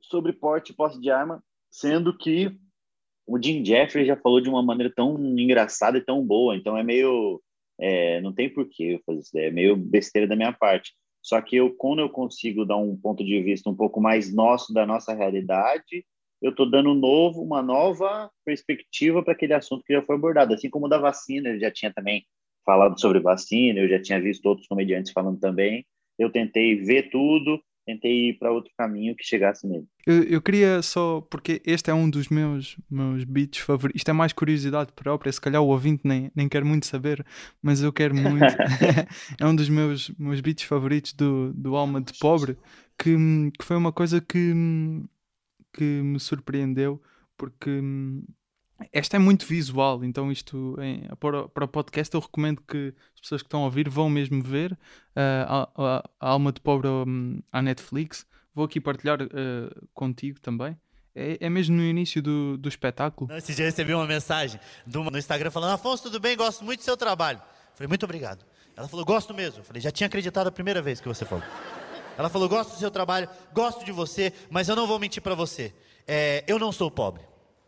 [0.00, 2.50] sobre porte e posse de arma sendo que
[3.26, 6.82] o Jim Jeffrey já falou de uma maneira tão engraçada e tão boa, então é
[6.82, 7.42] meio.
[7.78, 10.94] É, não tem porquê eu fazer isso, é meio besteira da minha parte.
[11.22, 14.72] Só que eu, quando eu consigo dar um ponto de vista um pouco mais nosso
[14.72, 16.06] da nossa realidade,
[16.40, 20.54] eu estou dando um novo, uma nova perspectiva para aquele assunto que já foi abordado.
[20.54, 22.24] Assim como da vacina, eu já tinha também
[22.64, 25.84] falado sobre vacina, eu já tinha visto outros comediantes falando também.
[26.18, 29.86] Eu tentei ver tudo, tentei ir para outro caminho que chegasse nele.
[30.06, 34.12] Eu, eu, queria só, porque este é um dos meus, meus beats favoritos, isto é
[34.12, 37.24] mais curiosidade própria, se calhar o ouvinte nem, nem quer muito saber,
[37.62, 38.40] mas eu quero muito.
[39.38, 42.56] é um dos meus, meus beats favoritos do, do Alma de Pobre,
[42.98, 43.16] que,
[43.58, 44.52] que foi uma coisa que,
[45.72, 47.00] que me surpreendeu,
[47.36, 47.80] porque
[48.92, 53.20] esta é muito visual, então isto em, para, para o podcast eu recomendo que as
[53.20, 54.78] pessoas que estão a ouvir vão mesmo ver uh,
[55.76, 58.26] a, a, Alma de Pobre um, à Netflix.
[58.54, 60.76] Vou aqui partilhar uh, contigo também.
[61.14, 63.30] É, é, mesmo no início do, do espetáculo.
[63.34, 64.60] Esse dia eu recebi uma mensagem
[64.94, 66.36] uma, no Instagram falando: Afonso, tudo bem?
[66.36, 67.40] Gosto muito do seu trabalho.
[67.74, 68.44] falei, muito obrigado.
[68.76, 69.62] Ela falou, gosto mesmo.
[69.64, 71.44] falei, já tinha acreditado a primeira vez que você falou.
[72.20, 75.34] Ela falou, gosto do seu trabalho, gosto de você, mas eu não vou mentir para
[75.34, 75.72] você.
[76.06, 77.22] É, eu não sou pobre.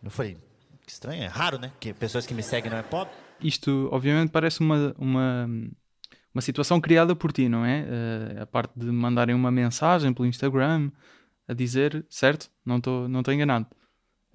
[0.05, 0.37] Eu falei,
[0.85, 1.73] que estranho, é raro, né?
[1.81, 3.15] Que pessoas que me seguem não é pobre.
[3.41, 5.49] Isto, obviamente, parece uma, uma,
[6.35, 7.81] uma situação criada por ti, não é?
[7.81, 10.91] Uh, a parte de mandarem uma mensagem pelo Instagram
[11.49, 12.51] a dizer, certo?
[12.63, 13.67] Não estou não enganado.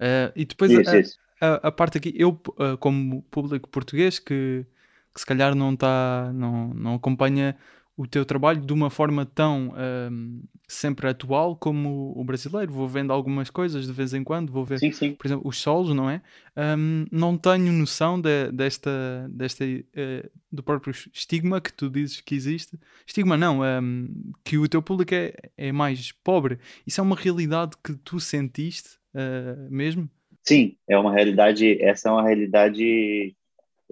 [0.00, 1.16] Uh, e depois isso, a, isso.
[1.40, 4.66] a, a parte aqui, eu, uh, como público português, que,
[5.14, 7.56] que se calhar não, tá, não, não acompanha
[7.98, 9.74] o teu trabalho de uma forma tão
[10.12, 12.72] um, sempre atual como o brasileiro.
[12.72, 15.14] Vou vendo algumas coisas de vez em quando, vou ver, sim, sim.
[15.14, 16.22] por exemplo, os solos, não é?
[16.56, 22.36] Um, não tenho noção de, desta, desta uh, do próprio estigma que tu dizes que
[22.36, 22.78] existe.
[23.04, 26.60] Estigma não, um, que o teu público é, é mais pobre.
[26.86, 30.08] Isso é uma realidade que tu sentiste uh, mesmo?
[30.44, 33.34] Sim, é uma realidade, essa é uma realidade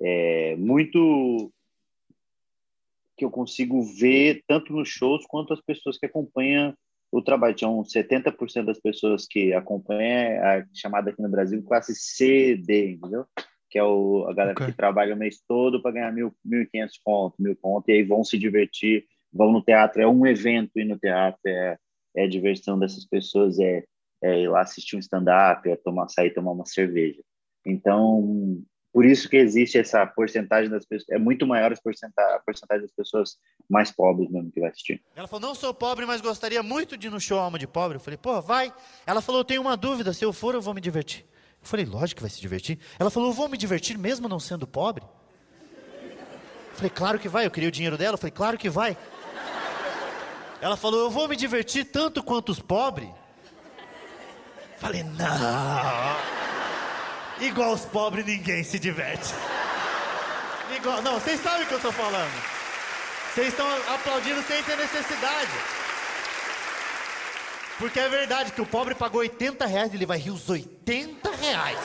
[0.01, 1.53] é, muito
[3.17, 6.75] que eu consigo ver tanto nos shows quanto as pessoas que acompanham
[7.11, 7.55] o trabalho.
[7.55, 13.25] Tinham 70% das pessoas que acompanham a chamada aqui no Brasil classe CD, entendeu?
[13.71, 14.67] Que é o, a galera okay.
[14.67, 18.23] que trabalha o mês todo para ganhar mil, 1.500 pontos, mil pontos, e aí vão
[18.23, 20.03] se divertir, vão no teatro.
[20.03, 21.77] É um evento ir no teatro, é,
[22.17, 23.85] é a diversão dessas pessoas, é,
[24.23, 27.23] é ir lá assistir um stand-up, é tomar, sair tomar uma cerveja.
[27.65, 28.63] Então,
[28.97, 33.37] por isso que existe essa porcentagem das pessoas, é muito maior a porcentagem, das pessoas
[33.69, 35.05] mais pobres mesmo que vai assistir.
[35.15, 37.99] Ela falou, não sou pobre, mas gostaria muito de ir no show Alma de Pobre.
[37.99, 38.73] Eu falei, pô, vai.
[39.07, 41.27] Ela falou, eu tenho uma dúvida, se eu for eu vou me divertir.
[41.61, 42.79] Eu falei, lógico que vai se divertir.
[42.99, 45.05] Ela falou, eu vou me divertir mesmo não sendo pobre?
[46.65, 48.15] Eu falei, claro que vai, eu queria o dinheiro dela.
[48.15, 48.97] Eu falei, claro que vai.
[50.59, 53.11] Ela falou, eu vou me divertir tanto quanto os pobres.
[54.79, 56.46] Falei, não.
[57.41, 59.35] Igual os pobres, ninguém se diverte.
[60.75, 62.33] Igual, não, vocês sabem o que eu estou falando.
[63.35, 65.51] Vocês estão aplaudindo sem ter necessidade.
[67.79, 71.79] Porque é verdade que o pobre pagou 80 reais ele vai rir os 80 reais.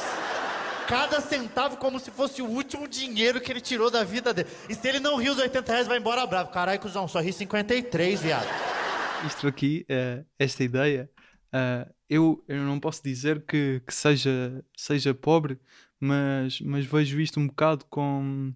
[0.88, 4.50] Cada centavo como se fosse o último dinheiro que ele tirou da vida dele.
[4.70, 6.50] E se ele não riu os 80 reais, vai embora bravo.
[6.52, 8.48] Caralho, cuzão, só ri 53, viado.
[9.26, 11.10] Isto aqui, uh, esta ideia,
[11.54, 15.60] uh, eu, eu não posso dizer que, que seja, seja pobre,
[16.00, 18.54] mas, mas vejo isto um bocado com,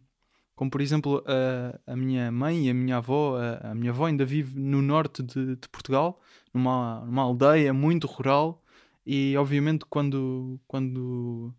[0.56, 3.38] com por exemplo, a, a minha mãe e a minha avó.
[3.38, 6.22] A, a minha avó ainda vive no norte de, de Portugal,
[6.54, 8.64] numa, numa aldeia muito rural,
[9.06, 11.54] e obviamente quando, quando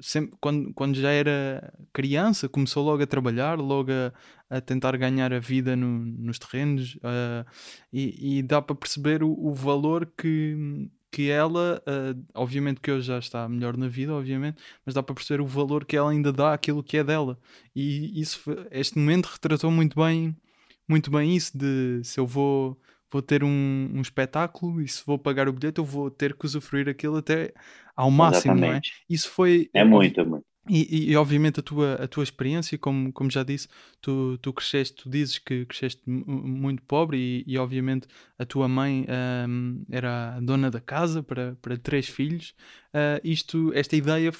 [0.00, 4.12] sempre, quando, quando já era criança, começou logo a trabalhar, logo a,
[4.56, 7.46] a tentar ganhar a vida no, nos terrenos, uh,
[7.92, 13.06] e, e, dá para perceber o, o, valor que, que ela, uh, obviamente que hoje
[13.06, 16.32] já está melhor na vida, obviamente, mas dá para perceber o valor que ela ainda
[16.32, 17.38] dá àquilo que é dela.
[17.74, 20.36] E isso, este momento retratou muito bem,
[20.88, 22.78] muito bem isso de se eu vou
[23.12, 26.46] vou ter um, um espetáculo e se vou pagar o bilhete eu vou ter que
[26.46, 27.52] usufruir aquilo até
[27.96, 28.70] ao máximo, Exatamente.
[28.70, 28.80] não é?
[29.08, 29.70] Isso foi...
[29.74, 30.46] É muito, é muito.
[30.68, 33.66] E, e, obviamente a tua, a tua experiência, como, como já disse,
[34.00, 38.06] tu, tu cresceste, tu dizes que cresceste muito pobre e, e obviamente
[38.38, 39.04] a tua mãe
[39.48, 42.54] um, era a dona da casa para, para três filhos.
[42.94, 44.30] Uh, isto, esta ideia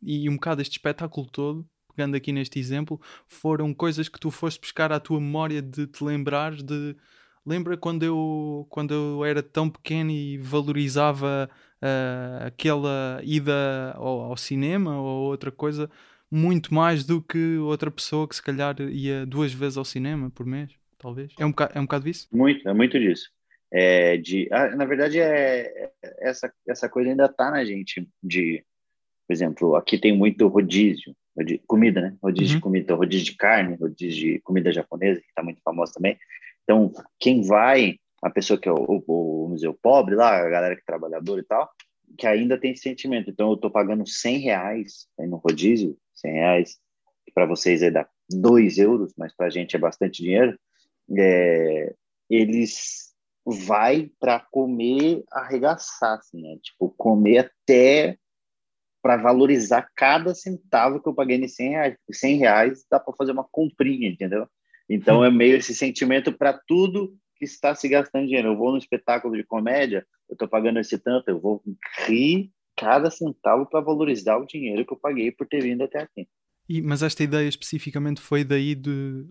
[0.00, 1.66] e um bocado este espetáculo todo,
[1.96, 6.04] pegando aqui neste exemplo, foram coisas que tu foste buscar à tua memória de te
[6.04, 6.96] lembrares de
[7.44, 11.50] lembra quando eu, quando eu era tão pequeno e valorizava
[11.82, 15.90] uh, aquela ida ao, ao, cinema ou outra coisa
[16.30, 20.46] muito mais do que outra pessoa que se calhar ia duas vezes ao cinema por
[20.46, 21.32] mês, talvez.
[21.38, 22.28] É um bocado, é um bocado disso?
[22.32, 23.28] Muito, é muito disso.
[23.70, 28.08] É de, ah, na verdade, é, é, essa, essa coisa ainda está na gente.
[28.22, 28.64] De,
[29.26, 32.16] por exemplo, aqui tem muito rodízio, rodízio comida, né?
[32.22, 32.58] Rodízio uhum.
[32.58, 36.18] de comida, rodízio de carne, rodízio de comida japonesa, que está muito famosa também.
[36.62, 40.82] Então, quem vai, a pessoa que é o, o, museu pobre lá, a galera que
[40.82, 41.68] é trabalhadora e tal,
[42.16, 43.30] que ainda tem esse sentimento.
[43.30, 46.76] Então, eu estou pagando 100 reais aí no rodízio, 100 reais,
[47.26, 50.56] que para vocês aí dá 2 euros, mas para a gente é bastante dinheiro.
[51.18, 51.94] É,
[52.30, 53.12] eles
[53.44, 56.58] vai para comer arregaçar, assim, né?
[56.62, 58.16] Tipo, comer até
[59.02, 61.96] para valorizar cada centavo que eu paguei nesses 100 reais.
[62.12, 64.46] 100 reais dá para fazer uma comprinha, entendeu?
[64.88, 68.48] Então é meio esse sentimento para tudo está se gastando dinheiro.
[68.48, 71.62] Eu vou no espetáculo de comédia, eu estou pagando esse tanto, eu vou
[72.06, 76.26] rir cada centavo para valorizar o dinheiro que eu paguei por ter vindo até aqui.
[76.68, 79.24] E, mas esta ideia especificamente foi daí de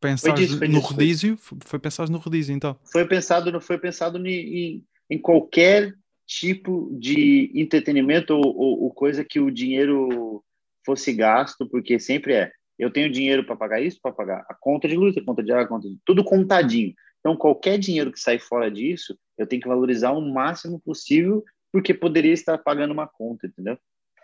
[0.00, 0.34] pensar
[0.68, 1.36] no rodízio?
[1.36, 2.76] Foi, foi pensado no rodízio, então?
[2.90, 5.94] Foi pensado, no, foi pensado em, em qualquer
[6.26, 10.42] tipo de entretenimento ou, ou, ou coisa que o dinheiro
[10.84, 14.86] fosse gasto, porque sempre é eu tenho dinheiro para pagar isso, para pagar a conta
[14.86, 16.92] de luz, a conta de água, a conta de tudo contadinho.
[17.26, 21.42] Então, qualquer dinheiro que sai fora disso, eu tenho que valorizar o máximo possível,
[21.72, 23.76] porque poderia estar pagando uma conta, entendeu?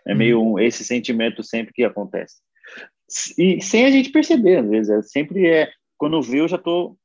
[0.07, 0.53] É meio uhum.
[0.53, 2.37] um, esse sentimento sempre que acontece.
[3.37, 6.97] E sem a gente perceber, às vezes, é, sempre é, quando vê, eu já tô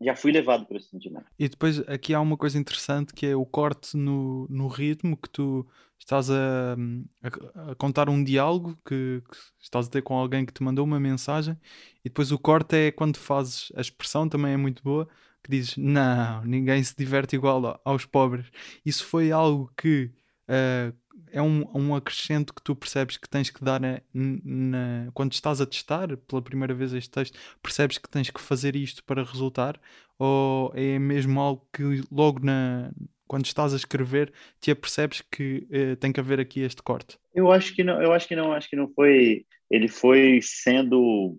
[0.00, 1.26] já fui levado por esse sentimento.
[1.38, 5.28] E depois aqui há uma coisa interessante que é o corte no, no ritmo que
[5.28, 5.66] tu
[5.98, 6.76] estás a,
[7.22, 10.84] a, a contar um diálogo que, que, estás a ter com alguém que te mandou
[10.84, 11.56] uma mensagem
[12.04, 15.08] e depois o corte é quando fazes a expressão, também é muito boa,
[15.42, 18.46] que dizes não, ninguém se diverte igual aos pobres.
[18.84, 20.10] Isso foi algo que
[20.48, 20.96] uh,
[21.32, 25.60] é um, um acrescento que tu percebes que tens que dar na, na, quando estás
[25.60, 29.80] a testar pela primeira vez este texto, percebes que tens que fazer isto para resultar?
[30.18, 32.90] Ou é mesmo algo que logo na,
[33.28, 37.18] quando estás a escrever te apercebes que uh, tem que haver aqui este corte?
[37.34, 39.44] Eu acho que não, eu acho que não, acho que não foi.
[39.70, 41.38] Ele foi sendo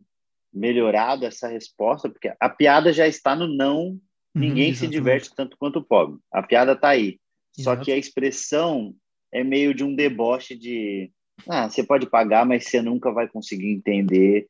[0.53, 3.99] melhorado essa resposta, porque a piada já está no não, uhum,
[4.35, 6.19] ninguém se diverte tanto quanto o pobre.
[6.31, 7.19] A piada está aí.
[7.57, 7.79] Exato.
[7.79, 8.93] Só que a expressão
[9.31, 11.11] é meio de um deboche de
[11.47, 14.47] ah, você pode pagar, mas você nunca vai conseguir entender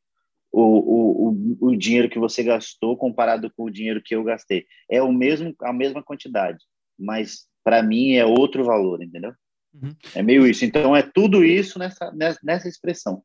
[0.52, 4.66] o, o, o, o dinheiro que você gastou comparado com o dinheiro que eu gastei.
[4.90, 6.64] É o mesmo, a mesma quantidade,
[7.00, 9.32] mas para mim é outro valor, entendeu?
[9.74, 9.94] Uhum.
[10.14, 10.64] É meio isso.
[10.64, 12.12] Então é tudo isso nessa,
[12.42, 13.22] nessa expressão.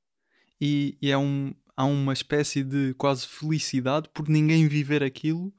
[0.60, 5.54] E, e é um, há uma espécie de quase felicidade por ninguém viver aquilo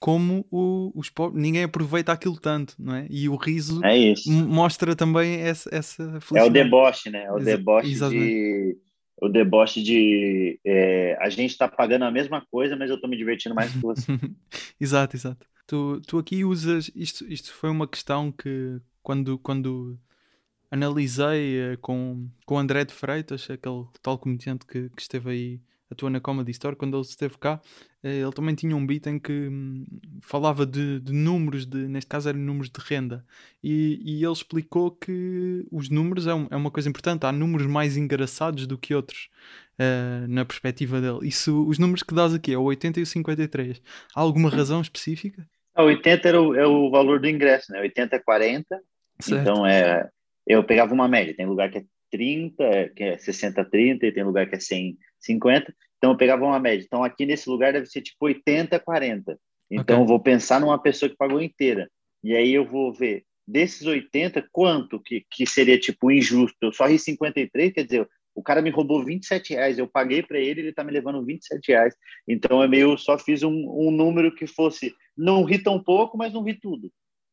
[0.00, 3.06] como o, os pobres, ninguém aproveita aquilo tanto, não é?
[3.10, 6.38] E o riso é mostra também essa, essa felicidade.
[6.38, 7.24] É o deboche, né?
[7.24, 8.24] É o Exa deboche exatamente.
[8.24, 8.78] de
[9.20, 13.16] o deboche de é, a gente está pagando a mesma coisa, mas eu estou me
[13.16, 14.06] divertindo mais que você.
[14.80, 15.44] exato, exato.
[15.68, 19.98] Tu, tu aqui usas isto, isto foi uma questão que quando, quando
[20.70, 26.08] analisei uh, com, com André de Freitas, aquele tal comediante que, que esteve aí atua
[26.08, 27.60] na Comedy Store, quando ele esteve cá,
[28.02, 29.84] uh, ele também tinha um beat em que um,
[30.22, 33.22] falava de, de, números, de, neste caso eram números de renda,
[33.62, 37.66] e, e ele explicou que os números é, um, é, uma coisa importante, há números
[37.66, 39.28] mais engraçados do que outros.
[39.80, 41.20] Uh, na perspectiva dele.
[41.22, 43.80] Isso, os números que dás aqui é o 80 e o 53.
[44.12, 45.48] Há alguma razão específica?
[45.78, 47.80] A 80 era o, é o valor do ingresso, né?
[47.80, 48.80] 80 é 40.
[49.20, 49.40] Certo.
[49.40, 50.08] Então é
[50.44, 54.24] eu pegava uma média, tem lugar que é 30, que é 60, 30, e tem
[54.24, 55.74] lugar que é 100, 50.
[55.98, 56.84] Então eu pegava uma média.
[56.84, 59.38] Então aqui nesse lugar deve ser tipo 80, 40.
[59.70, 60.02] Então okay.
[60.02, 61.88] eu vou pensar numa pessoa que pagou inteira.
[62.24, 66.56] E aí eu vou ver desses 80, quanto que, que seria tipo injusto?
[66.62, 68.08] Eu só ri 53, quer dizer,
[68.38, 71.72] o cara me roubou 27 reais, eu paguei para ele, ele tá me levando 27
[71.72, 71.94] reais.
[72.26, 76.32] Então é meio, só fiz um, um número que fosse, não ri tão pouco, mas
[76.32, 76.90] não ri tudo.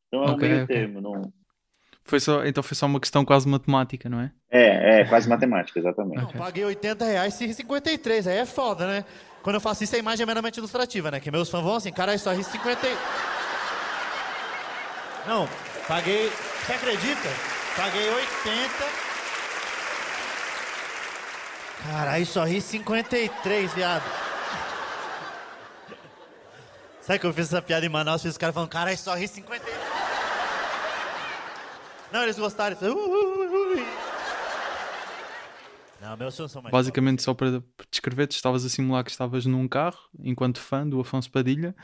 [0.08, 0.76] Então é okay, um meio okay.
[0.76, 1.32] termo, não,
[2.08, 4.32] foi só, então foi só uma questão quase matemática, não é?
[4.52, 6.22] É, é quase matemática, exatamente.
[6.22, 9.06] Não, paguei 80 reais e 53, aí é foda, né?
[9.42, 11.20] Quando eu faço isso, a imagem é meramente ilustrativa, né?
[11.20, 12.80] Que meus fãs vão assim, caralho, só ri 50.
[15.28, 15.48] Não,
[15.88, 16.30] paguei.
[16.30, 17.30] Você acredita?
[17.76, 19.05] Paguei 80.
[21.88, 24.04] Caralho, só ri 53, viado.
[27.02, 28.24] Sabe que eu fiz essa piada em Manaus?
[28.24, 29.78] Fiz os caras falando, caralho, só ri 53.
[32.12, 32.76] Não, eles gostaram.
[32.82, 33.86] Uh, uh, uh,
[36.02, 39.46] não, meus sons são mais Basicamente, só para descrever, tu estavas a simular que estavas
[39.46, 41.76] num carro, enquanto fã do Afonso Padilha,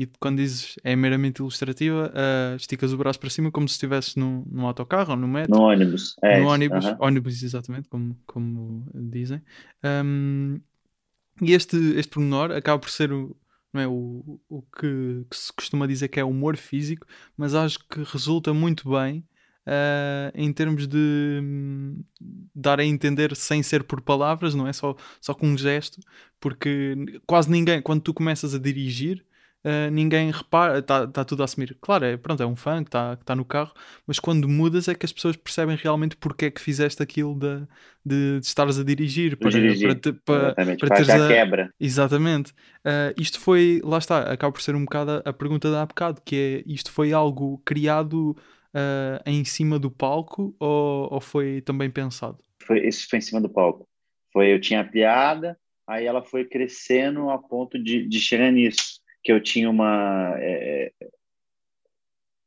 [0.00, 4.18] e quando dizes é meramente ilustrativa, uh, esticas o braço para cima como se estivesse
[4.18, 5.54] num, num autocarro ou no metro.
[5.54, 6.16] No ônibus.
[6.22, 9.42] É no ônibus, ônibus, exatamente, como, como dizem.
[9.84, 10.58] Um,
[11.42, 13.36] e este, este pormenor acaba por ser o,
[13.74, 17.06] não é, o, o que, que, se costuma dizer que é humor físico,
[17.36, 19.18] mas acho que resulta muito bem
[19.66, 22.02] uh, em termos de um,
[22.54, 26.00] dar a entender sem ser por palavras, não é só, só com um gesto,
[26.40, 26.96] porque
[27.26, 29.28] quase ninguém, quando tu começas a dirigir,
[29.62, 31.76] Uh, ninguém repara, está tá tudo a assumir.
[31.80, 33.72] Claro, é, pronto, é um fã que está tá no carro,
[34.06, 37.66] mas quando mudas é que as pessoas percebem realmente porque é que fizeste aquilo de,
[38.04, 39.36] de, de estares a dirigir.
[39.36, 40.00] Para, dirigir.
[40.00, 41.74] para, para, para, para teres a quebra.
[41.78, 42.52] Exatamente.
[42.86, 46.22] Uh, isto foi, lá está, acaba por ser um bocado a, pergunta de há bocado,
[46.24, 48.34] que é isto foi algo criado
[48.74, 52.38] uh, em cima do palco ou, ou, foi também pensado?
[52.62, 53.86] Foi, isso foi em cima do palco.
[54.32, 58.99] Foi, eu tinha a piada, aí ela foi crescendo a ponto de, de chegar nisso,
[59.22, 60.34] que eu tinha uma...
[60.38, 60.92] É,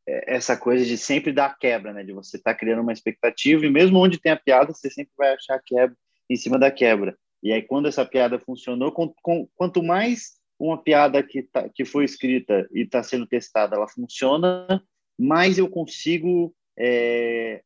[0.08, 2.04] é, essa coisa de sempre dar quebra, né?
[2.04, 5.14] De você estar tá criando uma expectativa e mesmo onde tem a piada, você sempre
[5.18, 5.96] vai achar quebra
[6.30, 7.18] em cima da quebra.
[7.42, 11.84] E aí, quando essa piada funcionou, com, com, quanto mais uma piada que, tá, que
[11.84, 14.82] foi escrita e está sendo testada, ela funciona,
[15.20, 17.62] mais eu consigo é,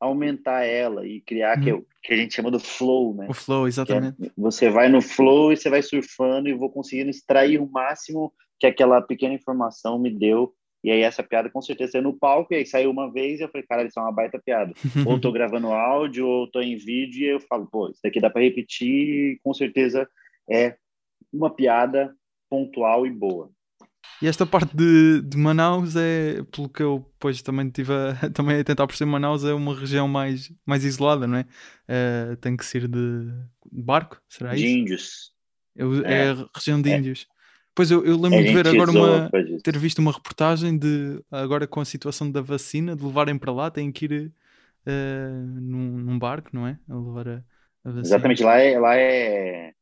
[0.00, 1.62] aumentar ela e criar hum.
[1.62, 3.26] que, que, a gente chama do flow, né?
[3.28, 4.26] O flow, é exatamente.
[4.26, 8.32] É, você vai no flow e você vai surfando e vou conseguindo extrair o máximo
[8.58, 10.54] que aquela pequena informação me deu.
[10.82, 13.42] E aí essa piada com certeza é no palco, e aí saiu uma vez e
[13.42, 14.72] eu falei, cara, isso é uma baita piada.
[15.06, 18.30] ou tô gravando áudio, ou tô em vídeo, e eu falo, pô, isso daqui dá
[18.30, 20.08] para repetir, e com certeza
[20.48, 20.76] é
[21.32, 22.14] uma piada
[22.48, 23.50] pontual e boa.
[24.20, 28.58] E esta parte de, de Manaus é, pelo que eu depois também tive a, também
[28.60, 31.46] a tentar perceber, Manaus é uma região mais, mais isolada, não é?
[31.88, 33.26] Uh, tem que ser de,
[33.72, 34.66] de barco, será De isso?
[34.76, 35.32] índios.
[35.76, 36.28] Eu- É.
[36.28, 36.96] É, a região de É.
[36.96, 37.26] índios.
[37.74, 39.30] Pois eu, eu lembro de ver agora uma,
[39.62, 43.70] ter visto uma reportagem de agora com a situação da vacina, de levarem para lá,
[43.70, 44.32] têm que ir
[44.84, 45.28] eh,
[45.60, 46.76] num, num barco, não é?
[46.88, 47.34] A levar a,
[47.84, 48.00] a vacina.
[48.00, 49.72] Exatamente, lá é, lá é.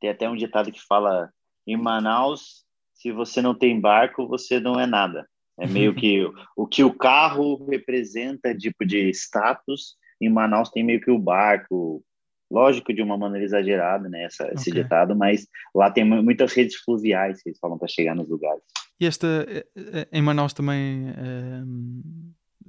[0.00, 1.30] Tem até um ditado que fala:
[1.66, 2.63] em Manaus,
[3.04, 5.28] se você não tem barco, você não é nada.
[5.58, 6.22] É meio que
[6.56, 12.02] o que o carro representa, tipo de status, em Manaus tem meio que o barco.
[12.50, 14.24] Lógico, de uma maneira exagerada, né?
[14.24, 14.82] Essa, esse Ok.
[14.82, 18.62] ditado, mas lá tem mu- muitas redes fluviais que eles falam para chegar nos lugares.
[18.98, 21.12] E esta, eh, eh, em Manaus também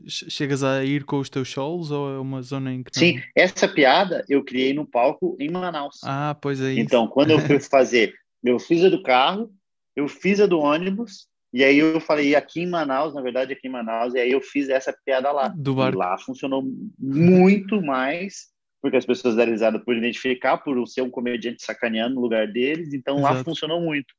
[0.05, 3.07] che- chegas a ir com os teus solos ou é uma zona em que não?
[3.07, 5.99] Sim, essa piada eu criei no palco em Manaus.
[6.03, 6.81] Ah, pois é isso.
[6.81, 8.13] Então, quando eu fui fazer,
[8.43, 9.49] eu fiz a do carro,
[9.95, 13.67] eu fiz a do ônibus, e aí eu falei aqui em Manaus, na verdade aqui
[13.67, 15.47] em Manaus, e aí eu fiz essa piada lá.
[15.49, 15.97] Do E barco.
[15.97, 16.63] lá funcionou
[16.99, 18.47] muito mais,
[18.81, 22.93] porque as pessoas deram risada por identificar, por ser um comediante sacaneando no lugar deles,
[22.93, 23.45] então lá Exato.
[23.45, 24.13] funcionou muito.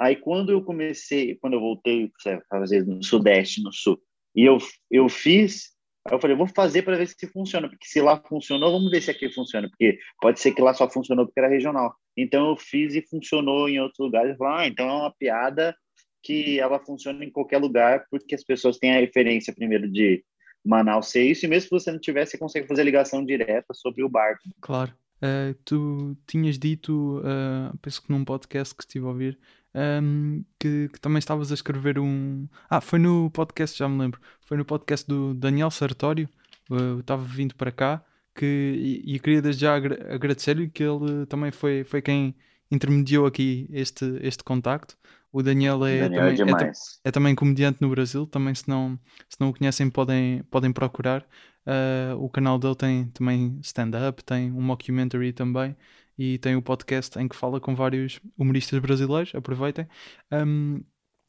[0.00, 4.00] Aí quando eu comecei, quando eu voltei a fazer no Sudeste, no Sul,
[4.34, 4.58] e eu,
[4.90, 5.72] eu fiz,
[6.06, 9.02] aí eu falei, vou fazer para ver se funciona, porque se lá funcionou, vamos ver
[9.02, 11.94] se aqui funciona, porque pode ser que lá só funcionou porque era regional.
[12.20, 14.36] Então eu fiz e funcionou em outros lugares.
[14.38, 15.74] Eu ah, então é uma piada
[16.22, 20.24] que ela funciona em qualquer lugar, porque as pessoas têm a referência primeiro de
[20.64, 24.02] Manaus ser isso, e mesmo se você não tiver, você consegue fazer ligação direta sobre
[24.02, 24.42] o barco.
[24.60, 24.92] Claro.
[25.22, 29.38] Eh, tu tinhas dito, eh, penso que num podcast que estive a ouvir,
[29.74, 32.46] ehm, que, que também estavas a escrever um.
[32.68, 34.20] Ah, foi no podcast, já me lembro.
[34.40, 36.28] Foi no podcast do Daniel Sartório.
[36.70, 38.04] eh, eu estava vindo para cá
[38.38, 42.34] que, e, e queria desde já agra- agradecer-lhe que ele também foi, foi quem
[42.70, 44.96] intermediou aqui este, este contacto.
[45.32, 47.00] O Daniel é, Daniel é também, é demais.
[47.04, 48.98] é também comediante no Brasil, também se não,
[49.28, 51.26] se não o conhecem podem, podem procurar.
[51.66, 55.76] Uh, o canal dele tem também stand-up, tem um mockumentary também
[56.16, 59.86] e tem o podcast em que fala com vários humoristas brasileiros, aproveitem.
[60.32, 60.82] Um,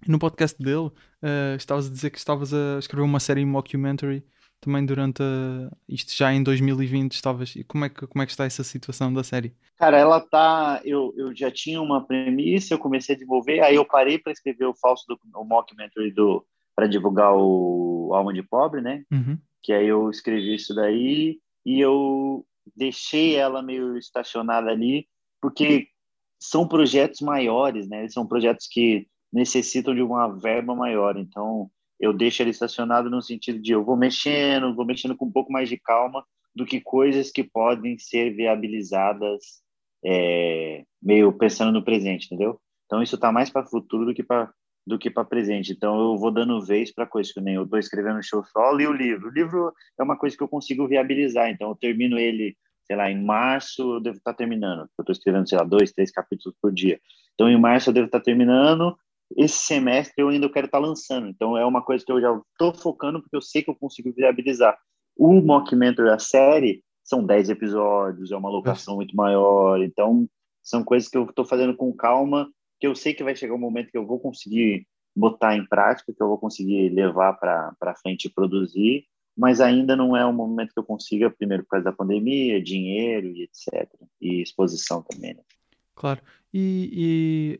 [0.07, 4.23] no podcast dele, uh, estavas a dizer que estavas a escrever uma série mockumentary
[4.60, 7.56] também durante a- isto já em 2020 estavas.
[7.56, 9.53] e Como é que, como é que está essa situação da série?
[9.77, 10.81] Cara, ela tá.
[10.84, 14.65] Eu, eu já tinha uma premissa, eu comecei a desenvolver, aí eu parei para escrever
[14.65, 16.45] o falso do o mockumentary do
[16.76, 19.03] para divulgar o Alma de Pobre, né?
[19.11, 19.38] Uhum.
[19.61, 22.45] que aí eu escrevi isso daí e eu
[22.76, 25.06] deixei ela meio estacionada ali,
[25.41, 25.88] porque
[26.41, 28.07] são projetos maiores, né?
[28.10, 31.69] São projetos que necessitam de uma verba maior, então
[31.99, 35.51] eu deixo ele estacionado no sentido de eu vou mexendo, vou mexendo com um pouco
[35.51, 36.23] mais de calma
[36.55, 39.61] do que coisas que podem ser viabilizadas
[40.03, 42.59] é, meio pensando no presente, entendeu?
[42.85, 44.51] Então isso tá mais para futuro do que para
[44.88, 45.71] do que para presente.
[45.71, 48.88] Então eu vou dando vez para coisas que nem eu estou escrevendo show solo e
[48.88, 49.27] o livro.
[49.30, 51.49] O livro é uma coisa que eu consigo viabilizar.
[51.49, 54.89] Então eu termino ele, sei lá, em março eu devo estar terminando.
[54.97, 56.99] Eu estou escrevendo, sei lá, dois, três capítulos por dia.
[57.35, 58.97] Então em março eu devo estar terminando.
[59.38, 61.27] Esse semestre eu ainda quero estar lançando.
[61.27, 64.11] Então é uma coisa que eu já estou focando porque eu sei que eu consigo
[64.14, 64.77] viabilizar.
[65.18, 69.81] O mockumentary, a série, são 10 episódios, é uma locação muito maior.
[69.81, 70.27] Então
[70.64, 72.49] são coisas que eu estou fazendo com calma
[72.80, 76.14] que eu sei que vai chegar um momento que eu vou conseguir botar em prática,
[76.14, 79.06] que eu vou conseguir levar para frente e produzir,
[79.38, 83.27] mas ainda não é um momento que eu consiga, primeiro por causa da pandemia, dinheiro
[83.27, 83.89] e etc.
[84.22, 85.43] E exposição também, né?
[85.99, 86.21] Claro.
[86.53, 87.57] E,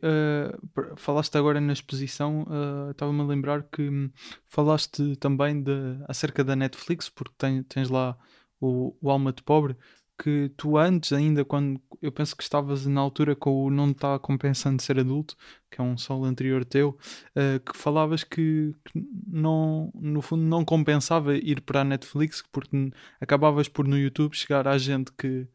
[0.74, 2.46] per- falaste agora na exposição,
[2.88, 4.10] eh, estava-me a lembrar que hum,
[4.48, 5.70] falaste também de,
[6.08, 7.34] acerca da Netflix, porque
[7.68, 8.16] tens lá
[8.58, 9.76] o, o Alma de Pobre,
[10.18, 14.18] que tu antes ainda, quando eu penso que estavas na altura com o Não Está
[14.18, 15.36] Compensando Ser Adulto,
[15.70, 16.98] que é um solo anterior teu,
[17.34, 22.90] eh, que falavas que, que não, no fundo não compensava ir para a Netflix, porque
[23.20, 25.46] acabavas por no YouTube chegar à gente que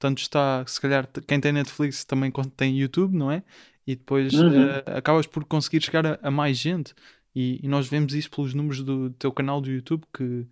[0.00, 3.44] tanto está, se calhar quem tem Netflix também tem YouTube, não é?
[3.86, 4.64] E depois Uhum.
[4.64, 6.94] eh, acabas por conseguir chegar a, a mais gente.
[7.34, 10.46] E, e nós vemos isso pelos números do teu canal do YouTube, que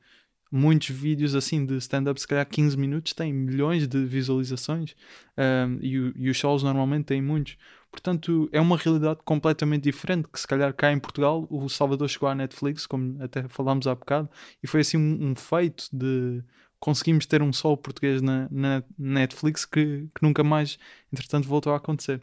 [0.51, 4.95] muitos vídeos assim de stand-up, se calhar 15 minutos, têm milhões de visualizações
[5.37, 7.57] um, e, o- e os shows normalmente têm muitos.
[7.91, 10.29] Portanto, é uma realidade completamente diferente.
[10.29, 13.95] Que se calhar cá em Portugal, o Salvador chegou à Netflix, como até falámos há
[13.95, 14.29] bocado,
[14.63, 16.43] e foi assim um, um feito de
[16.81, 20.79] conseguimos ter um solo português na, na Netflix que, que nunca mais,
[21.13, 22.23] entretanto, voltou a acontecer.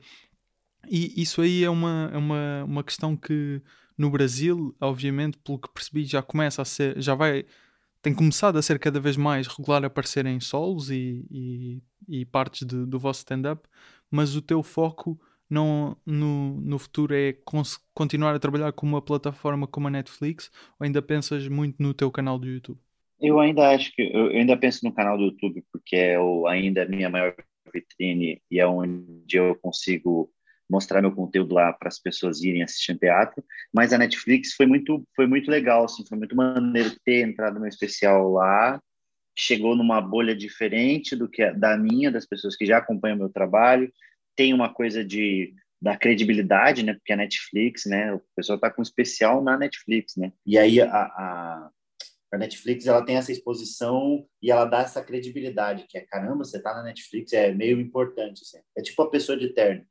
[0.87, 3.61] E isso aí é uma, é uma, uma questão que
[3.97, 7.45] no Brasil, obviamente, pelo que percebi, já começa a ser, já vai,
[8.01, 12.67] tem começado a ser cada vez mais regular aparecer em solos e, e, e partes
[12.67, 13.67] de- do vosso stand-up,
[14.11, 15.19] mas o teu foco
[15.49, 17.37] não, no, no futuro é
[17.93, 22.11] continuar a trabalhar com uma plataforma como a Netflix ou ainda pensas muito no teu
[22.11, 22.79] canal do YouTube?
[23.19, 26.83] Eu ainda acho que eu ainda penso no canal do YouTube porque é o, ainda
[26.83, 27.35] a minha maior
[27.73, 30.31] vitrine e é onde eu consigo
[30.69, 33.43] mostrar meu conteúdo lá para as pessoas irem assistir teatro.
[33.73, 37.67] Mas a Netflix foi muito foi muito legal, assim, foi muito maneiro ter entrado no
[37.67, 38.81] especial lá.
[39.37, 43.29] Chegou numa bolha diferente do que a, da minha, das pessoas que já acompanham meu
[43.29, 43.91] trabalho.
[44.35, 46.93] Tem uma coisa de da credibilidade, né?
[46.93, 48.13] Porque a Netflix, né?
[48.13, 50.31] O pessoal tá com especial na Netflix, né?
[50.45, 51.69] E aí a, a
[52.31, 56.61] a Netflix ela tem essa exposição e ela dá essa credibilidade, que é caramba, você
[56.61, 58.41] tá na Netflix, é meio importante.
[58.41, 58.59] Assim.
[58.77, 59.85] É tipo a pessoa de terno.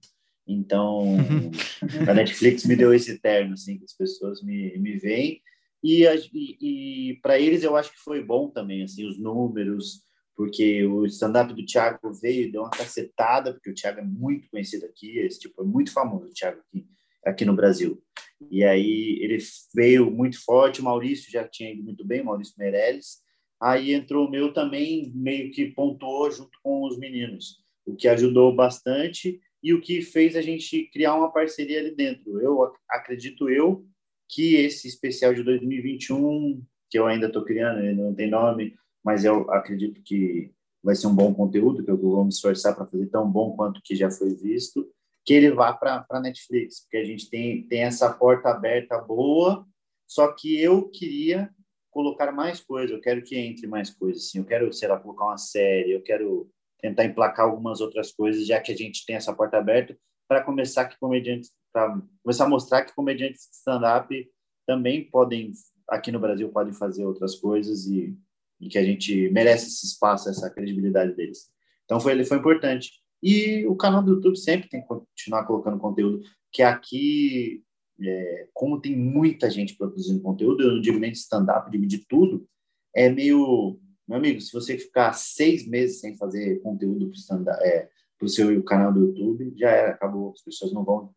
[0.47, 1.17] Então,
[2.09, 5.41] a Netflix me deu esse terno, assim, que as pessoas me, me veem.
[5.83, 10.03] E, e, e para eles eu acho que foi bom também, assim, os números,
[10.37, 14.87] porque o stand-up do Thiago veio, deu uma cacetada, porque o Thiago é muito conhecido
[14.87, 16.87] aqui, esse tipo, é muito famoso o Thiago aqui
[17.25, 18.03] aqui no Brasil.
[18.51, 19.39] E aí ele
[19.75, 23.23] veio muito forte, o Maurício já tinha ido muito bem, Maurício Meirelles.
[23.61, 28.55] Aí entrou o meu também, meio que pontuou junto com os meninos, o que ajudou
[28.55, 32.41] bastante e o que fez a gente criar uma parceria ali dentro.
[32.41, 33.87] Eu acredito eu
[34.29, 39.25] que esse especial de 2021, que eu ainda estou criando, ele não tem nome, mas
[39.25, 40.51] eu acredito que
[40.83, 43.81] vai ser um bom conteúdo, que eu vou me esforçar para fazer tão bom quanto
[43.83, 44.87] que já foi visto
[45.25, 49.67] que ele vá para a Netflix, porque a gente tem, tem essa porta aberta boa,
[50.07, 51.51] só que eu queria
[51.91, 55.25] colocar mais coisas, eu quero que entre mais coisas, assim, eu quero, sei lá, colocar
[55.25, 59.33] uma série, eu quero tentar emplacar algumas outras coisas, já que a gente tem essa
[59.33, 59.97] porta aberta,
[60.29, 64.31] para começar que comediantes, para começar a mostrar que comediantes de stand-up
[64.67, 65.53] também podem,
[65.89, 68.17] aqui no Brasil, podem fazer outras coisas e,
[68.61, 71.51] e que a gente merece esse espaço, essa credibilidade deles.
[71.85, 72.91] Então foi, foi importante.
[73.25, 76.23] E o canal do YouTube sempre tem que continuar colocando conteúdo,
[76.53, 77.65] que aqui,
[77.99, 82.07] é, como tem muita gente produzindo conteúdo, eu não digo nem de stand-up, digo de
[82.07, 82.47] tudo,
[82.95, 83.81] é meio...
[84.07, 87.89] Meu amigo, se você ficar seis meses sem fazer conteúdo para é,
[88.21, 91.11] o seu canal do YouTube, já era, acabou, as pessoas não vão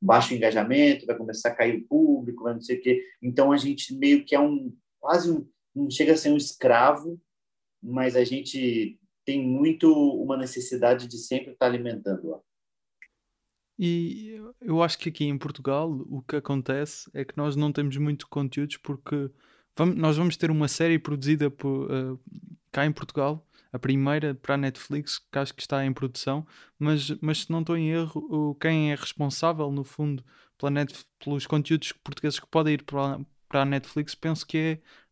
[0.00, 3.02] baixo engajamento, vai começar a cair o público, vai não sei o quê.
[3.22, 4.70] Então a gente meio que é um
[5.00, 7.18] quase um não chega a ser um escravo,
[7.82, 12.40] mas a gente tem muito uma necessidade de sempre estar alimentando lá.
[13.78, 17.96] E eu acho que aqui em Portugal o que acontece é que nós não temos
[17.96, 19.30] muito conteúdos porque
[19.76, 22.20] vamos, nós vamos ter uma série produzida por, uh,
[22.70, 26.46] cá em Portugal, a primeira para a Netflix, que acho que está em produção,
[26.78, 30.24] mas, mas se não estou em erro, quem é responsável no fundo
[30.56, 34.58] pela net, pelos conteúdos portugueses que podem ir para, para a Netflix, penso que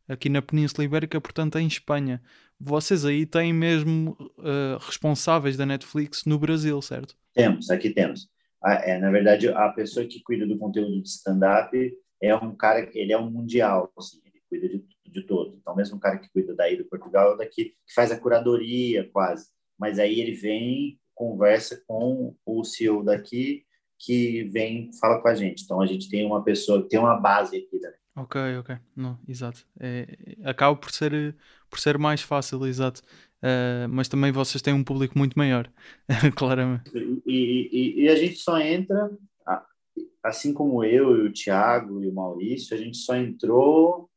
[0.09, 2.23] é aqui na Península Ibérica, portanto em Espanha
[2.65, 7.17] vocês aí têm mesmo uh, responsáveis da Netflix no Brasil, certo?
[7.35, 8.29] Temos, aqui temos.
[8.65, 11.77] É, na verdade, a pessoa que cuida do conteúdo de stand-up
[12.21, 15.57] é um cara, ele é um mundial, assim, ele cuida de, de todo.
[15.61, 19.11] Então, mesmo o cara que cuida daí do Portugal é daqui, que faz a curadoria
[19.13, 19.49] quase.
[19.77, 23.65] Mas aí ele vem, conversa com o CEO daqui,
[23.99, 25.65] que vem, fala com a gente.
[25.65, 28.77] Então, a gente tem uma pessoa, tem uma base aqui da Ok, ok.
[28.95, 29.67] Não, exato.
[29.81, 30.07] É,
[30.45, 31.35] acaba por ser,
[31.71, 33.01] por ser mais fácil, exato.
[33.43, 35.71] Uh, mas também vocês têm um público muito maior,
[36.37, 36.91] claramente.
[37.27, 39.11] E, e, e, a gente só entra,
[40.23, 44.09] assim como eu e o Thiago e o Maurício, a gente só entrou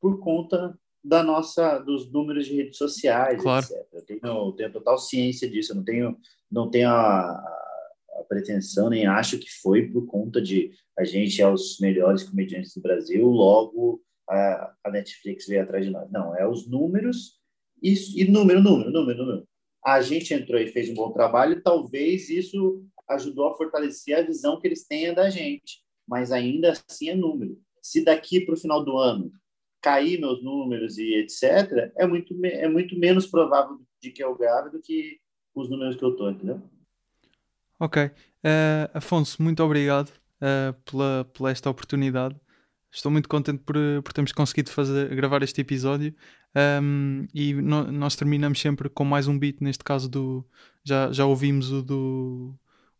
[0.00, 3.64] por conta da nossa dos números de redes sociais, claro.
[3.64, 3.86] etc.
[3.92, 6.16] Eu tenho, eu tenho total ciência disso, eu não tenho,
[6.50, 7.61] não tenho a,
[8.22, 12.74] a pretensão, nem acho que foi por conta de a gente é os melhores comediantes
[12.74, 16.10] do Brasil, logo a, a Netflix veio atrás de nós.
[16.10, 17.40] Não, é os números
[17.82, 19.48] e, e número, número, número, número.
[19.84, 24.60] A gente entrou e fez um bom trabalho, talvez isso ajudou a fortalecer a visão
[24.60, 27.60] que eles tenham da gente, mas ainda assim é número.
[27.82, 29.32] Se daqui para o final do ano
[29.80, 34.70] cair meus números e etc., é muito, é muito menos provável de que eu grave
[34.70, 35.18] do que
[35.54, 36.62] os números que eu estou, entendeu?
[37.82, 38.00] Ok.
[38.04, 38.10] Uh,
[38.94, 40.08] Afonso, muito obrigado
[40.40, 42.36] uh, pela, pela esta oportunidade.
[42.92, 46.14] Estou muito contente por, por termos conseguido fazer, gravar este episódio
[46.80, 50.46] um, e no, nós terminamos sempre com mais um beat, neste caso do.
[50.84, 52.54] Já, já ouvimos o do.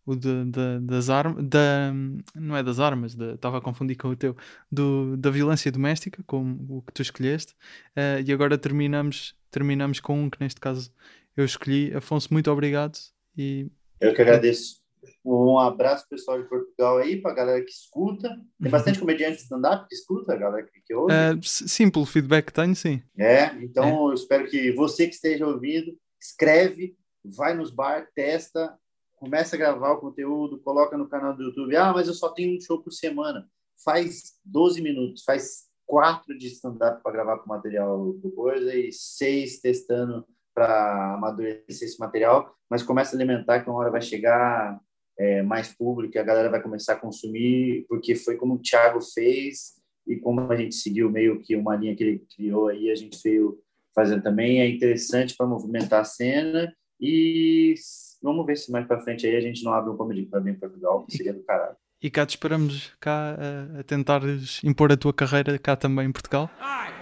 [0.04, 1.92] O de, de, das armas, da,
[2.34, 4.36] não é das armas, estava a confundir com o teu,
[4.68, 7.52] do, da violência doméstica, com o que tu escolheste,
[7.96, 10.92] uh, e agora terminamos, terminamos com um que neste caso
[11.36, 11.94] eu escolhi.
[11.94, 12.98] Afonso, muito obrigado
[13.38, 13.70] e
[14.02, 14.82] eu que agradeço.
[15.24, 18.28] Um abraço pessoal de Portugal aí, para a galera que escuta.
[18.28, 18.70] Tem uhum.
[18.70, 21.12] bastante comediante stand-up que escuta, a galera que, que ouve.
[21.12, 23.02] Uh, sim, pelo feedback que tenho, sim.
[23.16, 24.10] É, então é.
[24.10, 28.76] eu espero que você que esteja ouvindo, escreve, vai nos bar, testa,
[29.16, 31.76] começa a gravar o conteúdo, coloca no canal do YouTube.
[31.76, 33.48] Ah, mas eu só tenho um show por semana.
[33.84, 39.60] Faz 12 minutos, faz quatro de stand-up para gravar com material do coisa e seis
[39.60, 44.78] testando para amadurecer esse material, mas começa a alimentar que uma hora vai chegar
[45.18, 49.74] é, mais público, a galera vai começar a consumir, porque foi como o Thiago fez
[50.06, 53.18] e como a gente seguiu meio que uma linha que ele criou aí, a gente
[53.22, 53.58] veio
[53.94, 54.60] fazendo também.
[54.60, 57.74] É interessante para movimentar a cena e
[58.22, 60.54] vamos ver se mais para frente aí a gente não abre um comedy club em
[60.54, 61.76] Portugal, que seria do caralho.
[62.02, 66.12] E cá te esperamos cá a, a tentares impor a tua carreira cá também em
[66.12, 66.50] Portugal.
[66.60, 66.92] Alright.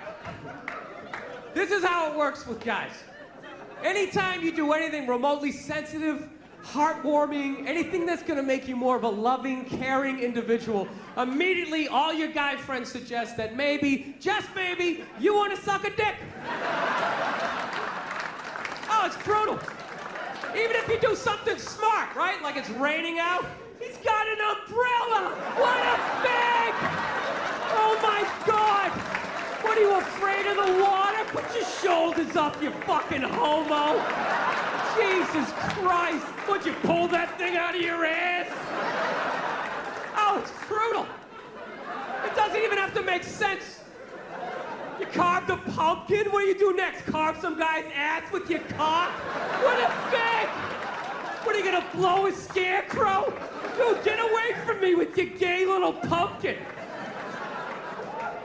[1.54, 3.04] This is how it works with guys.
[3.82, 6.28] Anytime you do anything remotely sensitive,
[6.64, 10.86] heartwarming, anything that's gonna make you more of a loving, caring individual,
[11.16, 16.16] immediately all your guy friends suggest that maybe, just maybe, you wanna suck a dick.
[18.90, 19.58] oh, it's brutal.
[20.54, 22.42] Even if you do something smart, right?
[22.42, 23.46] Like it's raining out,
[23.78, 25.30] he's got an umbrella!
[25.56, 26.74] What a fag!
[27.72, 29.09] Oh my god!
[29.62, 31.24] What are you afraid of the water?
[31.26, 34.00] Put your shoulders up, you fucking homo!
[34.96, 36.26] Jesus Christ!
[36.48, 38.48] Would you pull that thing out of your ass?
[40.16, 41.06] Oh, it's brutal.
[42.24, 43.80] It doesn't even have to make sense.
[44.98, 46.30] You carved a pumpkin?
[46.30, 47.06] What do you do next?
[47.06, 49.10] Carve some guy's ass with your cock?
[49.62, 50.48] What a fag!
[51.44, 53.32] What are you gonna blow a scarecrow?
[53.76, 56.56] Dude, get away from me with your gay little pumpkin!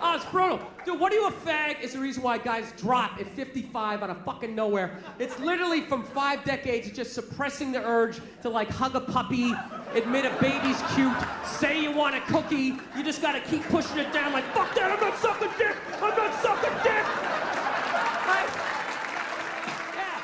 [0.08, 0.60] Oh, it's brutal.
[0.86, 4.12] Dude, what are you a fag is the reason why guys drop at 55 out
[4.12, 5.00] of fucking nowhere.
[5.18, 9.52] It's literally from five decades of just suppressing the urge to like hug a puppy,
[9.96, 11.12] admit a baby's cute,
[11.44, 12.76] say you want a cookie.
[12.96, 15.76] You just gotta keep pushing it down like, fuck that, I'm not sucking dick!
[16.00, 17.06] I'm not sucking dick!
[19.96, 20.16] Yeah.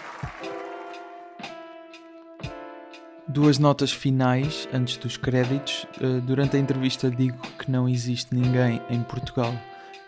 [3.28, 5.88] Duas notas finais antes dos créditos.
[6.00, 9.56] Uh, durante a entrevista digo que não existe ninguém em Portugal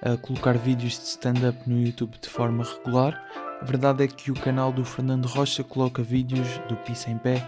[0.03, 3.19] a colocar vídeos de stand-up no YouTube de forma regular.
[3.61, 7.41] A verdade é que o canal do Fernando Rocha coloca vídeos do Pisa em Pé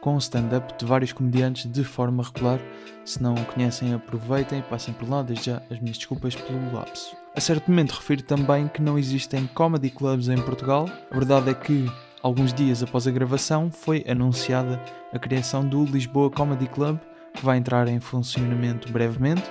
[0.00, 2.60] com stand-up de vários comediantes de forma regular.
[3.06, 5.22] Se não o conhecem, aproveitem e passem por lá.
[5.22, 7.16] Desde já as minhas desculpas pelo lapso.
[7.34, 10.88] A certo momento refiro também que não existem comedy clubs em Portugal.
[11.10, 11.90] A verdade é que,
[12.22, 14.78] alguns dias após a gravação, foi anunciada
[15.10, 16.98] a criação do Lisboa Comedy Club,
[17.32, 19.50] que vai entrar em funcionamento brevemente.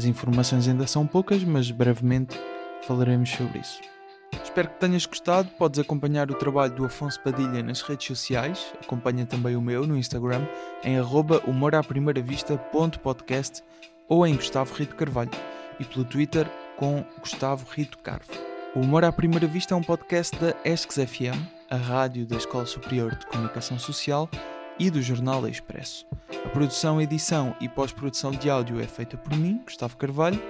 [0.00, 2.34] As informações ainda são poucas, mas brevemente
[2.86, 3.82] falaremos sobre isso.
[4.42, 5.50] Espero que tenhas gostado.
[5.58, 8.72] Podes acompanhar o trabalho do Afonso Padilha nas redes sociais.
[8.82, 10.46] Acompanha também o meu no Instagram
[10.82, 13.62] em humoraprimeiravista.podcast
[14.08, 15.32] ou em Gustavo Rito Carvalho
[15.78, 16.46] e pelo Twitter
[16.78, 18.32] com Gustavo Rito Carvo.
[18.74, 21.36] O Humor à Primeira Vista é um podcast da ESCS FM,
[21.68, 24.30] a rádio da Escola Superior de Comunicação Social
[24.80, 26.06] e do Jornal Expresso.
[26.42, 30.42] A produção, edição e pós-produção de áudio é feita por mim, Gustavo Carvalho.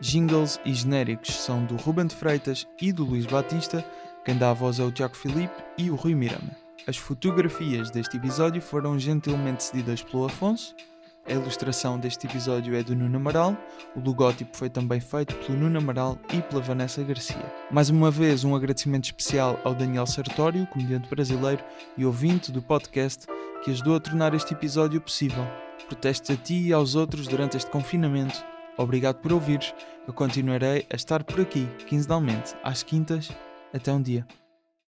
[0.00, 3.84] Jingles e genéricos são do Ruben de Freitas e do Luís Batista.
[4.24, 6.56] Quem dá a voz é o Tiago Filipe e o Rui Mirama.
[6.86, 10.74] As fotografias deste episódio foram gentilmente cedidas pelo Afonso.
[11.28, 13.56] A ilustração deste episódio é do Nuno Amaral.
[13.96, 17.52] O logótipo foi também feito pelo Nuno Amaral e pela Vanessa Garcia.
[17.68, 21.64] Mais uma vez, um agradecimento especial ao Daniel Sartório, comediante brasileiro
[21.96, 23.26] e ouvinte do podcast,
[23.64, 25.44] que ajudou a tornar este episódio possível.
[25.88, 28.44] Protesto a ti e aos outros durante este confinamento.
[28.78, 29.74] Obrigado por ouvires.
[30.06, 33.30] Eu continuarei a estar por aqui, quinzenalmente, às quintas.
[33.74, 34.24] Até um dia.